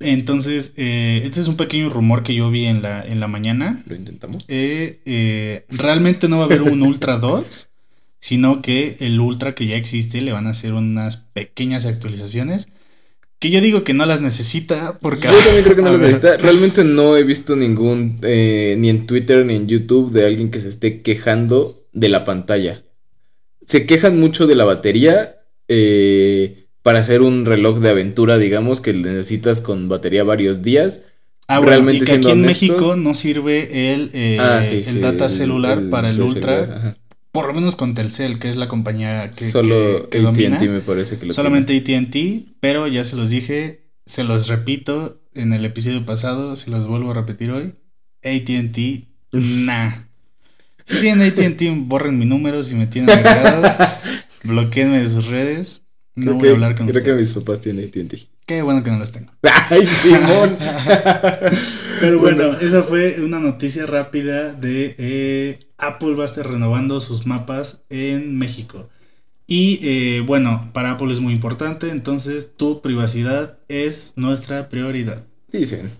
Entonces, 0.00 0.74
eh, 0.76 1.22
este 1.24 1.40
es 1.40 1.48
un 1.48 1.56
pequeño 1.56 1.88
rumor 1.88 2.22
que 2.22 2.34
yo 2.34 2.50
vi 2.50 2.66
en 2.66 2.82
la, 2.82 3.04
en 3.04 3.20
la 3.20 3.28
mañana. 3.28 3.82
Lo 3.86 3.94
intentamos. 3.94 4.44
Eh, 4.48 5.00
eh, 5.06 5.64
realmente 5.70 6.28
no 6.28 6.36
va 6.36 6.44
a 6.44 6.46
haber 6.46 6.62
un 6.62 6.82
Ultra 6.82 7.16
2, 7.18 7.68
sino 8.20 8.60
que 8.60 8.96
el 9.00 9.18
Ultra 9.20 9.54
que 9.54 9.66
ya 9.66 9.76
existe 9.76 10.20
le 10.20 10.32
van 10.32 10.46
a 10.46 10.50
hacer 10.50 10.74
unas 10.74 11.16
pequeñas 11.16 11.86
actualizaciones. 11.86 12.68
Que 13.38 13.50
yo 13.50 13.60
digo 13.60 13.84
que 13.84 13.94
no 13.94 14.06
las 14.06 14.22
necesita 14.22 14.96
porque... 15.00 15.28
Yo 15.28 15.38
también 15.44 15.64
creo 15.64 15.76
que 15.76 15.82
no 15.82 15.90
las 15.92 16.00
necesita. 16.00 16.36
Realmente 16.38 16.84
no 16.84 17.16
he 17.16 17.22
visto 17.22 17.54
ningún, 17.54 18.18
ni 18.22 18.88
en 18.88 19.06
Twitter 19.06 19.44
ni 19.44 19.54
en 19.54 19.66
YouTube, 19.66 20.10
de 20.10 20.26
alguien 20.26 20.50
que 20.50 20.60
se 20.60 20.68
esté 20.68 21.02
quejando 21.02 21.86
de 21.92 22.08
la 22.08 22.24
pantalla. 22.24 22.82
Se 23.66 23.84
quejan 23.86 24.20
mucho 24.20 24.46
de 24.46 24.54
la 24.54 24.64
batería. 24.64 25.36
Eh, 25.68 26.65
para 26.86 27.00
hacer 27.00 27.20
un 27.20 27.44
reloj 27.44 27.80
de 27.80 27.90
aventura, 27.90 28.38
digamos, 28.38 28.80
que 28.80 28.94
necesitas 28.94 29.60
con 29.60 29.88
batería 29.88 30.22
varios 30.22 30.62
días. 30.62 31.00
Ah, 31.48 31.58
Realmente 31.58 32.04
y 32.04 32.06
que 32.06 32.12
aquí 32.12 32.30
en 32.30 32.42
México 32.42 32.94
no 32.94 33.12
sirve 33.16 33.92
el, 33.92 34.10
eh, 34.12 34.38
ah, 34.38 34.62
el 34.64 35.00
data 35.00 35.28
celular 35.28 35.90
para 35.90 36.10
el 36.10 36.22
Ultra. 36.22 36.96
por 37.32 37.48
lo 37.48 37.54
menos 37.54 37.74
con 37.74 37.96
Telcel, 37.96 38.38
que 38.38 38.50
es 38.50 38.54
la 38.54 38.68
compañía 38.68 39.28
que, 39.30 39.44
Solo 39.44 40.08
que, 40.10 40.18
AT&T 40.24 40.68
me 40.68 40.78
parece 40.78 41.18
que 41.18 41.26
lo 41.26 41.32
Solamente 41.32 41.76
AT&T, 41.76 42.54
pero 42.60 42.86
ya 42.86 43.04
se 43.04 43.16
los 43.16 43.30
dije, 43.30 43.90
se 44.04 44.22
los 44.22 44.46
repito 44.46 45.20
en 45.34 45.52
el 45.52 45.64
episodio 45.64 46.06
pasado, 46.06 46.54
se 46.54 46.70
los 46.70 46.86
vuelvo 46.86 47.10
a 47.10 47.14
repetir 47.14 47.50
hoy. 47.50 47.74
AT&T, 48.22 49.08
nah. 49.32 49.90
Si 50.84 51.00
tienen 51.00 51.32
AT&T, 51.32 51.68
borren 51.78 52.16
mi 52.16 52.26
número 52.26 52.62
si 52.62 52.76
me 52.76 52.86
tienen 52.86 53.10
agregado. 53.10 53.76
bloqueenme 54.44 55.00
de 55.00 55.08
sus 55.08 55.26
redes. 55.26 55.82
No 56.16 56.34
voy 56.34 56.48
a 56.48 56.52
hablar 56.52 56.74
con 56.74 56.88
creo 56.88 57.04
que 57.04 57.12
mis 57.12 57.32
papás 57.34 57.60
tienen 57.60 57.84
AT&T. 57.84 58.26
Qué 58.46 58.62
bueno 58.62 58.82
que 58.82 58.90
no 58.90 58.98
los 58.98 59.12
tengo. 59.12 59.30
¡Ay, 59.70 59.86
Simón! 59.86 60.56
Pero 62.00 62.18
bueno, 62.18 62.54
esa 62.54 62.82
fue 62.82 63.20
una 63.20 63.38
noticia 63.38 63.84
rápida 63.84 64.54
de 64.54 64.94
eh, 64.98 65.58
Apple 65.76 66.14
va 66.14 66.22
a 66.22 66.26
estar 66.26 66.48
renovando 66.48 67.00
sus 67.00 67.26
mapas 67.26 67.82
en 67.90 68.38
México. 68.38 68.88
Y 69.46 69.78
eh, 69.82 70.22
bueno, 70.26 70.70
para 70.72 70.92
Apple 70.92 71.12
es 71.12 71.20
muy 71.20 71.34
importante, 71.34 71.90
entonces 71.90 72.52
tu 72.56 72.80
privacidad 72.80 73.58
es 73.68 74.14
nuestra 74.16 74.68
prioridad. 74.68 75.22
Dicen. 75.52 75.90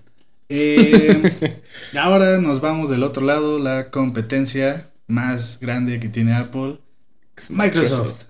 Eh, 0.49 1.61
ahora 1.99 2.39
nos 2.39 2.61
vamos 2.61 2.89
del 2.89 3.03
otro 3.03 3.25
lado, 3.25 3.59
la 3.59 3.91
competencia 3.91 4.91
más 5.09 5.61
grande 5.61 6.01
que 6.01 6.09
tiene 6.09 6.35
Apple, 6.35 6.79
Microsoft. 7.51 8.25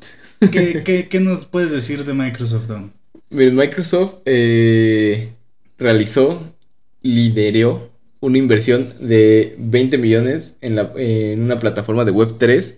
¿Qué, 0.50 1.06
qué, 1.08 1.20
nos 1.20 1.44
puedes 1.44 1.72
decir 1.72 2.04
de 2.04 2.14
Microsoft, 2.14 2.66
Don? 2.66 2.92
Microsoft 3.30 4.16
eh, 4.24 5.32
realizó, 5.78 6.54
lideró 7.02 7.90
una 8.20 8.38
inversión 8.38 8.92
de 9.00 9.54
20 9.58 9.98
millones 9.98 10.56
en, 10.60 10.76
la, 10.76 10.92
en 10.96 11.42
una 11.42 11.58
plataforma 11.58 12.04
de 12.04 12.12
Web3, 12.12 12.76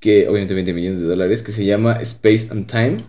que 0.00 0.28
obviamente 0.28 0.54
20 0.54 0.72
millones 0.72 1.00
de 1.00 1.06
dólares, 1.06 1.42
que 1.42 1.52
se 1.52 1.64
llama 1.64 1.94
Space 2.02 2.48
and 2.50 2.66
Time. 2.70 3.04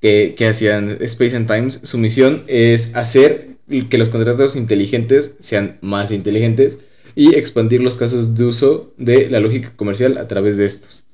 Que, 0.00 0.34
que 0.34 0.46
hacían 0.46 0.96
Space 1.02 1.36
and 1.36 1.46
Times, 1.46 1.80
su 1.84 1.98
misión 1.98 2.44
es 2.46 2.94
hacer 2.96 3.58
que 3.90 3.98
los 3.98 4.08
contratos 4.08 4.56
inteligentes 4.56 5.34
sean 5.40 5.76
más 5.82 6.10
inteligentes 6.10 6.78
y 7.14 7.34
expandir 7.34 7.82
los 7.82 7.98
casos 7.98 8.34
de 8.34 8.44
uso 8.44 8.94
de 8.96 9.28
la 9.28 9.40
lógica 9.40 9.72
comercial 9.76 10.16
a 10.16 10.26
través 10.26 10.56
de 10.56 10.64
estos. 10.64 11.04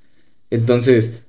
Entonces, 0.51 1.25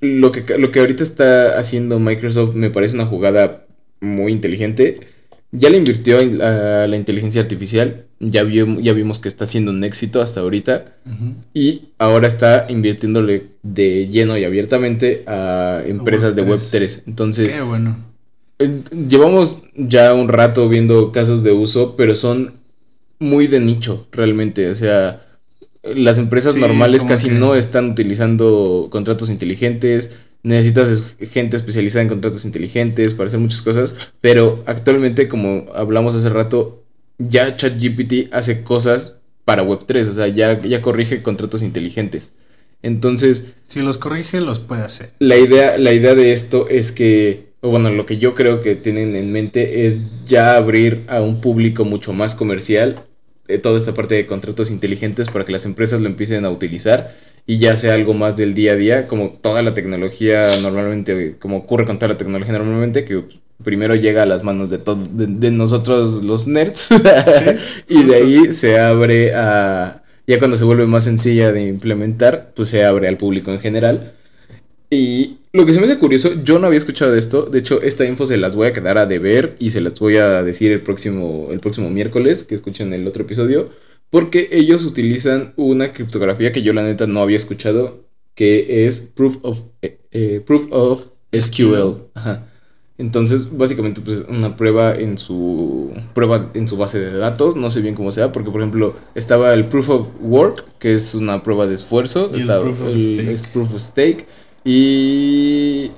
lo 0.00 0.32
que, 0.32 0.58
lo 0.58 0.70
que 0.70 0.80
ahorita 0.80 1.02
está 1.02 1.58
haciendo 1.58 1.98
Microsoft 1.98 2.54
me 2.54 2.70
parece 2.70 2.94
una 2.94 3.06
jugada 3.06 3.66
muy 4.00 4.32
inteligente. 4.32 5.00
Ya 5.52 5.68
le 5.68 5.78
invirtió 5.78 6.20
en 6.20 6.38
la, 6.38 6.96
inteligencia 6.96 7.42
artificial, 7.42 8.06
ya, 8.20 8.44
ya 8.44 8.92
vimos 8.92 9.18
que 9.18 9.28
está 9.28 9.46
siendo 9.46 9.72
un 9.72 9.82
éxito 9.82 10.22
hasta 10.22 10.40
ahorita 10.40 10.84
y 11.52 11.88
ahora 11.98 12.28
está 12.28 12.66
invirtiéndole 12.68 13.46
de 13.64 14.06
lleno 14.08 14.38
y 14.38 14.44
abiertamente 14.44 15.24
a 15.26 15.82
empresas 15.84 16.36
de 16.36 16.46
Web3. 16.46 17.02
Entonces, 17.06 17.54
Qué 17.54 17.62
bueno. 17.62 17.96
Eh, 18.60 18.82
llevamos 19.08 19.62
ya 19.74 20.14
un 20.14 20.28
rato 20.28 20.68
viendo 20.68 21.10
casos 21.12 21.42
de 21.42 21.50
uso, 21.50 21.96
pero 21.96 22.14
son 22.14 22.54
muy 23.18 23.48
de 23.48 23.58
nicho 23.58 24.06
realmente, 24.12 24.70
o 24.70 24.76
sea, 24.76 25.26
las 25.82 26.18
empresas 26.18 26.56
normales 26.56 27.04
casi 27.04 27.30
no 27.30 27.54
están 27.54 27.90
utilizando 27.90 28.88
contratos 28.90 29.30
inteligentes. 29.30 30.12
Necesitas 30.42 31.16
gente 31.30 31.56
especializada 31.56 32.02
en 32.02 32.08
contratos 32.08 32.44
inteligentes 32.44 33.14
para 33.14 33.28
hacer 33.28 33.40
muchas 33.40 33.62
cosas. 33.62 33.94
Pero 34.20 34.62
actualmente, 34.66 35.28
como 35.28 35.66
hablamos 35.74 36.14
hace 36.14 36.28
rato, 36.28 36.82
ya 37.18 37.56
ChatGPT 37.56 38.32
hace 38.32 38.62
cosas 38.62 39.16
para 39.44 39.64
Web3. 39.64 40.08
O 40.08 40.12
sea, 40.12 40.28
ya, 40.28 40.60
ya 40.60 40.82
corrige 40.82 41.22
contratos 41.22 41.62
inteligentes. 41.62 42.32
Entonces. 42.82 43.46
Si 43.66 43.80
los 43.80 43.98
corrige, 43.98 44.40
los 44.40 44.58
puede 44.58 44.82
hacer. 44.82 45.10
La 45.18 45.36
idea, 45.36 45.78
la 45.78 45.92
idea 45.92 46.14
de 46.14 46.32
esto 46.32 46.68
es 46.68 46.92
que. 46.92 47.50
O 47.62 47.68
bueno, 47.68 47.90
lo 47.90 48.06
que 48.06 48.16
yo 48.16 48.34
creo 48.34 48.62
que 48.62 48.74
tienen 48.74 49.14
en 49.14 49.32
mente 49.32 49.86
es 49.86 50.02
ya 50.26 50.56
abrir 50.56 51.04
a 51.08 51.20
un 51.20 51.42
público 51.42 51.84
mucho 51.84 52.14
más 52.14 52.34
comercial 52.34 53.04
toda 53.58 53.78
esta 53.78 53.94
parte 53.94 54.14
de 54.14 54.26
contratos 54.26 54.70
inteligentes 54.70 55.28
para 55.28 55.44
que 55.44 55.52
las 55.52 55.66
empresas 55.66 56.00
lo 56.00 56.06
empiecen 56.06 56.44
a 56.44 56.50
utilizar 56.50 57.14
y 57.46 57.58
ya 57.58 57.76
sea 57.76 57.94
algo 57.94 58.14
más 58.14 58.36
del 58.36 58.54
día 58.54 58.72
a 58.72 58.76
día, 58.76 59.06
como 59.06 59.30
toda 59.30 59.62
la 59.62 59.74
tecnología 59.74 60.56
normalmente, 60.62 61.36
como 61.38 61.56
ocurre 61.56 61.84
con 61.84 61.98
toda 61.98 62.12
la 62.12 62.18
tecnología 62.18 62.52
normalmente, 62.52 63.04
que 63.04 63.24
primero 63.64 63.94
llega 63.94 64.22
a 64.22 64.26
las 64.26 64.44
manos 64.44 64.70
de, 64.70 64.78
de, 64.78 65.50
nosotros 65.50 66.24
los 66.24 66.46
nerds 66.46 66.88
y 67.88 68.04
de 68.04 68.14
ahí 68.14 68.52
se 68.52 68.78
abre 68.78 69.34
a, 69.34 70.02
ya 70.26 70.38
cuando 70.38 70.56
se 70.56 70.64
vuelve 70.64 70.86
más 70.86 71.04
sencilla 71.04 71.50
de 71.50 71.66
implementar, 71.66 72.52
pues 72.54 72.68
se 72.68 72.84
abre 72.84 73.08
al 73.08 73.16
público 73.16 73.50
en 73.50 73.58
general. 73.58 74.12
Y 74.88 75.39
lo 75.52 75.66
que 75.66 75.72
se 75.72 75.80
me 75.80 75.86
hace 75.86 75.98
curioso, 75.98 76.42
yo 76.44 76.58
no 76.58 76.66
había 76.68 76.78
escuchado 76.78 77.12
de 77.12 77.18
esto. 77.18 77.42
De 77.42 77.58
hecho, 77.58 77.82
esta 77.82 78.04
info 78.04 78.26
se 78.26 78.36
las 78.36 78.54
voy 78.54 78.68
a 78.68 78.72
quedar 78.72 78.98
a 78.98 79.06
deber 79.06 79.56
y 79.58 79.70
se 79.70 79.80
las 79.80 79.94
voy 79.98 80.16
a 80.16 80.42
decir 80.42 80.70
el 80.70 80.82
próximo, 80.82 81.48
el 81.50 81.60
próximo 81.60 81.90
miércoles 81.90 82.44
que 82.44 82.54
escuchen 82.54 82.92
el 82.92 83.06
otro 83.06 83.24
episodio. 83.24 83.70
Porque 84.10 84.48
ellos 84.52 84.84
utilizan 84.84 85.54
una 85.56 85.92
criptografía 85.92 86.52
que 86.52 86.62
yo 86.62 86.72
la 86.72 86.82
neta 86.82 87.06
no 87.06 87.20
había 87.20 87.36
escuchado, 87.36 88.04
que 88.34 88.86
es 88.86 89.00
Proof 89.00 89.38
of, 89.42 89.62
eh, 89.82 89.98
eh, 90.12 90.40
proof 90.44 90.66
of 90.70 91.06
SQL. 91.32 92.10
Entonces, 92.98 93.56
básicamente, 93.56 94.02
pues 94.02 94.26
una 94.28 94.56
prueba 94.56 94.94
en 94.94 95.16
su 95.16 95.90
prueba 96.12 96.50
en 96.52 96.68
su 96.68 96.76
base 96.76 96.98
de 96.98 97.16
datos, 97.16 97.56
no 97.56 97.70
sé 97.70 97.80
bien 97.80 97.94
cómo 97.94 98.12
sea, 98.12 98.30
porque 98.30 98.50
por 98.50 98.60
ejemplo, 98.60 98.94
estaba 99.14 99.54
el 99.54 99.66
proof 99.66 99.88
of 99.88 100.08
work, 100.20 100.64
que 100.78 100.92
es 100.92 101.14
una 101.14 101.42
prueba 101.42 101.66
de 101.66 101.76
esfuerzo, 101.76 102.30
estaba 102.34 102.62
el, 102.68 102.74
proof 103.52 103.74
of 103.74 103.80
stake 103.80 104.26
y 104.64 105.90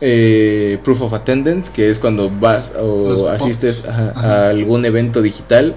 eh, 0.00 0.78
proof 0.84 1.02
of 1.02 1.12
attendance, 1.14 1.72
que 1.72 1.88
es 1.88 1.98
cuando 1.98 2.30
vas 2.30 2.72
o 2.80 3.28
asistes 3.28 3.84
a, 3.86 4.48
algún 4.48 4.84
evento 4.84 5.22
digital. 5.22 5.74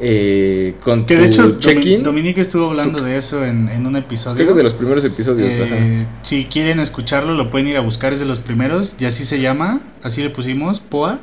Eh, 0.00 0.76
con 0.84 1.04
que 1.06 1.16
de 1.16 1.26
hecho 1.26 1.58
check-in. 1.58 2.04
Dominique 2.04 2.40
estuvo 2.40 2.66
hablando 2.66 3.02
de 3.02 3.16
eso 3.16 3.44
en, 3.44 3.84
un 3.84 3.96
episodio. 3.96 4.44
Creo 4.44 4.54
de 4.54 4.62
los 4.62 4.74
primeros 4.74 5.04
episodios. 5.04 5.54
Eh, 5.58 6.06
si 6.22 6.44
quieren 6.44 6.78
escucharlo, 6.78 7.34
lo 7.34 7.50
pueden 7.50 7.66
ir 7.66 7.76
a 7.76 7.80
buscar, 7.80 8.12
es 8.12 8.20
de 8.20 8.24
los 8.24 8.38
primeros. 8.38 8.94
Y 8.98 9.06
así 9.06 9.24
se 9.24 9.40
llama, 9.40 9.80
así 10.02 10.22
le 10.22 10.30
pusimos, 10.30 10.80
POA. 10.80 11.20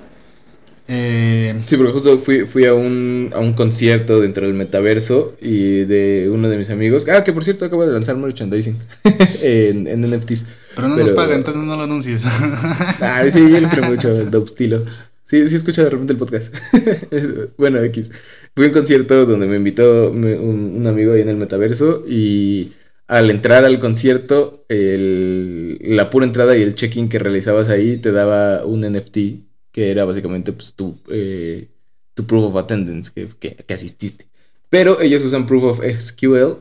Eh, 0.87 1.63
sí, 1.65 1.77
porque 1.77 1.91
justo 1.91 2.17
fui, 2.19 2.45
fui 2.45 2.65
a, 2.65 2.73
un, 2.73 3.31
a 3.33 3.39
un 3.39 3.53
concierto 3.53 4.21
dentro 4.21 4.45
del 4.45 4.53
metaverso 4.53 5.35
y 5.41 5.83
de 5.85 6.29
uno 6.31 6.49
de 6.49 6.57
mis 6.57 6.69
amigos. 6.69 7.07
Ah, 7.09 7.23
que 7.23 7.33
por 7.33 7.43
cierto 7.43 7.65
acaba 7.65 7.85
de 7.85 7.93
lanzar 7.93 8.17
merchandising 8.17 8.77
en, 9.41 9.87
en 9.87 10.01
NFTs. 10.01 10.45
Pero 10.75 10.89
no 10.89 10.97
nos 10.97 11.11
paga, 11.11 11.35
entonces 11.35 11.63
no 11.63 11.75
lo 11.75 11.83
anuncies. 11.83 12.25
ah, 13.01 13.23
sí, 13.29 13.39
yo 13.49 13.69
creo 13.69 13.85
mucho 13.85 14.45
estilo. 14.45 14.83
Sí, 15.23 15.47
sí 15.47 15.55
escucho 15.55 15.83
de 15.83 15.89
repente 15.89 16.13
el 16.13 16.19
podcast. 16.19 16.53
bueno, 17.57 17.81
X. 17.83 18.11
Fui 18.55 18.65
a 18.65 18.67
un 18.67 18.73
concierto 18.73 19.25
donde 19.25 19.47
me 19.47 19.55
invitó 19.55 20.11
un, 20.11 20.23
un, 20.23 20.85
amigo 20.85 21.13
ahí 21.13 21.21
en 21.21 21.29
el 21.29 21.37
metaverso 21.37 22.03
y 22.07 22.73
al 23.07 23.31
entrar 23.31 23.65
al 23.65 23.79
concierto, 23.79 24.65
el, 24.69 25.79
la 25.81 26.11
pura 26.11 26.25
entrada 26.25 26.55
y 26.55 26.61
el 26.61 26.75
check-in 26.75 27.09
que 27.09 27.17
realizabas 27.17 27.69
ahí 27.69 27.97
te 27.97 28.11
daba 28.11 28.65
un 28.65 28.81
NFT 28.81 29.17
que 29.75 29.91
era 29.91 30.05
básicamente 30.05 30.53
pues, 30.53 30.73
tu, 30.73 30.97
eh, 31.09 31.67
tu 32.13 32.25
proof 32.25 32.45
of 32.45 32.55
attendance, 32.55 33.11
que, 33.13 33.27
que, 33.37 33.73
asististe. 33.73 34.25
Pero 34.69 35.01
ellos 35.01 35.21
usan 35.25 35.45
proof 35.45 35.65
of 35.65 35.81
SQL, 35.83 36.59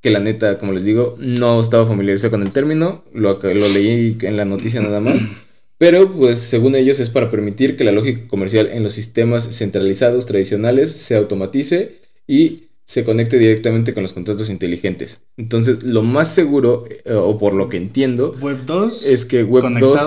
que 0.00 0.10
la 0.10 0.20
neta, 0.20 0.58
como 0.58 0.70
les 0.70 0.84
digo, 0.84 1.16
no 1.18 1.60
estaba 1.60 1.84
familiarizado 1.86 2.30
con 2.30 2.42
el 2.42 2.52
término, 2.52 3.02
lo, 3.12 3.40
lo 3.42 3.68
leí 3.68 4.16
en 4.22 4.36
la 4.36 4.44
noticia 4.44 4.80
nada 4.80 5.00
más. 5.00 5.16
Pero 5.78 6.08
pues 6.08 6.38
según 6.38 6.76
ellos 6.76 7.00
es 7.00 7.10
para 7.10 7.32
permitir 7.32 7.76
que 7.76 7.82
la 7.82 7.90
lógica 7.90 8.28
comercial 8.28 8.68
en 8.72 8.84
los 8.84 8.94
sistemas 8.94 9.56
centralizados 9.56 10.26
tradicionales 10.26 10.92
se 10.92 11.16
automatice 11.16 11.96
y 12.28 12.68
se 12.84 13.04
conecte 13.04 13.38
directamente 13.38 13.94
con 13.94 14.02
los 14.02 14.12
contratos 14.12 14.50
inteligentes. 14.50 15.20
Entonces, 15.36 15.82
lo 15.82 16.02
más 16.02 16.34
seguro, 16.34 16.84
eh, 17.04 17.14
o 17.14 17.38
por 17.38 17.54
lo 17.54 17.68
que 17.68 17.76
entiendo, 17.76 18.36
Web 18.40 18.64
2 18.66 19.06
es 19.06 19.24
que 19.24 19.44
Web 19.44 19.78
2, 19.78 20.00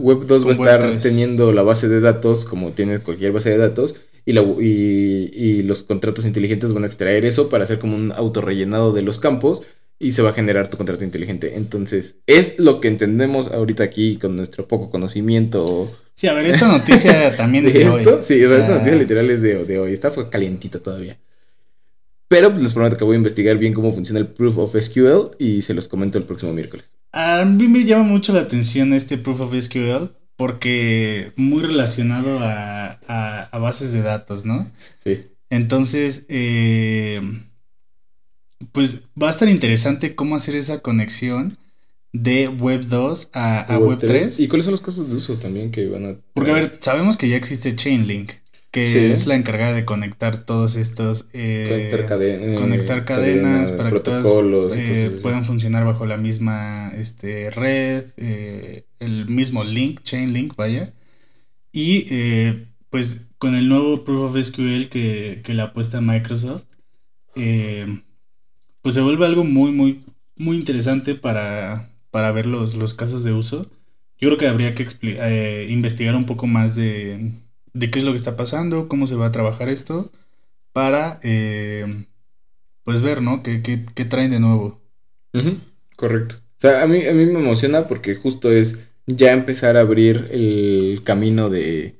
Web 0.00 0.26
2 0.26 0.46
va 0.46 0.48
a 0.48 0.52
estar 0.52 0.98
teniendo 0.98 1.52
la 1.52 1.62
base 1.62 1.88
de 1.88 2.00
datos 2.00 2.44
como 2.44 2.70
tiene 2.70 2.98
cualquier 2.98 3.32
base 3.32 3.50
de 3.50 3.58
datos 3.58 3.96
y, 4.24 4.32
la, 4.32 4.42
y, 4.42 5.62
los 5.64 5.82
contratos 5.82 6.24
inteligentes 6.24 6.72
van 6.72 6.84
a 6.84 6.86
extraer 6.86 7.24
eso 7.24 7.48
para 7.48 7.64
hacer 7.64 7.78
como 7.78 7.96
un 7.96 8.12
autorrellenado 8.12 8.92
de 8.92 9.02
los 9.02 9.18
campos 9.18 9.62
y 9.98 10.12
se 10.12 10.22
va 10.22 10.30
a 10.30 10.32
generar 10.32 10.68
tu 10.68 10.76
contrato 10.76 11.04
inteligente. 11.04 11.54
Entonces, 11.56 12.16
es 12.26 12.58
lo 12.58 12.80
que 12.80 12.88
entendemos 12.88 13.52
ahorita 13.52 13.84
aquí 13.84 14.16
con 14.16 14.36
nuestro 14.36 14.66
poco 14.66 14.90
conocimiento. 14.90 15.90
Sí, 16.14 16.26
a 16.26 16.34
ver, 16.34 16.46
esta 16.46 16.66
noticia 16.66 17.36
también 17.36 17.66
es 17.66 17.74
de, 17.74 17.82
esto? 17.84 18.20
Sí, 18.20 18.42
esta 18.42 18.68
noticia 18.68 18.96
literal 18.96 19.30
es 19.30 19.42
de, 19.42 19.64
de 19.64 19.78
hoy. 19.78 19.92
Está 19.92 20.10
fue 20.10 20.28
calientita 20.28 20.80
todavía. 20.80 21.18
Pero 22.32 22.48
pues, 22.48 22.62
les 22.62 22.72
prometo 22.72 22.96
que 22.96 23.04
voy 23.04 23.12
a 23.12 23.18
investigar 23.18 23.58
bien 23.58 23.74
cómo 23.74 23.92
funciona 23.92 24.18
el 24.18 24.26
Proof 24.26 24.56
of 24.56 24.74
SQL 24.74 25.36
y 25.38 25.60
se 25.60 25.74
los 25.74 25.86
comento 25.86 26.16
el 26.16 26.24
próximo 26.24 26.54
miércoles. 26.54 26.90
A 27.12 27.44
mí 27.44 27.68
me 27.68 27.84
llama 27.84 28.04
mucho 28.04 28.32
la 28.32 28.40
atención 28.40 28.94
este 28.94 29.18
Proof 29.18 29.42
of 29.42 29.54
SQL 29.54 30.06
porque 30.36 31.32
muy 31.36 31.62
relacionado 31.62 32.38
a, 32.40 32.92
a, 33.52 33.58
bases 33.58 33.92
de 33.92 34.00
datos, 34.00 34.46
¿no? 34.46 34.66
Sí. 35.04 35.26
Entonces, 35.50 36.24
eh, 36.30 37.20
pues 38.72 39.02
va 39.22 39.26
a 39.26 39.30
estar 39.30 39.50
interesante 39.50 40.14
cómo 40.14 40.34
hacer 40.34 40.56
esa 40.56 40.78
conexión 40.78 41.58
de 42.14 42.48
Web 42.48 42.86
2 42.88 43.28
a, 43.34 43.78
Web, 43.78 43.98
3. 43.98 44.40
¿Y 44.40 44.48
cuáles 44.48 44.64
son 44.64 44.72
los 44.72 44.80
casos 44.80 45.10
de 45.10 45.16
uso 45.16 45.34
también 45.34 45.70
que 45.70 45.86
van 45.86 46.06
a... 46.06 46.14
Porque, 46.32 46.50
a 46.50 46.54
ver, 46.54 46.78
sabemos 46.80 47.18
que 47.18 47.28
ya 47.28 47.36
existe 47.36 47.76
Chainlink 47.76 48.32
que 48.72 49.12
es 49.12 49.26
la 49.26 49.36
encargada 49.36 49.74
de 49.74 49.84
conectar 49.84 50.44
todos 50.44 50.76
estos 50.76 51.28
eh, 51.34 51.90
conectar, 52.58 53.04
cadenas, 53.04 53.70
para 53.70 53.90
que 53.90 54.00
todas 54.00 54.26
eh, 54.74 55.18
puedan 55.20 55.44
funcionar 55.44 55.84
bajo 55.84 56.06
la 56.06 56.16
misma 56.16 56.90
este, 56.96 57.50
red, 57.50 58.04
eh, 58.16 58.86
el 58.98 59.28
mismo 59.28 59.62
link, 59.62 60.00
chain 60.02 60.32
link, 60.32 60.56
vaya. 60.56 60.94
Y 61.70 62.06
pues 62.88 63.28
con 63.38 63.54
el 63.54 63.68
nuevo 63.68 64.04
Proof 64.04 64.30
of 64.30 64.42
SQL 64.42 64.88
que, 64.88 65.42
que 65.44 65.54
le 65.54 65.62
apuesta 65.62 66.00
Microsoft, 66.00 66.64
pues 67.34 68.94
se 68.94 69.00
vuelve 69.02 69.26
algo 69.26 69.44
muy, 69.44 69.70
muy, 69.70 70.00
muy 70.34 70.56
interesante 70.56 71.14
para, 71.14 71.90
para 72.10 72.32
ver 72.32 72.46
los, 72.46 72.74
los 72.74 72.94
casos 72.94 73.22
de 73.22 73.32
uso. 73.32 73.70
Yo 74.18 74.28
creo 74.28 74.38
que 74.38 74.46
habría 74.46 74.74
que 74.74 74.86
eh, 75.02 75.66
investigar 75.68 76.14
un 76.14 76.26
poco 76.26 76.46
más 76.46 76.76
de, 76.76 77.32
de, 77.72 77.90
qué 77.90 77.98
es 77.98 78.04
lo 78.04 78.12
que 78.12 78.16
está 78.16 78.36
pasando, 78.36 78.88
cómo 78.88 79.06
se 79.06 79.16
va 79.16 79.26
a 79.26 79.32
trabajar 79.32 79.68
esto, 79.68 80.10
para 80.72 81.20
eh, 81.22 82.06
pues 82.84 83.02
ver, 83.02 83.22
¿no? 83.22 83.42
¿Qué, 83.42 83.62
qué, 83.62 83.84
qué 83.94 84.04
traen 84.04 84.30
de 84.30 84.40
nuevo? 84.40 84.80
Correcto. 85.96 86.36
O 86.38 86.60
sea, 86.60 86.82
a 86.82 86.86
mí, 86.86 87.06
a 87.06 87.12
mí 87.12 87.26
me 87.26 87.40
emociona 87.40 87.88
porque 87.88 88.14
justo 88.14 88.52
es 88.52 88.80
ya 89.06 89.32
empezar 89.32 89.76
a 89.76 89.80
abrir 89.80 90.26
el 90.30 91.02
camino 91.04 91.50
de, 91.50 91.98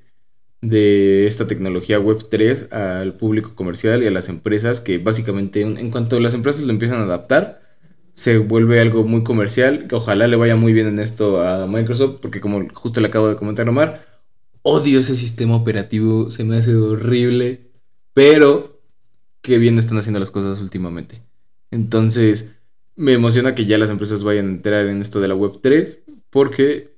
de 0.60 1.26
esta 1.26 1.46
tecnología 1.46 1.98
web 1.98 2.28
3 2.30 2.72
al 2.72 3.14
público 3.14 3.54
comercial 3.56 4.02
y 4.02 4.06
a 4.06 4.10
las 4.10 4.28
empresas 4.28 4.80
que 4.80 4.98
básicamente 4.98 5.62
en 5.62 5.90
cuanto 5.90 6.20
las 6.20 6.34
empresas 6.34 6.62
lo 6.62 6.72
empiezan 6.72 7.00
a 7.00 7.04
adaptar, 7.04 7.62
se 8.14 8.38
vuelve 8.38 8.80
algo 8.80 9.04
muy 9.04 9.24
comercial, 9.24 9.86
que 9.88 9.94
ojalá 9.94 10.26
le 10.26 10.36
vaya 10.36 10.56
muy 10.56 10.72
bien 10.72 10.86
en 10.86 10.98
esto 10.98 11.42
a 11.42 11.66
Microsoft, 11.66 12.18
porque 12.20 12.40
como 12.40 12.68
justo 12.72 13.00
le 13.00 13.08
acabo 13.08 13.28
de 13.28 13.36
comentar 13.36 13.68
Omar, 13.68 14.11
odio 14.62 15.00
ese 15.00 15.16
sistema 15.16 15.56
operativo, 15.56 16.30
se 16.30 16.44
me 16.44 16.56
hace 16.56 16.74
horrible, 16.74 17.70
pero 18.14 18.80
qué 19.40 19.58
bien 19.58 19.78
están 19.78 19.98
haciendo 19.98 20.20
las 20.20 20.30
cosas 20.30 20.60
últimamente. 20.60 21.22
Entonces, 21.70 22.50
me 22.96 23.12
emociona 23.12 23.54
que 23.54 23.66
ya 23.66 23.78
las 23.78 23.90
empresas 23.90 24.24
vayan 24.24 24.46
a 24.46 24.50
entrar 24.50 24.86
en 24.86 25.00
esto 25.00 25.20
de 25.20 25.28
la 25.28 25.34
Web 25.34 25.60
3, 25.62 26.00
porque 26.30 26.92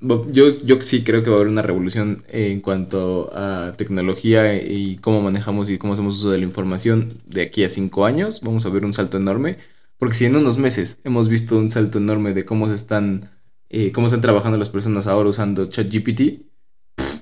yo, 0.00 0.58
yo 0.64 0.80
sí 0.80 1.04
creo 1.04 1.22
que 1.22 1.30
va 1.30 1.36
a 1.36 1.38
haber 1.40 1.52
una 1.52 1.62
revolución 1.62 2.24
en 2.28 2.60
cuanto 2.60 3.30
a 3.34 3.74
tecnología 3.76 4.60
y 4.60 4.96
cómo 4.96 5.22
manejamos 5.22 5.70
y 5.70 5.78
cómo 5.78 5.92
hacemos 5.92 6.16
uso 6.16 6.30
de 6.30 6.38
la 6.38 6.44
información 6.44 7.08
de 7.26 7.42
aquí 7.42 7.62
a 7.64 7.70
cinco 7.70 8.04
años. 8.04 8.40
Vamos 8.42 8.66
a 8.66 8.70
ver 8.70 8.84
un 8.84 8.92
salto 8.92 9.18
enorme 9.18 9.58
porque 9.98 10.14
si 10.14 10.24
en 10.24 10.36
unos 10.36 10.58
meses 10.58 10.98
hemos 11.04 11.28
visto 11.28 11.58
un 11.58 11.70
salto 11.70 11.98
enorme 11.98 12.32
de 12.32 12.44
cómo 12.44 12.68
se 12.68 12.74
están, 12.74 13.30
eh, 13.68 13.92
cómo 13.92 14.06
están 14.06 14.20
trabajando 14.20 14.56
las 14.56 14.68
personas 14.68 15.06
ahora 15.06 15.28
usando 15.28 15.66
ChatGPT, 15.66 16.47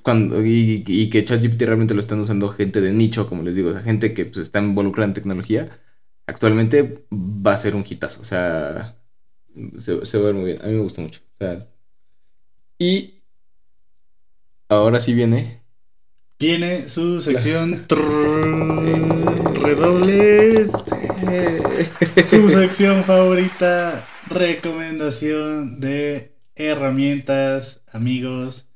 cuando, 0.03 0.45
y, 0.45 0.85
y, 0.87 1.11
que 1.11 1.25
ChatGPT 1.25 1.63
realmente 1.63 1.95
lo 1.95 2.01
están 2.01 2.21
usando 2.21 2.49
gente 2.49 2.81
de 2.81 2.93
nicho, 2.93 3.29
como 3.29 3.43
les 3.43 3.57
digo, 3.57 3.71
o 3.71 3.83
gente 3.83 4.15
que 4.15 4.27
pues, 4.27 4.39
está 4.39 4.61
involucrada 4.61 5.09
en 5.09 5.15
tecnología, 5.15 5.69
actualmente 6.27 7.07
va 7.13 7.53
a 7.53 7.57
ser 7.57 7.75
un 7.75 7.85
hitazo. 7.89 8.21
O 8.21 8.25
sea, 8.25 8.97
se, 9.79 10.05
se 10.07 10.19
va 10.19 10.25
a 10.25 10.27
ver 10.27 10.35
muy 10.35 10.45
bien. 10.45 10.63
A 10.63 10.67
mí 10.67 10.75
me 10.75 10.83
gusta 10.83 11.03
mucho. 11.03 11.21
O 11.35 11.37
sea, 11.39 11.67
y 12.79 13.23
ahora 14.69 15.01
sí 15.01 15.15
viene 15.15 15.67
Viene 16.39 16.87
su 16.87 17.19
sección. 17.21 17.71
redobles. 19.55 20.71
Su 22.29 22.49
sección 22.51 23.05
favorita. 23.05 24.07
Recomendación 24.29 25.81
de 25.81 26.37
herramientas. 26.55 27.85
Amigos. 27.91 28.69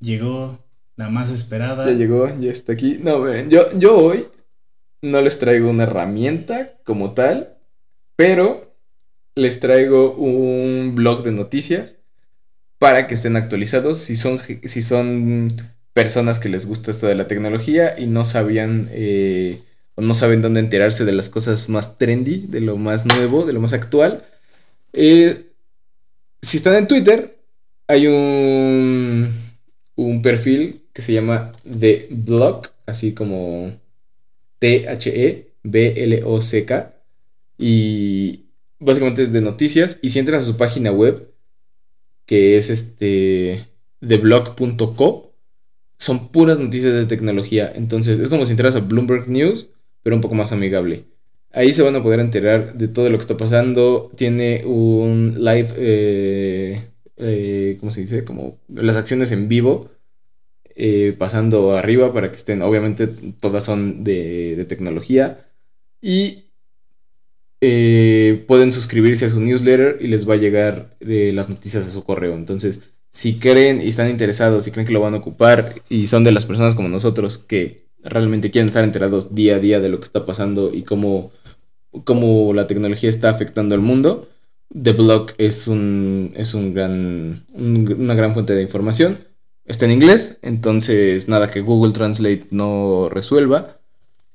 Llegó 0.00 0.58
la 0.96 1.08
más 1.08 1.30
esperada. 1.30 1.86
Ya 1.86 1.92
llegó, 1.92 2.28
ya 2.38 2.50
está 2.50 2.72
aquí. 2.72 2.98
No, 3.02 3.20
miren, 3.20 3.50
yo, 3.50 3.70
yo 3.78 3.96
hoy 3.96 4.26
no 5.02 5.20
les 5.20 5.38
traigo 5.38 5.70
una 5.70 5.84
herramienta 5.84 6.74
como 6.84 7.12
tal. 7.12 7.56
Pero 8.16 8.74
les 9.34 9.60
traigo 9.60 10.12
un 10.12 10.94
blog 10.94 11.22
de 11.22 11.32
noticias 11.32 11.96
para 12.78 13.06
que 13.06 13.14
estén 13.14 13.36
actualizados. 13.36 13.98
Si 13.98 14.16
son, 14.16 14.40
si 14.64 14.82
son 14.82 15.52
personas 15.92 16.38
que 16.38 16.48
les 16.48 16.66
gusta 16.66 16.90
esto 16.90 17.06
de 17.06 17.14
la 17.14 17.28
tecnología 17.28 17.94
y 17.98 18.06
no 18.06 18.24
sabían 18.24 18.88
eh, 18.92 19.62
o 19.94 20.02
no 20.02 20.14
saben 20.14 20.42
dónde 20.42 20.60
enterarse 20.60 21.04
de 21.04 21.12
las 21.12 21.28
cosas 21.28 21.68
más 21.68 21.98
trendy, 21.98 22.46
de 22.48 22.60
lo 22.60 22.76
más 22.76 23.06
nuevo, 23.06 23.44
de 23.44 23.52
lo 23.52 23.60
más 23.60 23.72
actual. 23.72 24.24
Eh, 24.92 25.46
si 26.42 26.58
están 26.58 26.74
en 26.74 26.88
Twitter, 26.88 27.38
hay 27.88 28.06
un, 28.06 29.32
un 30.16 30.22
perfil 30.22 30.82
que 30.92 31.02
se 31.02 31.12
llama 31.12 31.52
The 31.62 32.08
Blog, 32.10 32.62
así 32.86 33.12
como 33.12 33.70
T-H-E-B-L-O-C-K. 34.58 35.52
Y 37.58 38.46
básicamente 38.78 39.22
es 39.22 39.32
de 39.32 39.42
noticias. 39.42 39.98
Y 40.02 40.10
si 40.10 40.18
entran 40.18 40.40
a 40.40 40.42
su 40.42 40.56
página 40.56 40.90
web, 40.90 41.30
que 42.24 42.56
es 42.56 42.70
este 42.70 43.66
theblog.co, 44.00 45.34
son 45.98 46.28
puras 46.28 46.58
noticias 46.58 46.94
de 46.94 47.04
tecnología. 47.06 47.70
Entonces 47.74 48.18
es 48.18 48.28
como 48.28 48.46
si 48.46 48.52
entras 48.52 48.76
a 48.76 48.80
Bloomberg 48.80 49.28
News, 49.28 49.70
pero 50.02 50.16
un 50.16 50.22
poco 50.22 50.34
más 50.34 50.52
amigable. 50.52 51.04
Ahí 51.52 51.72
se 51.72 51.82
van 51.82 51.96
a 51.96 52.02
poder 52.02 52.20
enterar 52.20 52.74
de 52.74 52.88
todo 52.88 53.10
lo 53.10 53.18
que 53.18 53.22
está 53.22 53.36
pasando. 53.36 54.10
Tiene 54.16 54.64
un 54.64 55.36
live, 55.38 55.68
eh, 55.76 56.82
eh, 57.16 57.76
¿cómo 57.80 57.92
se 57.92 58.02
dice? 58.02 58.24
Como 58.24 58.58
las 58.68 58.96
acciones 58.96 59.30
en 59.32 59.48
vivo. 59.48 59.90
Eh, 60.78 61.16
pasando 61.18 61.74
arriba 61.74 62.12
para 62.12 62.30
que 62.30 62.36
estén, 62.36 62.60
obviamente 62.62 63.06
todas 63.40 63.64
son 63.64 64.04
de, 64.04 64.64
tecnología. 64.68 65.48
Y 66.00 66.44
pueden 68.46 68.72
suscribirse 68.72 69.24
a 69.24 69.30
su 69.30 69.40
newsletter 69.40 69.98
y 70.00 70.06
les 70.06 70.28
va 70.28 70.34
a 70.34 70.36
llegar 70.36 70.96
las 71.00 71.48
noticias 71.48 71.86
a 71.86 71.90
su 71.90 72.04
correo. 72.04 72.34
Entonces, 72.34 72.82
si 73.10 73.38
creen 73.38 73.80
y 73.80 73.88
están 73.88 74.10
interesados, 74.10 74.64
si 74.64 74.70
creen 74.70 74.86
que 74.86 74.92
lo 74.92 75.00
van 75.00 75.14
a 75.14 75.18
ocupar 75.18 75.82
y 75.88 76.06
son 76.06 76.22
de 76.22 76.32
las 76.32 76.44
personas 76.44 76.74
como 76.74 76.88
nosotros 76.88 77.38
que 77.38 77.86
realmente 78.02 78.50
quieren 78.50 78.68
estar 78.68 78.84
enterados 78.84 79.34
día 79.34 79.56
a 79.56 79.58
día 79.58 79.80
de 79.80 79.88
lo 79.88 79.98
que 79.98 80.04
está 80.04 80.26
pasando 80.26 80.72
y 80.72 80.82
cómo, 80.82 81.32
cómo 82.04 82.52
la 82.52 82.66
tecnología 82.66 83.08
está 83.08 83.30
afectando 83.30 83.74
al 83.74 83.80
mundo, 83.80 84.28
The 84.70 84.92
Blog 84.92 85.32
es, 85.38 85.66
un, 85.68 86.32
es 86.36 86.54
un 86.54 86.74
gran, 86.74 87.46
una 87.54 88.14
gran 88.14 88.34
fuente 88.34 88.54
de 88.54 88.62
información. 88.62 89.18
Está 89.66 89.84
en 89.84 89.92
inglés, 89.92 90.38
entonces 90.42 91.28
nada 91.28 91.50
que 91.50 91.60
Google 91.60 91.92
Translate 91.92 92.46
no 92.50 93.08
resuelva. 93.10 93.80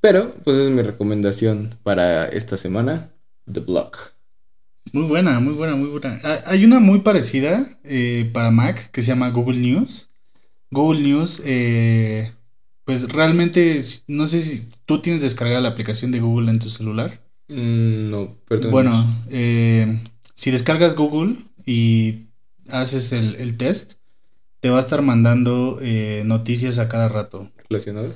Pero, 0.00 0.34
pues 0.44 0.56
es 0.56 0.70
mi 0.70 0.82
recomendación 0.82 1.74
para 1.82 2.26
esta 2.26 2.56
semana, 2.56 3.10
The 3.50 3.60
Blog. 3.60 3.92
Muy 4.92 5.04
buena, 5.04 5.38
muy 5.40 5.54
buena, 5.54 5.76
muy 5.76 5.88
buena. 5.88 6.20
Ah, 6.24 6.42
hay 6.46 6.64
una 6.64 6.80
muy 6.80 7.00
parecida 7.00 7.78
eh, 7.84 8.28
para 8.32 8.50
Mac 8.50 8.90
que 8.90 9.00
se 9.00 9.08
llama 9.08 9.30
Google 9.30 9.58
News. 9.58 10.08
Google 10.70 11.02
News, 11.02 11.42
eh, 11.44 12.32
pues 12.84 13.10
realmente, 13.12 13.80
no 14.08 14.26
sé 14.26 14.40
si 14.40 14.68
tú 14.84 15.00
tienes 15.00 15.22
descargada 15.22 15.60
la 15.60 15.68
aplicación 15.68 16.10
de 16.10 16.20
Google 16.20 16.50
en 16.50 16.58
tu 16.58 16.68
celular. 16.68 17.20
Mm, 17.48 18.10
no, 18.10 18.36
perdón. 18.48 18.70
Bueno, 18.70 19.22
eh, 19.30 20.00
si 20.34 20.50
descargas 20.50 20.96
Google 20.96 21.36
y 21.64 22.26
haces 22.70 23.12
el, 23.12 23.36
el, 23.36 23.56
test, 23.56 23.94
te 24.62 24.70
va 24.70 24.76
a 24.76 24.80
estar 24.80 25.02
mandando 25.02 25.78
noticias 26.24 26.78
a 26.78 26.88
cada 26.88 27.08
rato. 27.08 27.50
¿Relacionadas? 27.68 28.14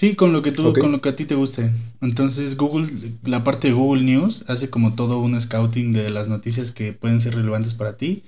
Sí, 0.00 0.14
con 0.14 0.32
lo 0.32 0.40
que 0.40 0.50
tú, 0.50 0.72
con 0.72 0.92
lo 0.92 1.02
que 1.02 1.10
a 1.10 1.14
ti 1.14 1.26
te 1.26 1.34
guste. 1.34 1.72
Entonces, 2.00 2.56
Google, 2.56 2.88
la 3.22 3.44
parte 3.44 3.68
de 3.68 3.74
Google 3.74 4.02
News 4.02 4.44
hace 4.48 4.70
como 4.70 4.94
todo 4.94 5.18
un 5.18 5.38
scouting 5.38 5.92
de 5.92 6.08
las 6.08 6.30
noticias 6.30 6.70
que 6.70 6.94
pueden 6.94 7.20
ser 7.20 7.34
relevantes 7.34 7.74
para 7.74 7.98
ti 7.98 8.22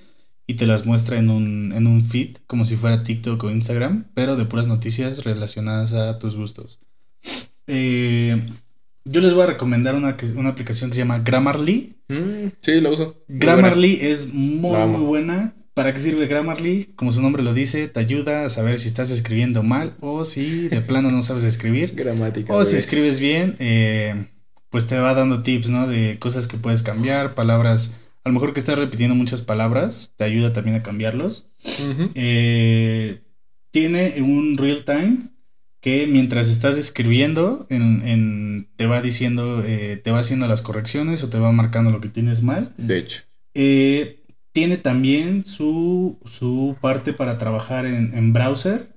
y 0.46 0.52
te 0.54 0.66
las 0.66 0.84
muestra 0.84 1.18
en 1.18 1.30
un, 1.30 1.72
en 1.72 1.86
un 1.86 2.02
feed, 2.02 2.36
como 2.46 2.66
si 2.66 2.76
fuera 2.76 3.04
TikTok 3.04 3.42
o 3.42 3.50
Instagram, 3.50 4.04
pero 4.12 4.36
de 4.36 4.44
puras 4.44 4.68
noticias 4.68 5.24
relacionadas 5.24 5.94
a 5.94 6.18
tus 6.18 6.36
gustos. 6.36 6.80
Eh, 7.66 8.38
yo 9.06 9.22
les 9.22 9.32
voy 9.32 9.44
a 9.44 9.46
recomendar 9.46 9.94
una, 9.94 10.14
una 10.36 10.50
aplicación 10.50 10.90
que 10.90 10.94
se 10.96 11.00
llama 11.00 11.20
Grammarly. 11.20 11.96
Mm, 12.08 12.48
sí, 12.60 12.82
la 12.82 12.90
uso. 12.90 13.24
Grammarly 13.28 13.98
es 14.02 14.32
muy, 14.34 14.78
muy 14.88 15.04
buena. 15.06 15.54
¿Para 15.74 15.94
qué 15.94 16.00
sirve 16.00 16.26
Grammarly? 16.26 16.90
Como 16.96 17.12
su 17.12 17.22
nombre 17.22 17.42
lo 17.42 17.54
dice, 17.54 17.88
te 17.88 17.98
ayuda 17.98 18.44
a 18.44 18.48
saber 18.50 18.78
si 18.78 18.88
estás 18.88 19.10
escribiendo 19.10 19.62
mal 19.62 19.94
o 20.00 20.24
si 20.24 20.68
de 20.68 20.82
plano 20.82 21.10
no 21.10 21.22
sabes 21.22 21.44
escribir. 21.44 21.94
Gramática. 21.94 22.54
O 22.54 22.64
si 22.64 22.76
escribes 22.76 23.20
bien, 23.20 23.56
eh, 23.58 24.26
pues 24.68 24.86
te 24.86 24.98
va 24.98 25.14
dando 25.14 25.42
tips, 25.42 25.70
¿no? 25.70 25.86
De 25.86 26.18
cosas 26.18 26.46
que 26.46 26.58
puedes 26.58 26.82
cambiar, 26.82 27.34
palabras. 27.34 27.94
A 28.24 28.28
lo 28.28 28.34
mejor 28.34 28.52
que 28.52 28.60
estás 28.60 28.78
repitiendo 28.78 29.14
muchas 29.14 29.40
palabras, 29.40 30.12
te 30.16 30.24
ayuda 30.24 30.52
también 30.52 30.76
a 30.76 30.82
cambiarlos. 30.82 31.48
Eh, 32.14 33.22
tiene 33.70 34.22
un 34.22 34.58
real 34.58 34.84
time 34.84 35.16
que 35.80 36.06
mientras 36.06 36.48
estás 36.48 36.78
escribiendo, 36.78 37.66
en, 37.68 38.68
te 38.76 38.86
va 38.86 39.02
diciendo, 39.02 39.64
eh, 39.66 39.96
te 39.96 40.12
va 40.12 40.20
haciendo 40.20 40.46
las 40.46 40.62
correcciones 40.62 41.24
o 41.24 41.28
te 41.28 41.38
va 41.38 41.50
marcando 41.50 41.90
lo 41.90 42.00
que 42.00 42.08
tienes 42.08 42.42
mal. 42.42 42.72
De 42.76 42.98
hecho. 42.98 43.22
Eh, 43.54 44.21
tiene 44.52 44.76
también 44.76 45.44
su, 45.44 46.18
parte 46.80 47.12
para 47.12 47.38
trabajar 47.38 47.86
en, 47.86 48.32
browser. 48.32 48.92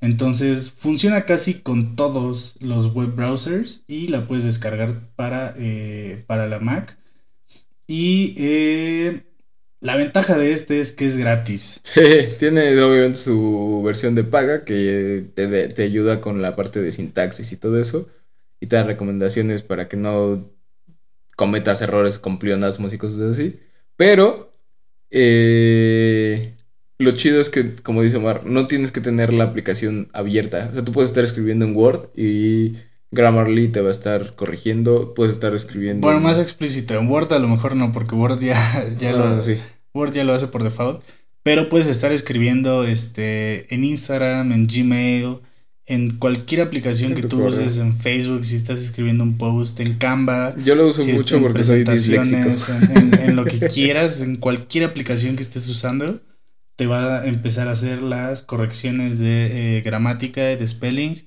Entonces 0.00 0.70
funciona 0.70 1.24
casi 1.24 1.54
con 1.54 1.96
todos 1.96 2.56
los 2.60 2.94
web 2.94 3.16
browsers 3.16 3.82
y 3.88 4.08
la 4.08 4.28
puedes 4.28 4.44
descargar 4.44 5.10
para, 5.16 5.54
eh, 5.58 6.24
para 6.26 6.46
la 6.46 6.60
Mac. 6.60 6.96
Y 7.88 8.34
eh, 8.38 9.22
la 9.80 9.96
ventaja 9.96 10.36
de 10.38 10.52
este 10.52 10.80
es 10.80 10.92
que 10.92 11.06
es 11.06 11.16
gratis. 11.16 11.80
Sí, 11.82 12.00
tiene 12.38 12.80
obviamente 12.80 13.18
su 13.18 13.82
versión 13.84 14.14
de 14.14 14.24
paga 14.24 14.64
que 14.64 15.24
te, 15.34 15.68
te 15.68 15.82
ayuda 15.82 16.20
con 16.20 16.42
la 16.42 16.54
parte 16.54 16.80
de 16.80 16.92
sintaxis 16.92 17.50
y 17.52 17.56
todo 17.56 17.80
eso. 17.80 18.08
Y 18.60 18.66
te 18.66 18.76
da 18.76 18.82
recomendaciones 18.84 19.62
para 19.62 19.88
que 19.88 19.96
no 19.96 20.48
cometas 21.34 21.80
errores 21.80 22.18
con 22.18 22.38
pleonasmos 22.38 22.92
y 22.92 22.98
cosas 22.98 23.20
así. 23.20 23.58
Pero 23.96 24.47
eh, 25.10 26.54
lo 26.98 27.12
chido 27.12 27.40
es 27.40 27.50
que, 27.50 27.76
como 27.76 28.02
dice 28.02 28.16
Omar, 28.16 28.42
no 28.44 28.66
tienes 28.66 28.92
que 28.92 29.00
tener 29.00 29.32
la 29.32 29.44
aplicación 29.44 30.08
abierta. 30.12 30.68
O 30.70 30.74
sea, 30.74 30.84
tú 30.84 30.92
puedes 30.92 31.10
estar 31.10 31.24
escribiendo 31.24 31.64
en 31.64 31.76
Word 31.76 32.08
y 32.16 32.74
Grammarly 33.12 33.68
te 33.68 33.80
va 33.80 33.88
a 33.88 33.92
estar 33.92 34.34
corrigiendo. 34.34 35.14
Puedes 35.14 35.32
estar 35.32 35.54
escribiendo. 35.54 36.06
Bueno, 36.06 36.20
más 36.20 36.38
explícito. 36.38 36.98
En 36.98 37.08
Word 37.08 37.32
a 37.32 37.38
lo 37.38 37.48
mejor 37.48 37.76
no, 37.76 37.92
porque 37.92 38.14
Word 38.14 38.40
ya, 38.40 38.56
ya, 38.98 39.10
Ah, 39.10 39.36
lo, 39.36 39.42
sí. 39.42 39.58
Word 39.94 40.12
ya 40.12 40.24
lo 40.24 40.34
hace 40.34 40.48
por 40.48 40.64
default. 40.64 41.02
Pero 41.44 41.68
puedes 41.68 41.86
estar 41.86 42.12
escribiendo 42.12 42.84
este, 42.84 43.72
en 43.72 43.84
Instagram, 43.84 44.52
en 44.52 44.66
Gmail, 44.66 45.38
en 45.90 46.18
cualquier 46.18 46.60
aplicación 46.60 47.14
que 47.14 47.22
tú 47.22 47.38
correo. 47.40 47.48
uses, 47.48 47.78
en 47.78 47.98
Facebook, 47.98 48.44
si 48.44 48.56
estás 48.56 48.80
escribiendo 48.80 49.24
un 49.24 49.38
post, 49.38 49.80
en 49.80 49.94
Canva. 49.96 50.54
Yo 50.64 50.74
lo 50.74 50.88
uso 50.88 51.00
si 51.00 51.12
mucho 51.12 51.36
en 51.36 51.42
porque 51.42 51.62
soy 51.64 51.84
disléxico. 51.84 52.20
presentaciones, 52.22 52.68
en, 52.90 53.14
en- 53.14 53.20
en 53.30 53.36
lo 53.36 53.44
que 53.44 53.58
quieras, 53.68 54.20
en 54.20 54.36
cualquier 54.36 54.84
aplicación 54.84 55.34
que 55.36 55.42
estés 55.42 55.68
usando, 55.68 56.20
te 56.76 56.86
va 56.86 57.22
a 57.22 57.26
empezar 57.26 57.68
a 57.68 57.72
hacer 57.72 58.02
las 58.02 58.42
correcciones 58.42 59.18
de 59.18 59.78
eh, 59.78 59.80
gramática, 59.80 60.42
de 60.42 60.68
spelling 60.68 61.26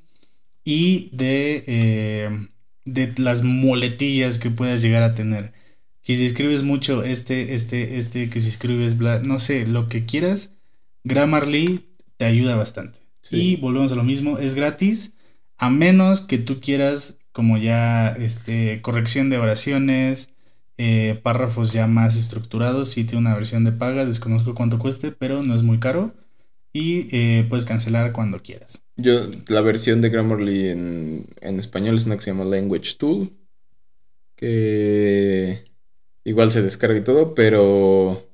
y 0.64 1.10
de, 1.14 1.64
eh, 1.68 2.48
de 2.86 3.14
las 3.18 3.42
muletillas 3.44 4.38
que 4.38 4.52
puedas 4.52 4.82
llegar 4.82 5.04
a 5.04 5.14
tener. 5.16 5.54
Que 6.04 6.16
si 6.16 6.26
escribes 6.26 6.64
mucho 6.64 7.04
este, 7.04 7.54
este, 7.54 7.98
este, 7.98 8.30
que 8.30 8.40
si 8.40 8.48
escribes, 8.48 8.98
bla, 8.98 9.22
no 9.24 9.40
sé, 9.40 9.66
lo 9.66 9.88
que 9.88 10.06
quieras, 10.06 10.54
Grammarly 11.04 11.86
te 12.18 12.26
ayuda 12.26 12.56
bastante. 12.56 13.00
Sí. 13.32 13.54
Y 13.54 13.56
volvemos 13.56 13.92
a 13.92 13.96
lo 13.96 14.04
mismo, 14.04 14.38
es 14.38 14.56
gratis, 14.56 15.16
a 15.58 15.70
menos 15.70 16.22
que 16.22 16.38
tú 16.38 16.60
quieras 16.60 17.18
como 17.32 17.58
ya 17.58 18.10
este, 18.10 18.82
corrección 18.82 19.30
de 19.30 19.38
oraciones, 19.38 20.30
eh, 20.78 21.20
párrafos 21.22 21.72
ya 21.74 21.88
más 21.88 22.18
estructurados, 22.18 22.90
sí 22.90 23.04
tiene 23.04 23.22
una 23.22 23.36
versión 23.36 23.64
de 23.64 23.72
paga, 23.72 24.06
desconozco 24.06 24.56
cuánto 24.56 24.80
cueste, 24.80 25.12
pero 25.12 25.44
no 25.44 25.56
es 25.56 25.64
muy 25.64 25.80
caro. 25.80 26.14
Y 26.74 27.08
eh, 27.16 27.46
puedes 27.50 27.66
cancelar 27.66 28.14
cuando 28.14 28.42
quieras. 28.42 28.84
Yo, 28.96 29.30
la 29.48 29.60
versión 29.60 30.02
de 30.02 30.10
Grammarly 30.10 30.70
en, 30.70 31.26
en 31.42 31.60
español 31.60 31.98
es 31.98 32.06
una 32.06 32.16
que 32.16 32.22
se 32.22 32.32
llama 32.32 32.46
Language 32.46 32.96
Tool. 32.98 33.30
Que 34.38 35.64
igual 36.24 36.52
se 36.52 36.62
descarga 36.62 36.98
y 36.98 37.04
todo, 37.04 37.36
pero 37.36 38.31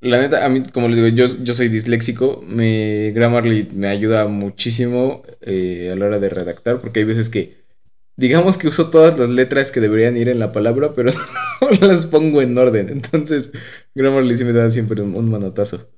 la 0.00 0.18
neta, 0.18 0.44
a 0.44 0.48
mí, 0.48 0.62
como 0.72 0.88
les 0.88 0.96
digo, 0.96 1.08
yo, 1.08 1.26
yo 1.42 1.54
soy 1.54 1.68
disléxico. 1.68 2.44
Grammarly 2.46 3.68
me 3.74 3.88
ayuda 3.88 4.28
muchísimo 4.28 5.22
eh, 5.40 5.90
a 5.92 5.96
la 5.96 6.06
hora 6.06 6.18
de 6.18 6.28
redactar, 6.28 6.80
porque 6.80 7.00
hay 7.00 7.04
veces 7.04 7.28
que, 7.28 7.64
digamos 8.16 8.58
que 8.58 8.68
uso 8.68 8.90
todas 8.90 9.18
las 9.18 9.28
letras 9.28 9.72
que 9.72 9.80
deberían 9.80 10.16
ir 10.16 10.28
en 10.28 10.38
la 10.38 10.52
palabra, 10.52 10.92
pero 10.96 11.12
no 11.60 11.86
las 11.86 12.06
pongo 12.06 12.42
en 12.42 12.56
orden. 12.56 12.88
Entonces, 12.90 13.52
Grammarly 13.94 14.36
sí 14.36 14.44
me 14.44 14.52
da 14.52 14.70
siempre 14.70 15.02
un, 15.02 15.30
manotazo. 15.30 15.90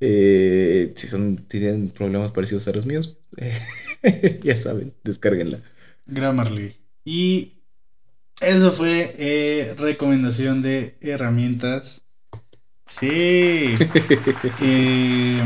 Eh, 0.00 0.92
si 0.96 1.06
son, 1.06 1.36
tienen 1.36 1.90
problemas 1.90 2.32
parecidos 2.32 2.66
a 2.68 2.72
los 2.72 2.86
míos, 2.86 3.18
ya 4.42 4.56
saben, 4.56 4.94
descárguenla. 5.04 5.58
Grammarly. 6.06 6.74
Y 7.04 7.62
eso 8.40 8.72
fue 8.72 9.14
eh, 9.18 9.74
recomendación 9.78 10.62
de 10.62 10.96
herramientas. 11.00 12.02
Sí. 12.92 13.78
Eh, 14.60 15.42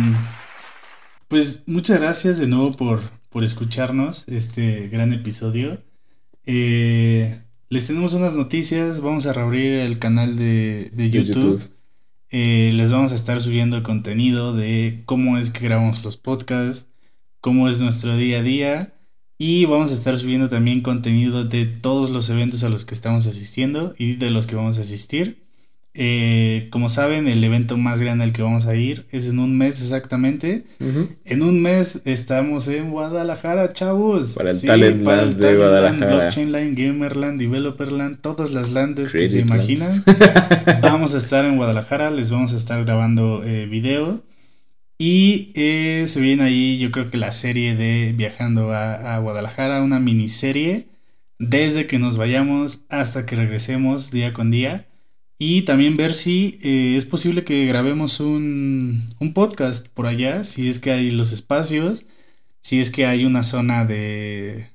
pues 1.28 1.62
muchas 1.66 2.00
gracias 2.00 2.38
de 2.38 2.48
nuevo 2.48 2.72
por, 2.72 3.00
por 3.30 3.44
escucharnos 3.44 4.26
este 4.28 4.88
gran 4.88 5.12
episodio. 5.12 5.80
Eh, 6.44 7.40
les 7.68 7.86
tenemos 7.86 8.14
unas 8.14 8.34
noticias. 8.34 9.00
Vamos 9.00 9.26
a 9.26 9.32
reabrir 9.32 9.78
el 9.78 9.98
canal 9.98 10.36
de, 10.36 10.90
de 10.92 11.04
De 11.04 11.10
YouTube. 11.10 11.70
Eh, 12.30 12.72
les 12.74 12.90
vamos 12.90 13.12
a 13.12 13.14
estar 13.14 13.40
subiendo 13.40 13.82
contenido 13.84 14.52
de 14.52 15.02
cómo 15.06 15.38
es 15.38 15.50
que 15.50 15.64
grabamos 15.64 16.04
los 16.04 16.16
podcasts, 16.16 16.90
cómo 17.40 17.68
es 17.68 17.80
nuestro 17.80 18.16
día 18.16 18.40
a 18.40 18.42
día. 18.42 18.94
Y 19.38 19.66
vamos 19.66 19.92
a 19.92 19.94
estar 19.94 20.18
subiendo 20.18 20.48
también 20.48 20.80
contenido 20.80 21.44
de 21.44 21.66
todos 21.66 22.10
los 22.10 22.28
eventos 22.28 22.64
a 22.64 22.68
los 22.68 22.84
que 22.84 22.94
estamos 22.94 23.26
asistiendo 23.26 23.94
y 23.98 24.16
de 24.16 24.30
los 24.30 24.46
que 24.46 24.56
vamos 24.56 24.78
a 24.78 24.82
asistir. 24.82 25.45
Eh, 25.98 26.68
como 26.70 26.90
saben, 26.90 27.26
el 27.26 27.42
evento 27.42 27.78
más 27.78 28.02
grande 28.02 28.24
al 28.24 28.32
que 28.32 28.42
vamos 28.42 28.66
a 28.66 28.74
ir 28.76 29.06
es 29.10 29.28
en 29.28 29.38
un 29.38 29.56
mes 29.56 29.80
exactamente. 29.80 30.64
Ujú. 30.78 31.08
En 31.24 31.42
un 31.42 31.62
mes 31.62 32.02
estamos 32.04 32.68
en 32.68 32.90
Guadalajara, 32.90 33.72
chavos. 33.72 34.34
Para 34.34 34.50
el 34.50 34.60
Talent 34.60 35.06
Land 35.06 35.34
de 35.36 35.40
Talent 35.40 35.58
Guadalajara. 35.58 36.14
Blockchain 36.16 36.52
Land, 36.52 36.78
Gamerland, 36.78 37.40
Developerland, 37.40 38.20
todas 38.20 38.52
las 38.52 38.72
landes 38.72 39.12
que 39.12 39.26
se 39.26 39.38
Land. 39.38 39.48
imaginan. 39.48 40.04
Vamos 40.82 41.14
a 41.14 41.16
estar 41.16 41.46
en 41.46 41.56
Guadalajara, 41.56 42.10
les 42.10 42.30
vamos 42.30 42.52
a 42.52 42.56
estar 42.56 42.84
grabando 42.84 43.42
eh, 43.44 43.66
video. 43.66 44.22
Y 44.98 45.52
eh, 45.54 46.04
se 46.06 46.20
viene 46.20 46.42
ahí, 46.44 46.78
yo 46.78 46.90
creo 46.90 47.10
que 47.10 47.16
la 47.16 47.32
serie 47.32 47.74
de 47.74 48.12
Viajando 48.16 48.72
a, 48.72 49.14
a 49.14 49.18
Guadalajara, 49.18 49.82
una 49.82 49.98
miniserie, 50.00 50.88
desde 51.38 51.86
que 51.86 51.98
nos 51.98 52.16
vayamos 52.16 52.80
hasta 52.88 53.26
que 53.26 53.36
regresemos 53.36 54.10
día 54.10 54.32
con 54.32 54.50
día. 54.50 54.86
Y 55.38 55.62
también 55.62 55.96
ver 55.96 56.14
si 56.14 56.58
eh, 56.62 56.94
es 56.96 57.04
posible 57.04 57.44
que 57.44 57.66
grabemos 57.66 58.20
un, 58.20 59.02
un 59.18 59.34
podcast 59.34 59.88
por 59.88 60.06
allá, 60.06 60.44
si 60.44 60.68
es 60.68 60.78
que 60.78 60.92
hay 60.92 61.10
los 61.10 61.32
espacios, 61.32 62.06
si 62.60 62.80
es 62.80 62.90
que 62.90 63.04
hay 63.06 63.24
una 63.26 63.42
zona 63.42 63.84
de, 63.84 64.70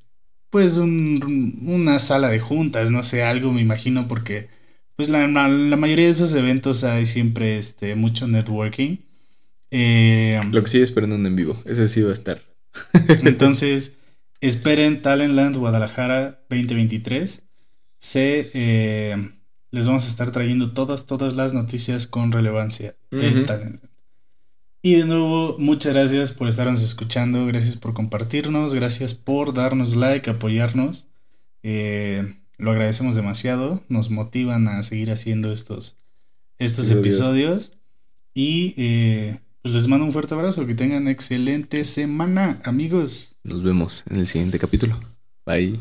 pues, 0.52 0.78
un- 0.78 1.60
una 1.64 1.98
sala 2.00 2.30
de 2.30 2.40
juntas, 2.40 2.92
no 2.92 3.02
sé, 3.04 3.24
algo 3.24 3.52
me 3.54 3.62
imagino, 3.62 4.08
porque 4.08 4.50
pues 4.96 5.10
la, 5.10 5.28
la- 5.28 5.48
la 5.48 5.78
mayoría 5.78 6.06
de 6.06 6.12
esos 6.12 6.34
eventos 6.36 6.84
hay 6.84 7.08
siempre 7.08 7.58
este, 7.58 7.96
mucho 7.96 8.28
networking. 8.28 8.98
Eh, 9.72 10.40
Lo 10.52 10.62
que 10.64 10.70
sí 10.70 10.80
esperen 10.82 11.14
un 11.14 11.26
en 11.26 11.36
vivo, 11.36 11.60
ese 11.66 11.88
sí 11.88 12.02
va 12.02 12.12
a 12.12 12.14
estar. 12.14 12.42
entonces, 13.24 13.96
esperen 14.42 15.02
Talentland 15.02 15.56
Guadalajara 15.58 16.42
2023. 16.50 17.42
Se, 17.98 18.52
eh, 18.54 19.30
les 19.72 19.86
vamos 19.88 20.06
a 20.06 20.08
estar 20.08 20.32
trayendo 20.32 20.74
todas, 20.74 21.06
todas 21.06 21.36
las 21.36 21.54
noticias 21.54 22.08
con 22.08 22.32
relevancia 22.32 22.96
de. 23.10 23.44
Talentland. 23.46 23.80
Y 24.84 24.96
de 24.96 25.06
nuevo, 25.06 25.56
muchas 25.60 25.94
gracias 25.94 26.32
por 26.32 26.48
estarnos 26.48 26.82
escuchando, 26.82 27.46
gracias 27.46 27.76
por 27.76 27.94
compartirnos, 27.94 28.74
gracias 28.74 29.14
por 29.14 29.54
darnos 29.54 29.96
like, 29.96 30.30
apoyarnos. 30.30 31.08
Eh, 31.62 32.36
lo 32.58 32.72
agradecemos 32.72 33.16
demasiado, 33.16 33.84
nos 33.90 34.10
motivan 34.10 34.68
a 34.68 34.82
seguir 34.84 35.12
haciendo 35.12 35.52
estos, 35.52 35.98
estos 36.58 36.90
Episodios. 36.90 37.68
episodios. 37.68 37.74
Y 38.34 38.74
eh, 38.78 39.40
pues 39.62 39.76
les 39.76 39.88
mando 39.88 40.06
un 40.06 40.14
fuerte 40.14 40.34
abrazo, 40.34 40.66
que 40.66 40.74
tengan 40.74 41.08
excelente 41.08 41.84
semana, 41.84 42.60
amigos. 42.64 43.36
Nos 43.44 43.62
vemos 43.62 44.04
en 44.10 44.18
el 44.18 44.28
siguiente 44.28 44.58
capítulo. 44.58 45.00
Bye. 45.46 45.80